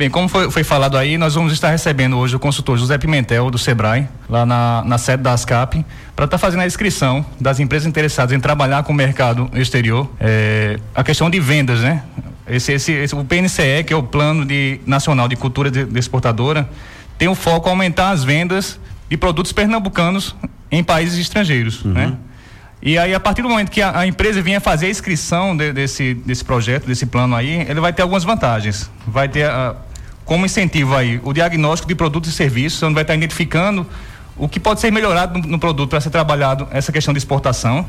Bem, 0.00 0.08
como 0.08 0.28
foi, 0.28 0.50
foi 0.50 0.64
falado 0.64 0.96
aí, 0.96 1.18
nós 1.18 1.34
vamos 1.34 1.52
estar 1.52 1.68
recebendo 1.68 2.16
hoje 2.16 2.34
o 2.34 2.38
consultor 2.38 2.78
José 2.78 2.96
Pimentel, 2.96 3.50
do 3.50 3.58
Sebrae, 3.58 4.08
lá 4.30 4.46
na, 4.46 4.82
na 4.86 4.96
sede 4.96 5.22
da 5.22 5.34
ASCAP, 5.34 5.84
para 6.16 6.24
estar 6.24 6.38
fazendo 6.38 6.60
a 6.62 6.66
inscrição 6.66 7.22
das 7.38 7.60
empresas 7.60 7.86
interessadas 7.86 8.34
em 8.34 8.40
trabalhar 8.40 8.82
com 8.82 8.94
o 8.94 8.96
mercado 8.96 9.50
exterior. 9.52 10.10
É, 10.18 10.80
a 10.94 11.04
questão 11.04 11.28
de 11.28 11.38
vendas, 11.38 11.80
né? 11.80 12.02
Esse, 12.48 12.72
esse, 12.72 12.92
esse- 12.92 13.14
o 13.14 13.22
PNCE, 13.22 13.84
que 13.86 13.92
é 13.92 13.96
o 13.96 14.02
Plano 14.02 14.46
de, 14.46 14.80
Nacional 14.86 15.28
de 15.28 15.36
Cultura 15.36 15.70
de, 15.70 15.84
de 15.84 15.98
Exportadora, 15.98 16.66
tem 17.18 17.28
o 17.28 17.34
foco 17.34 17.68
em 17.68 17.72
aumentar 17.72 18.08
as 18.08 18.24
vendas 18.24 18.80
de 19.06 19.18
produtos 19.18 19.52
pernambucanos 19.52 20.34
em 20.70 20.82
países 20.82 21.18
estrangeiros, 21.18 21.84
né? 21.84 22.14
E 22.82 22.96
aí, 22.96 23.12
a 23.12 23.20
partir 23.20 23.42
do 23.42 23.50
momento 23.50 23.70
que 23.70 23.82
a, 23.82 23.98
a 23.98 24.06
empresa 24.06 24.40
venha 24.40 24.58
fazer 24.62 24.86
a 24.86 24.88
inscrição 24.88 25.54
de- 25.54 25.74
desse, 25.74 26.14
desse 26.14 26.42
projeto, 26.42 26.86
desse 26.86 27.04
plano 27.04 27.36
aí, 27.36 27.66
ele 27.68 27.78
vai 27.80 27.92
ter 27.92 28.00
algumas 28.00 28.24
vantagens. 28.24 28.90
Vai 29.06 29.28
ter 29.28 29.44
ah, 29.44 29.76
como 30.24 30.46
incentivo 30.46 30.94
aí 30.94 31.20
o 31.22 31.32
diagnóstico 31.32 31.88
de 31.88 31.94
produtos 31.94 32.30
e 32.30 32.32
serviços, 32.32 32.82
onde 32.82 32.94
vai 32.94 33.02
estar 33.02 33.14
identificando 33.14 33.86
o 34.36 34.48
que 34.48 34.60
pode 34.60 34.80
ser 34.80 34.90
melhorado 34.90 35.38
no, 35.38 35.46
no 35.46 35.58
produto 35.58 35.90
para 35.90 36.00
ser 36.00 36.10
trabalhado 36.10 36.66
essa 36.70 36.92
questão 36.92 37.12
de 37.12 37.18
exportação. 37.18 37.86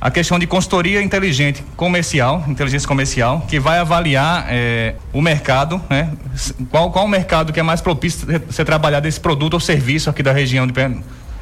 A 0.00 0.10
questão 0.10 0.38
de 0.38 0.46
consultoria 0.46 1.02
inteligente 1.02 1.62
comercial, 1.76 2.42
inteligência 2.48 2.88
comercial, 2.88 3.44
que 3.46 3.60
vai 3.60 3.78
avaliar 3.78 4.46
eh, 4.48 4.94
o 5.12 5.20
mercado, 5.20 5.78
né? 5.90 6.10
Qual, 6.70 6.90
qual 6.90 7.04
o 7.04 7.08
mercado 7.08 7.52
que 7.52 7.60
é 7.60 7.62
mais 7.62 7.82
propício 7.82 8.26
a 8.34 8.50
ser- 8.50 8.64
trabalhado 8.64 9.06
esse 9.06 9.20
produto 9.20 9.52
ou 9.54 9.60
serviço 9.60 10.08
aqui 10.08 10.22
da 10.22 10.32
região 10.32 10.66
de 10.66 10.72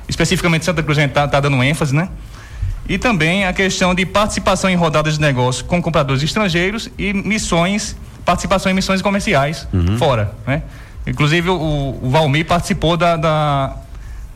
especificamente 0.09 0.65
Santa 0.65 0.83
Cruz, 0.83 0.99
a 0.99 1.03
gente 1.03 1.11
está 1.11 1.39
dando 1.39 1.63
ênfase, 1.63 1.95
né? 1.95 2.09
E 2.89 2.99
também 2.99 3.45
a 3.45 3.53
questão 3.53 3.95
de 3.95 4.05
participação 4.05 4.69
em 4.69 4.75
rodadas 4.75 5.15
de 5.15 5.21
negócio 5.21 5.65
com 5.65 5.81
compradores 5.81 6.21
estrangeiros 6.21 6.91
e 6.99 7.13
missões, 7.13 7.95
participação 8.33 8.71
em 8.71 8.75
missões 8.75 9.01
comerciais 9.01 9.67
fora, 9.99 10.33
né? 10.47 10.63
Inclusive 11.07 11.49
o, 11.49 11.99
o 12.03 12.11
Valmir 12.11 12.45
participou 12.45 12.95
da, 12.95 13.17
da- 13.17 13.69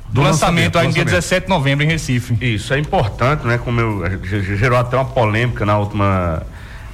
do, 0.08 0.14
Do 0.14 0.22
lançamento, 0.22 0.76
lançamento, 0.76 0.78
aí 0.78 0.86
no 0.86 0.92
dia 0.94 1.04
lançamento. 1.04 1.22
17 1.22 1.44
de 1.44 1.48
novembro 1.50 1.84
em 1.84 1.88
Recife. 1.88 2.36
Isso 2.40 2.72
é 2.72 2.78
importante, 2.78 3.46
né? 3.46 3.58
Como 3.58 3.78
eu 3.80 4.24
ge- 4.24 4.56
gerou 4.56 4.78
até 4.78 4.96
uma 4.96 5.04
polêmica 5.04 5.66
na 5.66 5.76
última 5.76 6.42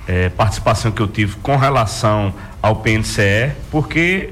eh, 0.09 0.29
participação 0.31 0.91
que 0.91 1.01
eu 1.01 1.07
tive 1.07 1.37
com 1.37 1.57
relação 1.57 2.35
ao 2.61 2.75
PNCE, 2.77 3.53
porque 3.71 4.31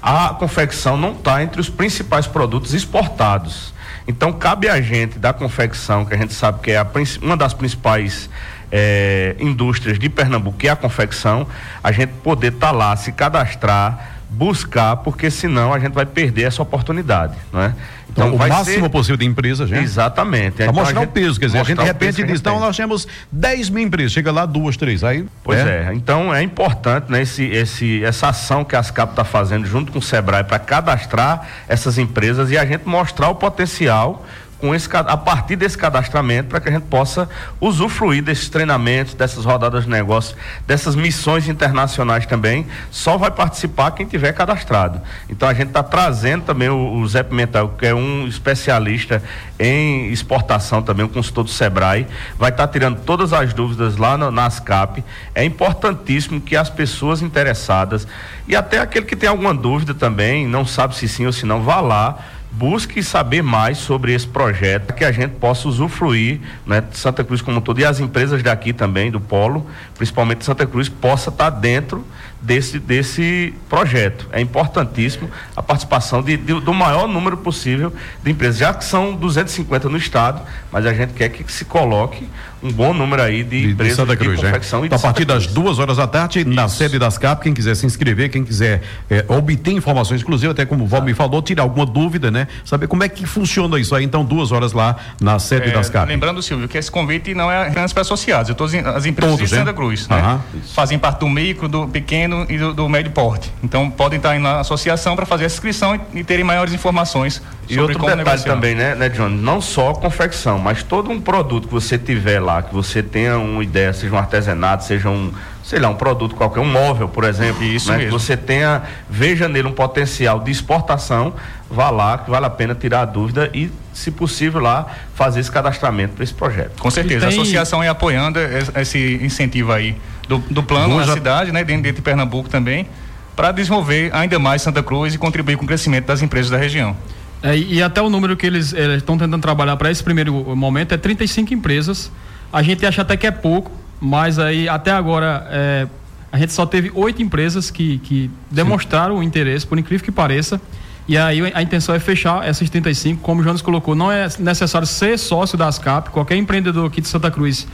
a 0.00 0.30
confecção 0.30 0.96
não 0.96 1.12
está 1.12 1.42
entre 1.42 1.60
os 1.60 1.68
principais 1.68 2.26
produtos 2.26 2.72
exportados. 2.72 3.74
Então 4.06 4.32
cabe 4.32 4.68
a 4.70 4.80
gente 4.80 5.18
da 5.18 5.34
confecção, 5.34 6.04
que 6.06 6.14
a 6.14 6.16
gente 6.16 6.32
sabe 6.32 6.60
que 6.60 6.70
é 6.70 6.78
a 6.78 6.86
uma 7.20 7.36
das 7.36 7.52
principais 7.52 8.30
eh, 8.70 9.36
indústrias 9.38 9.98
de 9.98 10.08
Pernambuco, 10.08 10.58
que 10.58 10.68
é 10.68 10.70
a 10.70 10.76
confecção, 10.76 11.46
a 11.82 11.92
gente 11.92 12.10
poder 12.22 12.52
estar 12.52 12.70
lá, 12.70 12.96
se 12.96 13.12
cadastrar, 13.12 14.18
buscar, 14.30 14.96
porque 14.96 15.30
senão 15.30 15.72
a 15.72 15.78
gente 15.78 15.92
vai 15.92 16.04
perder 16.04 16.42
essa 16.42 16.62
oportunidade, 16.62 17.34
não 17.52 17.62
é? 17.62 17.74
Então, 18.10 18.34
o 18.34 18.38
vai 18.38 18.48
máximo 18.48 18.84
ser- 18.84 18.88
possível 18.90 19.16
de 19.16 19.24
empresas, 19.24 19.68
gente. 19.68 19.82
Exatamente. 19.82 20.56
Para 20.56 20.64
Então, 20.64 20.74
mostrar 20.74 21.00
a 21.00 21.04
o 21.04 21.06
peso, 21.06 21.38
quer 21.38 21.46
dizer, 21.46 21.58
a 21.58 21.62
gente 21.62 21.68
de 21.68 21.74
mostrar 21.76 21.84
o 21.84 21.86
repente 21.86 22.16
diz, 22.16 22.26
gente 22.26 22.40
então 22.40 22.60
nós 22.60 22.76
temos 22.76 23.06
10 23.30 23.70
mil 23.70 23.84
empresas, 23.84 24.12
chega 24.12 24.32
lá 24.32 24.44
duas, 24.44 24.76
três, 24.76 25.04
aí... 25.04 25.24
Pois 25.42 25.58
é. 25.60 25.90
então 25.94 26.34
é 26.34 26.42
importante 26.42 27.10
né, 27.10 27.22
esse, 27.22 27.44
esse, 27.44 28.04
essa 28.04 28.28
ação 28.28 28.64
que 28.64 28.74
a 28.74 28.80
ASCAP 28.80 29.12
está 29.12 29.24
fazendo 29.24 29.66
junto 29.66 29.92
com 29.92 29.98
o 29.98 30.02
Sebrae 30.02 30.44
para 30.44 30.58
cadastrar 30.58 31.46
essas 31.68 31.96
empresas 31.96 32.50
e 32.50 32.58
a 32.58 32.66
gente 32.66 32.86
mostrar 32.86 33.28
o 33.28 33.34
potencial 33.34 34.24
com 34.60 34.74
esse, 34.74 34.88
a 34.92 35.16
partir 35.16 35.56
desse 35.56 35.78
cadastramento 35.78 36.48
para 36.48 36.60
que 36.60 36.68
a 36.68 36.72
gente 36.72 36.86
possa 36.86 37.28
usufruir 37.60 38.22
desses 38.22 38.48
treinamentos, 38.48 39.14
dessas 39.14 39.44
rodadas 39.44 39.84
de 39.84 39.90
negócio, 39.90 40.36
dessas 40.66 40.96
missões 40.96 41.48
internacionais 41.48 42.26
também. 42.26 42.66
Só 42.90 43.16
vai 43.16 43.30
participar 43.30 43.92
quem 43.92 44.06
tiver 44.06 44.32
cadastrado. 44.32 45.00
Então 45.28 45.48
a 45.48 45.54
gente 45.54 45.68
está 45.68 45.82
trazendo 45.82 46.44
também 46.44 46.68
o, 46.68 46.94
o 46.94 47.08
Zé 47.08 47.22
Pimentel, 47.22 47.74
que 47.78 47.86
é 47.86 47.94
um 47.94 48.26
especialista 48.26 49.22
em 49.58 50.10
exportação 50.10 50.82
também, 50.82 51.04
um 51.04 51.08
consultor 51.08 51.44
do 51.44 51.50
Sebrae, 51.50 52.06
vai 52.38 52.50
estar 52.50 52.68
tirando 52.68 53.00
todas 53.00 53.32
as 53.32 53.52
dúvidas 53.52 53.96
lá 53.96 54.16
na 54.16 54.46
ASCAP. 54.46 55.04
É 55.34 55.44
importantíssimo 55.44 56.40
que 56.40 56.56
as 56.56 56.70
pessoas 56.70 57.22
interessadas 57.22 58.06
e 58.46 58.56
até 58.56 58.78
aquele 58.78 59.06
que 59.06 59.16
tem 59.16 59.28
alguma 59.28 59.54
dúvida 59.54 59.94
também, 59.94 60.46
não 60.46 60.64
sabe 60.64 60.96
se 60.96 61.08
sim 61.08 61.26
ou 61.26 61.32
se 61.32 61.44
não, 61.44 61.62
vá 61.62 61.80
lá 61.80 62.18
busque 62.58 63.04
saber 63.04 63.40
mais 63.40 63.78
sobre 63.78 64.12
esse 64.12 64.26
projeto, 64.26 64.92
que 64.92 65.04
a 65.04 65.12
gente 65.12 65.36
possa 65.36 65.68
usufruir, 65.68 66.40
né, 66.66 66.82
Santa 66.90 67.22
Cruz 67.22 67.40
como 67.40 67.58
um 67.58 67.60
todo, 67.60 67.78
e 67.78 67.84
as 67.84 68.00
empresas 68.00 68.42
daqui 68.42 68.72
também, 68.72 69.12
do 69.12 69.20
Polo, 69.20 69.64
principalmente 69.96 70.44
Santa 70.44 70.66
Cruz, 70.66 70.88
possa 70.88 71.30
estar 71.30 71.50
dentro 71.50 72.04
desse, 72.40 72.78
desse 72.78 73.52
projeto. 73.68 74.26
É 74.32 74.40
importantíssimo 74.40 75.28
a 75.56 75.62
participação 75.62 76.22
de, 76.22 76.36
de- 76.36 76.60
do 76.60 76.72
maior 76.74 77.06
número 77.08 77.36
possível 77.36 77.92
de 78.22 78.30
empresas, 78.30 78.58
já 78.58 78.72
que 78.72 78.84
são 78.84 79.14
250 79.14 79.88
no 79.88 79.96
estado, 79.96 80.40
mas 80.72 80.86
a 80.86 80.92
gente 80.94 81.12
quer 81.14 81.28
que 81.30 81.50
se 81.52 81.64
coloque 81.64 82.28
um 82.60 82.72
bom 82.72 82.92
número 82.92 83.22
aí 83.22 83.44
de, 83.44 83.50
de, 83.50 83.66
de 83.66 83.72
empresas 83.72 83.96
Santa 83.96 84.16
Cruz, 84.16 84.36
de 84.38 84.44
né? 84.44 84.50
confecção 84.50 84.82
e 84.82 84.86
Então, 84.86 84.98
de 84.98 85.02
a 85.04 85.06
partir 85.06 85.22
Santa 85.22 85.34
das 85.34 85.46
duas 85.46 85.78
horas 85.78 85.96
da 85.96 86.06
tarde, 86.08 86.44
na 86.44 86.68
sede 86.68 86.98
das 86.98 87.16
CAP, 87.16 87.42
quem 87.44 87.54
quiser 87.54 87.76
se 87.76 87.86
inscrever, 87.86 88.30
quem 88.30 88.44
quiser 88.44 88.82
eh, 89.08 89.24
obter 89.28 89.70
informações, 89.72 90.22
inclusive 90.22 90.50
até 90.50 90.66
como 90.66 90.82
o 90.82 90.86
Val 90.86 91.02
me 91.02 91.14
falou, 91.14 91.40
tirar 91.40 91.62
alguma 91.62 91.86
dúvida, 91.86 92.30
né? 92.32 92.48
Saber 92.64 92.88
como 92.88 93.04
é 93.04 93.08
que 93.08 93.24
funciona 93.26 93.78
isso 93.78 93.94
aí, 93.94 94.04
então 94.04 94.24
duas 94.24 94.50
horas 94.50 94.72
lá 94.72 94.96
na 95.20 95.38
sede 95.38 95.68
É, 95.68 95.72
das 95.72 95.88
CAP. 95.88 96.08
lembrando, 96.08 96.42
Silvio, 96.42 96.66
que 96.68 96.76
esse 96.76 96.90
convite 96.90 97.32
não 97.32 97.48
é 97.50 97.68
apenas 97.68 97.92
para 97.92 98.00
associados, 98.02 98.50
é 98.50 98.54
todas 98.54 98.74
as 98.74 99.06
empresas 99.06 99.36
Todos, 99.36 99.48
de 99.50 99.54
né? 99.54 99.60
Santa 99.60 99.72
Cruz, 99.74 100.08
né? 100.08 100.16
Aham. 100.18 100.40
Fazem 100.74 100.98
parte 100.98 101.20
do 101.20 101.28
micro, 101.28 101.68
do 101.68 101.86
pequeno 101.86 102.27
e 102.48 102.58
do, 102.58 102.74
do 102.74 102.88
médio 102.88 103.12
porte. 103.12 103.52
Então 103.62 103.90
podem 103.90 104.16
estar 104.16 104.30
aí 104.30 104.38
na 104.38 104.60
associação 104.60 105.16
para 105.16 105.26
fazer 105.26 105.44
essa 105.44 105.56
inscrição 105.56 105.94
e, 105.94 106.20
e 106.20 106.24
terem 106.24 106.44
maiores 106.44 106.72
informações 106.72 107.42
E 107.68 107.74
sobre 107.74 107.80
outro 107.80 107.98
como 107.98 108.16
detalhe 108.16 108.24
negociar. 108.24 108.54
também, 108.54 108.74
né, 108.74 108.94
né, 108.94 109.08
John? 109.08 109.28
Não 109.28 109.60
só 109.60 109.90
a 109.90 109.94
confecção, 109.94 110.58
mas 110.58 110.82
todo 110.82 111.10
um 111.10 111.20
produto 111.20 111.68
que 111.68 111.74
você 111.74 111.98
tiver 111.98 112.40
lá, 112.40 112.62
que 112.62 112.74
você 112.74 113.02
tenha 113.02 113.38
uma 113.38 113.62
ideia, 113.62 113.92
seja 113.92 114.14
um 114.14 114.18
artesanato, 114.18 114.84
seja 114.84 115.08
um, 115.08 115.32
sei 115.68 115.78
lá, 115.78 115.90
um 115.90 115.94
produto 115.94 116.34
qualquer, 116.34 116.60
um 116.60 116.64
móvel, 116.64 117.10
por 117.10 117.24
exemplo. 117.24 117.62
Isso 117.62 117.90
né, 117.90 117.98
mesmo. 117.98 118.10
Que 118.16 118.18
você 118.24 118.38
tenha, 118.38 118.82
veja 119.08 119.46
nele 119.48 119.68
um 119.68 119.72
potencial 119.72 120.40
de 120.40 120.50
exportação, 120.50 121.34
vá 121.70 121.90
lá, 121.90 122.16
que 122.16 122.30
vale 122.30 122.46
a 122.46 122.50
pena 122.50 122.74
tirar 122.74 123.02
a 123.02 123.04
dúvida 123.04 123.50
e, 123.52 123.70
se 123.92 124.10
possível, 124.10 124.62
lá 124.62 124.86
fazer 125.14 125.40
esse 125.40 125.50
cadastramento 125.52 126.14
para 126.14 126.24
esse 126.24 126.32
projeto. 126.32 126.80
Com 126.80 126.90
certeza, 126.90 127.26
tem- 127.26 127.38
a 127.38 127.42
associação 127.42 127.82
é 127.82 127.88
apoiando 127.88 128.38
es- 128.40 128.72
esse 128.76 129.20
incentivo 129.22 129.70
aí 129.70 129.94
do, 130.26 130.38
do 130.38 130.62
plano 130.62 130.94
Duas 130.94 131.06
na 131.06 131.12
a- 131.12 131.16
cidade, 131.16 131.52
né, 131.52 131.62
dentro, 131.62 131.92
de 131.92 132.00
Pernambuco 132.00 132.48
também, 132.48 132.88
para 133.36 133.52
desenvolver 133.52 134.08
ainda 134.14 134.38
mais 134.38 134.62
Santa 134.62 134.82
Cruz 134.82 135.12
e 135.12 135.18
contribuir 135.18 135.56
com 135.58 135.64
o 135.64 135.68
crescimento 135.68 136.06
das 136.06 136.22
empresas 136.22 136.50
da 136.50 136.56
região. 136.56 136.96
É, 137.42 137.54
e 137.54 137.74
e 137.74 137.82
até 137.82 138.00
o 138.00 138.08
número 138.08 138.36
que 138.38 138.46
eles 138.46 138.72
estão 138.72 139.18
tentando 139.18 139.38
trabalhar 139.42 139.76
para 139.76 139.90
esse 139.90 140.02
primeiro 140.02 140.32
momento 140.56 140.94
é 140.94 140.96
35 140.96 141.52
empresas. 141.52 142.10
A 142.50 142.62
gente 142.62 142.86
acha 142.86 143.02
até 143.02 143.14
que 143.18 143.26
é 143.26 143.30
pouco, 143.30 143.70
mas 144.00 144.38
aí 144.38 144.68
até 144.68 144.90
agora 144.90 145.46
é, 145.50 145.86
a 146.30 146.38
gente 146.38 146.52
só 146.52 146.66
teve 146.66 146.90
oito 146.94 147.22
empresas 147.22 147.70
que, 147.70 147.98
que 147.98 148.30
demonstraram 148.50 149.18
o 149.18 149.22
interesse, 149.22 149.66
por 149.66 149.78
incrível 149.78 150.04
que 150.04 150.12
pareça. 150.12 150.60
E 151.06 151.16
aí 151.16 151.40
a 151.54 151.62
intenção 151.62 151.94
é 151.94 151.98
fechar 151.98 152.46
essas 152.46 152.68
35, 152.68 153.22
como 153.22 153.40
o 153.40 153.44
Jonas 153.44 153.62
colocou. 153.62 153.94
Não 153.94 154.12
é 154.12 154.28
necessário 154.38 154.86
ser 154.86 155.18
sócio 155.18 155.56
da 155.56 155.66
ASCAP, 155.66 156.10
qualquer 156.10 156.36
empreendedor 156.36 156.86
aqui 156.86 157.00
de 157.00 157.08
Santa 157.08 157.30
Cruz 157.30 157.66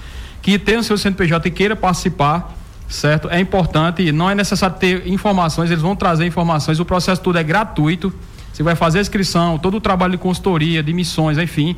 que 0.44 0.58
tenha 0.58 0.78
o 0.78 0.84
seu 0.84 0.98
CNPJ 0.98 1.48
e 1.48 1.50
queira 1.50 1.74
participar, 1.74 2.54
certo? 2.86 3.30
É 3.30 3.40
importante, 3.40 4.02
e 4.02 4.12
não 4.12 4.28
é 4.28 4.34
necessário 4.34 4.76
ter 4.76 5.08
informações, 5.08 5.70
eles 5.70 5.82
vão 5.82 5.96
trazer 5.96 6.26
informações, 6.26 6.78
o 6.78 6.84
processo 6.84 7.22
todo 7.22 7.38
é 7.38 7.42
gratuito. 7.42 8.12
Você 8.52 8.62
vai 8.62 8.76
fazer 8.76 8.98
a 8.98 9.00
inscrição, 9.00 9.58
todo 9.58 9.78
o 9.78 9.80
trabalho 9.80 10.12
de 10.12 10.18
consultoria, 10.18 10.82
de 10.82 10.92
missões, 10.92 11.38
enfim, 11.38 11.74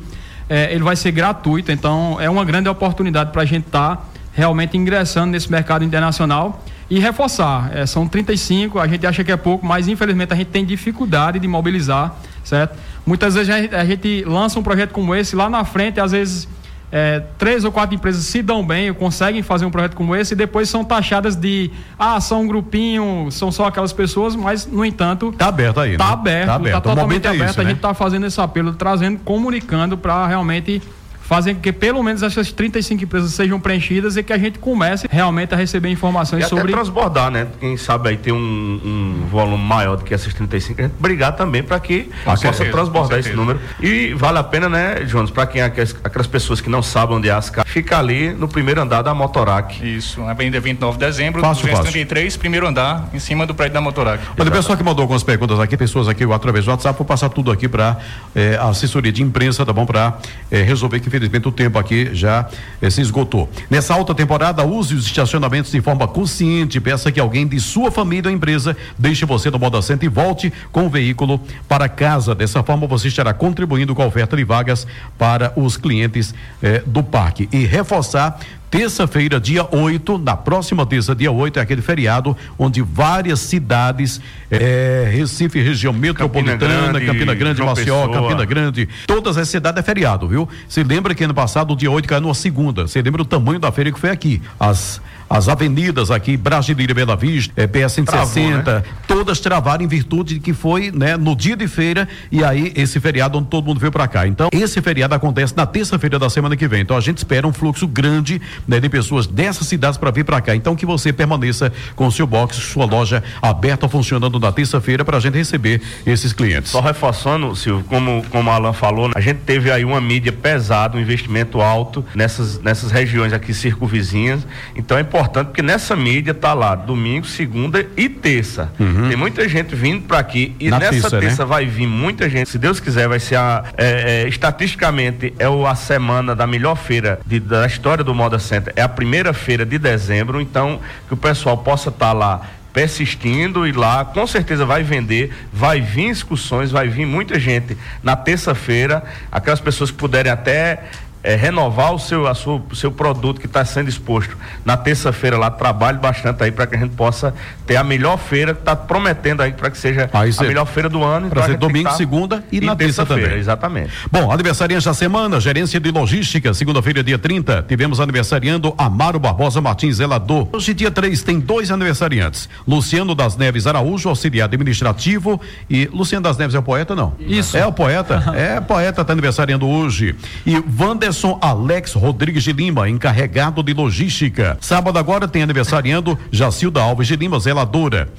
é, 0.49 0.73
ele 0.73 0.83
vai 0.83 0.97
ser 0.97 1.13
gratuito. 1.13 1.71
Então, 1.71 2.17
é 2.19 2.29
uma 2.29 2.43
grande 2.43 2.67
oportunidade 2.67 3.31
para 3.31 3.43
a 3.43 3.45
gente 3.45 3.67
estar 3.67 4.05
realmente 4.37 4.77
ingressando 4.77 5.31
nesse 5.31 5.51
mercado 5.51 5.83
internacional. 5.83 6.63
e 6.89 6.99
reforçar. 6.99 7.69
É, 7.75 7.85
são 7.85 8.07
35, 8.07 8.79
a 8.79 8.87
gente 8.87 9.05
acha 9.05 9.21
que 9.21 9.29
é 9.29 9.35
pouco, 9.35 9.65
mas 9.65 9.89
infelizmente 9.89 10.31
a 10.31 10.37
gente 10.37 10.47
tem 10.47 10.63
dificuldade 10.63 11.37
de 11.37 11.45
mobilizar, 11.45 12.15
certo? 12.45 12.77
Muitas 13.05 13.33
vezes 13.33 13.49
a 13.49 13.61
gente, 13.61 13.75
a 13.75 13.83
gente 13.83 14.23
lança 14.23 14.57
um 14.57 14.63
projeto 14.63 14.91
como 14.91 15.13
esse 15.13 15.35
lá 15.35 15.49
na 15.49 15.65
frente, 15.65 15.99
às 15.99 16.13
vezes 16.13 16.47
é, 16.89 17.21
três 17.37 17.65
ou 17.65 17.73
quatro 17.73 17.93
empresas 17.93 18.23
se 18.23 18.41
dão 18.41 18.65
bem, 18.65 18.93
conseguem 18.93 19.41
fazer 19.41 19.65
um 19.65 19.69
projeto 19.69 19.95
como 19.95 20.15
esse 20.15 20.33
e 20.33 20.37
depois 20.37 20.69
são 20.69 20.85
taxadas 20.85 21.35
de 21.35 21.69
ah, 21.99 22.21
são 22.21 22.43
um 22.43 22.47
grupinho, 22.47 23.27
são 23.31 23.51
só 23.51 23.65
aquelas 23.65 23.91
pessoas, 23.91 24.33
mas 24.33 24.65
no 24.65 24.85
entanto. 24.85 25.33
Tá 25.33 25.47
aberto 25.47 25.81
aí. 25.81 25.97
Tá 25.97 26.05
né? 26.05 26.13
aberto, 26.13 26.47
tá, 26.47 26.55
aberto. 26.55 26.73
tá 26.75 26.81
totalmente 26.81 27.25
é 27.25 27.29
aberto. 27.31 27.49
Esse, 27.49 27.59
a 27.59 27.63
né? 27.63 27.69
gente 27.71 27.79
tá 27.79 27.93
fazendo 27.93 28.25
esse 28.25 28.39
apelo, 28.39 28.73
trazendo, 28.73 29.19
comunicando 29.19 29.97
para 29.97 30.25
realmente 30.25 30.81
fazem 31.27 31.53
com 31.53 31.61
que 31.61 31.73
pelo 31.73 32.01
menos 32.01 32.23
essas 32.23 32.53
35 32.53 33.03
empresas 33.03 33.33
sejam 33.33 33.59
preenchidas 33.59 34.15
e 34.15 34.23
que 34.23 34.31
a 34.31 34.37
gente 34.37 34.59
comece 34.59 35.07
realmente 35.11 35.53
a 35.53 35.57
receber 35.57 35.89
informações 35.89 36.45
e 36.45 36.47
sobre. 36.47 36.63
Até 36.63 36.71
transbordar, 36.71 37.29
né? 37.29 37.47
Quem 37.59 37.75
sabe 37.75 38.09
aí 38.09 38.17
ter 38.17 38.31
um, 38.31 38.37
um 38.37 39.25
volume 39.29 39.63
maior 39.63 39.97
do 39.97 40.05
que 40.05 40.13
essas 40.13 40.33
35, 40.33 40.79
a 40.79 40.83
gente 40.85 40.95
brigar 40.97 41.35
também 41.35 41.61
para 41.61 41.77
que 41.81 42.03
com 42.03 42.11
possa 42.23 42.53
certeza, 42.53 42.71
transbordar 42.71 43.19
esse 43.19 43.33
número. 43.33 43.59
E 43.81 44.13
vale 44.13 44.37
a 44.37 44.43
pena, 44.43 44.69
né, 44.69 45.05
Jonas, 45.05 45.29
para 45.29 45.45
quem 45.45 45.61
aquelas, 45.61 45.93
aquelas 46.01 46.27
pessoas 46.27 46.61
que 46.61 46.69
não 46.69 46.81
sabem 46.81 47.17
onde 47.17 47.27
é 47.27 47.33
as 47.33 47.49
casas, 47.49 47.69
fica 47.69 47.99
ali 47.99 48.31
no 48.31 48.47
primeiro 48.47 48.81
andar 48.81 49.01
da 49.01 49.13
Motorac. 49.13 49.85
Isso, 49.85 50.21
Avenida 50.21 50.61
29 50.61 50.97
de 50.97 51.05
dezembro, 51.05 51.41
fácil, 51.41 51.63
233, 51.67 52.25
fácil. 52.25 52.39
primeiro 52.39 52.67
andar, 52.67 53.09
em 53.13 53.19
cima 53.19 53.45
do 53.45 53.53
prédio 53.53 53.73
da 53.73 53.81
Motorac. 53.81 54.23
Olha, 54.39 54.49
o 54.49 54.51
pessoal 54.51 54.77
que 54.77 54.83
mandou 54.83 55.03
algumas 55.03 55.23
perguntas 55.23 55.59
aqui, 55.59 55.75
pessoas 55.75 56.07
aqui 56.07 56.23
através 56.31 56.63
do 56.63 56.71
WhatsApp, 56.71 56.97
vou 56.97 57.05
passar 57.05 57.27
tudo 57.29 57.51
aqui 57.51 57.67
para 57.67 57.97
eh, 58.33 58.57
a 58.59 58.69
assessoria 58.69 59.11
de 59.11 59.21
imprensa, 59.21 59.65
tá 59.65 59.73
bom? 59.73 59.85
Para 59.85 60.17
eh, 60.49 60.61
resolver 60.61 61.01
que 61.01 61.16
infelizmente 61.17 61.47
o 61.47 61.51
tempo 61.51 61.77
aqui 61.77 62.09
já 62.13 62.47
eh, 62.81 62.89
se 62.89 63.01
esgotou. 63.01 63.49
Nessa 63.69 63.93
alta 63.93 64.13
temporada, 64.13 64.63
use 64.63 64.95
os 64.95 65.05
estacionamentos 65.05 65.71
de 65.71 65.81
forma 65.81 66.07
consciente. 66.07 66.79
Peça 66.79 67.11
que 67.11 67.19
alguém 67.19 67.47
de 67.47 67.59
sua 67.59 67.91
família 67.91 68.29
ou 68.29 68.35
empresa 68.35 68.77
deixe 68.97 69.25
você 69.25 69.49
no 69.49 69.59
modo 69.59 69.77
assento 69.77 70.05
e 70.05 70.07
volte 70.07 70.53
com 70.71 70.85
o 70.85 70.89
veículo 70.89 71.41
para 71.67 71.89
casa. 71.89 72.33
Dessa 72.33 72.63
forma, 72.63 72.87
você 72.87 73.07
estará 73.07 73.33
contribuindo 73.33 73.93
com 73.93 74.01
a 74.01 74.05
oferta 74.05 74.37
de 74.37 74.43
vagas 74.43 74.87
para 75.17 75.51
os 75.55 75.75
clientes 75.75 76.33
eh, 76.61 76.83
do 76.85 77.03
parque. 77.03 77.49
E 77.51 77.65
reforçar 77.65 78.39
terça-feira, 78.69 79.39
dia 79.39 79.67
8, 79.69 80.17
na 80.17 80.35
próxima 80.35 80.85
terça, 80.85 81.15
dia 81.15 81.31
8, 81.31 81.59
é 81.59 81.61
aquele 81.61 81.81
feriado 81.81 82.35
onde 82.57 82.81
várias 82.81 83.39
cidades, 83.39 84.21
é, 84.51 85.09
Recife, 85.11 85.61
região 85.61 85.93
metropolitana, 85.93 86.57
Campina 86.57 86.91
Grande, 86.91 87.05
Campina 87.05 87.33
Grande 87.33 87.63
Maceió, 87.63 88.07
Campina 88.09 88.45
Grande, 88.45 88.89
todas 89.05 89.37
as 89.37 89.47
cidades 89.49 89.79
é 89.79 89.83
feriado, 89.83 90.27
viu? 90.27 90.47
Se 90.67 90.83
lembra 90.83 91.15
que 91.15 91.23
ano 91.23 91.33
passado 91.33 91.73
o 91.73 91.75
dia 91.75 91.89
8 91.91 92.07
caiu 92.07 92.21
numa 92.21 92.33
segunda. 92.33 92.87
Você 92.87 93.01
lembra 93.01 93.21
o 93.21 93.25
tamanho 93.25 93.59
da 93.59 93.71
feira 93.71 93.91
que 93.91 93.99
foi 93.99 94.09
aqui? 94.09 94.41
As 94.59 95.01
as 95.29 95.49
avenidas 95.49 96.09
aqui, 96.09 96.37
Brasileira 96.37 96.91
e 96.91 96.95
Bela 96.95 97.15
Vista, 97.15 97.53
é, 97.55 97.67
PS 97.67 97.93
160, 97.93 98.73
né? 98.73 98.83
todas 99.07 99.39
travaram 99.39 99.83
em 99.83 99.87
virtude 99.87 100.35
de 100.35 100.39
que 100.39 100.53
foi, 100.53 100.91
né, 100.91 101.17
no 101.17 101.35
dia 101.35 101.55
de 101.55 101.67
feira 101.67 102.07
e 102.31 102.43
aí 102.43 102.71
esse 102.75 102.99
feriado 102.99 103.37
onde 103.37 103.47
todo 103.47 103.65
mundo 103.65 103.79
veio 103.79 103.91
para 103.91 104.07
cá. 104.07 104.25
Então, 104.27 104.49
esse 104.51 104.81
feriado 104.81 105.13
acontece 105.13 105.55
na 105.55 105.65
terça-feira 105.65 106.17
da 106.17 106.29
semana 106.29 106.55
que 106.55 106.67
vem. 106.67 106.81
Então, 106.81 106.95
a 106.95 107.01
gente 107.01 107.17
espera 107.17 107.47
um 107.47 107.53
fluxo 107.53 107.87
grande 107.87 108.41
né, 108.67 108.79
de 108.79 108.89
pessoas 108.89 109.27
dessas 109.27 109.67
cidades 109.67 109.97
para 109.97 110.11
vir 110.11 110.23
para 110.23 110.39
cá. 110.39 110.55
Então, 110.55 110.75
que 110.75 110.85
você 110.85 111.11
permaneça 111.11 111.71
com 111.95 112.07
o 112.07 112.11
seu 112.11 112.25
box, 112.25 112.55
sua 112.57 112.85
loja 112.85 113.23
aberta, 113.41 113.89
funcionando 113.89 114.39
na 114.39 114.51
terça-feira 114.51 115.03
para 115.03 115.17
a 115.17 115.19
gente 115.19 115.37
receber 115.37 115.81
esses 116.05 116.31
clientes. 116.31 116.71
Só 116.71 116.79
reforçando, 116.79 117.55
Silvio, 117.55 117.83
como, 117.87 118.23
como 118.29 118.49
o 118.49 118.53
Alan 118.53 118.73
falou, 118.73 119.11
a 119.13 119.21
gente 119.21 119.39
teve 119.39 119.71
aí 119.71 119.83
uma 119.83 119.99
mídia 119.99 120.31
pesada, 120.31 120.97
um 120.97 121.01
investimento 121.01 121.61
alto 121.61 122.05
nessas, 122.15 122.59
nessas 122.59 122.91
regiões 122.91 123.33
aqui 123.33 123.53
circunvizinhas. 123.53 124.45
Então, 124.75 124.97
é 124.97 125.01
importante 125.01 125.16
porque 125.45 125.61
nessa 125.61 125.95
mídia 125.95 126.33
tá 126.33 126.53
lá 126.53 126.75
domingo, 126.75 127.25
segunda 127.25 127.85
e 127.95 128.07
terça. 128.09 128.71
Uhum. 128.79 129.07
Tem 129.07 129.17
muita 129.17 129.47
gente 129.47 129.75
vindo 129.75 130.03
para 130.03 130.19
aqui 130.19 130.55
e 130.59 130.69
Na 130.69 130.79
nessa 130.79 130.91
terça, 130.91 131.19
terça 131.19 131.43
né? 131.43 131.49
vai 131.49 131.65
vir 131.65 131.87
muita 131.87 132.29
gente. 132.29 132.49
Se 132.49 132.57
Deus 132.57 132.79
quiser, 132.79 133.07
vai 133.07 133.19
ser 133.19 133.35
a, 133.35 133.63
é, 133.77 134.23
é, 134.23 134.27
estatisticamente 134.27 135.33
é 135.39 135.45
a 135.45 135.75
semana 135.75 136.35
da 136.35 136.45
melhor 136.45 136.75
feira 136.75 137.19
de, 137.25 137.39
da 137.39 137.65
história 137.65 138.03
do 138.03 138.13
Moda 138.13 138.39
Center. 138.39 138.73
É 138.75 138.81
a 138.81 138.89
primeira 138.89 139.33
feira 139.33 139.65
de 139.65 139.77
dezembro, 139.77 140.39
então 140.41 140.79
que 141.07 141.13
o 141.13 141.17
pessoal 141.17 141.57
possa 141.57 141.89
estar 141.89 142.07
tá 142.07 142.13
lá 142.13 142.41
persistindo 142.77 143.65
e 143.65 143.71
lá 143.71 144.05
com 144.05 144.27
certeza 144.27 144.63
vai 144.63 144.83
vender, 144.83 145.33
vai 145.51 145.81
vir 145.81 146.09
excursões, 146.09 146.69
vai 146.69 146.87
vir 146.87 147.07
muita 147.07 147.39
gente 147.39 147.75
na 148.03 148.15
terça-feira, 148.15 149.03
aquelas 149.31 149.59
pessoas 149.59 149.89
que 149.89 149.97
puderem 149.97 150.31
até 150.31 150.83
é, 151.23 151.35
renovar 151.35 151.93
o 151.93 151.99
seu, 151.99 152.27
a 152.27 152.33
sua, 152.33 152.61
o 152.71 152.75
seu 152.75 152.91
produto 152.91 153.39
que 153.39 153.47
está 153.47 153.65
sendo 153.65 153.89
exposto 153.89 154.37
na 154.63 154.77
terça-feira 154.77 155.37
lá, 155.37 155.51
trabalhe 155.51 155.97
bastante 155.97 156.43
aí 156.43 156.51
para 156.51 156.65
que 156.67 156.75
a 156.75 156.79
gente 156.79 156.95
possa 156.95 157.33
ter 157.65 157.75
a 157.75 157.83
melhor 157.83 158.17
feira, 158.17 158.53
que 158.53 158.61
está 158.61 158.75
prometendo 158.75 159.41
aí 159.41 159.51
para 159.51 159.69
que 159.69 159.77
seja 159.77 160.09
aí 160.13 160.31
a 160.37 160.43
melhor 160.43 160.65
feira 160.65 160.87
do 160.87 161.03
ano. 161.03 161.29
Para 161.29 161.41
então 161.41 161.51
ser 161.51 161.57
domingo, 161.57 161.89
tá 161.89 161.95
segunda 161.95 162.43
e, 162.51 162.57
e 162.57 162.61
na 162.61 162.75
terça 162.75 163.05
também. 163.05 163.33
Exatamente. 163.33 163.91
Bom, 164.11 164.31
aniversariante 164.31 164.85
da 164.85 164.93
semana, 164.93 165.39
gerência 165.39 165.79
de 165.79 165.91
logística, 165.91 166.53
segunda-feira, 166.53 167.03
dia 167.03 167.17
30, 167.17 167.65
tivemos 167.67 167.99
aniversariando 167.99 168.73
Amaro 168.77 169.19
Barbosa 169.19 169.59
Martins 169.59 169.97
Zelador. 169.97 170.47
Hoje, 170.53 170.73
dia 170.73 170.91
3, 170.91 171.23
tem 171.23 171.39
dois 171.39 171.71
aniversariantes. 171.71 172.47
Luciano 172.65 173.13
das 173.13 173.35
Neves 173.35 173.67
Araújo, 173.67 174.07
auxiliar 174.07 174.45
administrativo, 174.45 175.41
e 175.69 175.89
Luciano 175.91 176.23
das 176.23 176.37
Neves 176.37 176.55
é 176.55 176.59
o 176.59 176.63
poeta, 176.63 176.95
não? 176.95 177.13
Isso. 177.19 177.57
É 177.57 177.65
o 177.65 177.73
poeta? 177.73 178.23
é 178.35 178.61
poeta, 178.61 179.01
está 179.01 179.11
aniversariando 179.11 179.67
hoje. 179.67 180.15
E 180.45 180.63
Wanderson 180.79 181.06
Anderson 181.07 181.37
Alex 181.41 181.93
Rodrigues 181.93 182.43
de 182.43 182.51
Lima, 182.51 182.89
encarregado 182.89 183.63
de 183.63 183.73
logística. 183.73 184.57
Sábado 184.59 184.99
agora 184.99 185.25
tem 185.25 185.41
aniversariando 185.41 186.19
Jacilda 186.29 186.81
Alves 186.81 187.07
de 187.07 187.15
Lima, 187.15 187.39
zeladora. 187.39 188.09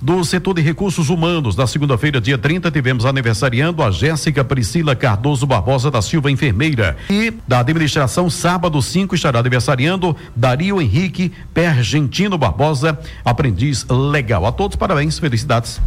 Do 0.00 0.22
setor 0.22 0.54
de 0.54 0.62
recursos 0.62 1.10
humanos, 1.10 1.56
na 1.56 1.66
segunda-feira, 1.66 2.20
dia 2.20 2.38
30, 2.38 2.70
tivemos 2.70 3.04
aniversariando 3.04 3.82
a 3.82 3.90
Jéssica 3.90 4.44
Priscila 4.44 4.94
Cardoso 4.94 5.44
Barbosa 5.44 5.90
da 5.90 6.00
Silva, 6.00 6.30
enfermeira. 6.30 6.96
E 7.10 7.32
da 7.48 7.58
administração, 7.58 8.30
sábado 8.30 8.80
5, 8.80 9.16
estará 9.16 9.40
aniversariando 9.40 10.16
Dario 10.36 10.80
Henrique 10.80 11.32
Pergentino 11.52 12.38
Barbosa, 12.38 12.96
aprendiz 13.24 13.84
legal. 13.88 14.46
A 14.46 14.52
todos, 14.52 14.76
parabéns, 14.76 15.18
felicidades. 15.18 15.80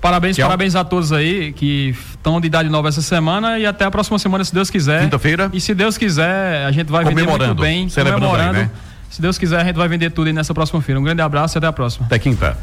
Parabéns, 0.00 0.36
Tchau. 0.36 0.46
parabéns 0.46 0.74
a 0.74 0.84
todos 0.84 1.12
aí 1.12 1.52
que 1.52 1.94
estão 2.10 2.40
de 2.40 2.46
idade 2.46 2.68
nova 2.68 2.88
essa 2.88 3.02
semana 3.02 3.58
e 3.58 3.66
até 3.66 3.84
a 3.84 3.90
próxima 3.90 4.18
semana, 4.18 4.44
se 4.44 4.54
Deus 4.54 4.70
quiser. 4.70 5.02
Quinta-feira. 5.02 5.50
E 5.52 5.60
se 5.60 5.74
Deus 5.74 5.98
quiser, 5.98 6.64
a 6.64 6.70
gente 6.70 6.90
vai 6.90 7.04
vender 7.04 7.26
muito 7.26 7.54
bem, 7.54 7.88
comemorando. 7.88 8.52
Bem, 8.52 8.62
né? 8.64 8.70
Se 9.10 9.22
Deus 9.22 9.38
quiser, 9.38 9.60
a 9.60 9.64
gente 9.64 9.76
vai 9.76 9.88
vender 9.88 10.10
tudo 10.10 10.26
aí 10.26 10.32
nessa 10.32 10.52
próxima 10.52 10.80
feira. 10.82 11.00
Um 11.00 11.04
grande 11.04 11.22
abraço 11.22 11.56
e 11.56 11.58
até 11.58 11.66
a 11.66 11.72
próxima. 11.72 12.06
Até 12.06 12.18
quinta. 12.18 12.56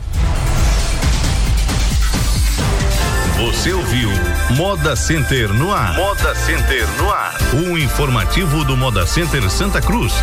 Você 3.37 3.73
ouviu 3.73 4.09
Moda 4.51 4.95
Center 4.95 5.51
no 5.53 5.73
ar. 5.73 5.95
Moda 5.95 6.35
Center 6.35 6.87
no 6.97 7.11
ar. 7.11 7.35
O 7.53 7.77
informativo 7.77 8.63
do 8.63 8.77
Moda 8.77 9.05
Center 9.05 9.49
Santa 9.49 9.81
Cruz. 9.81 10.13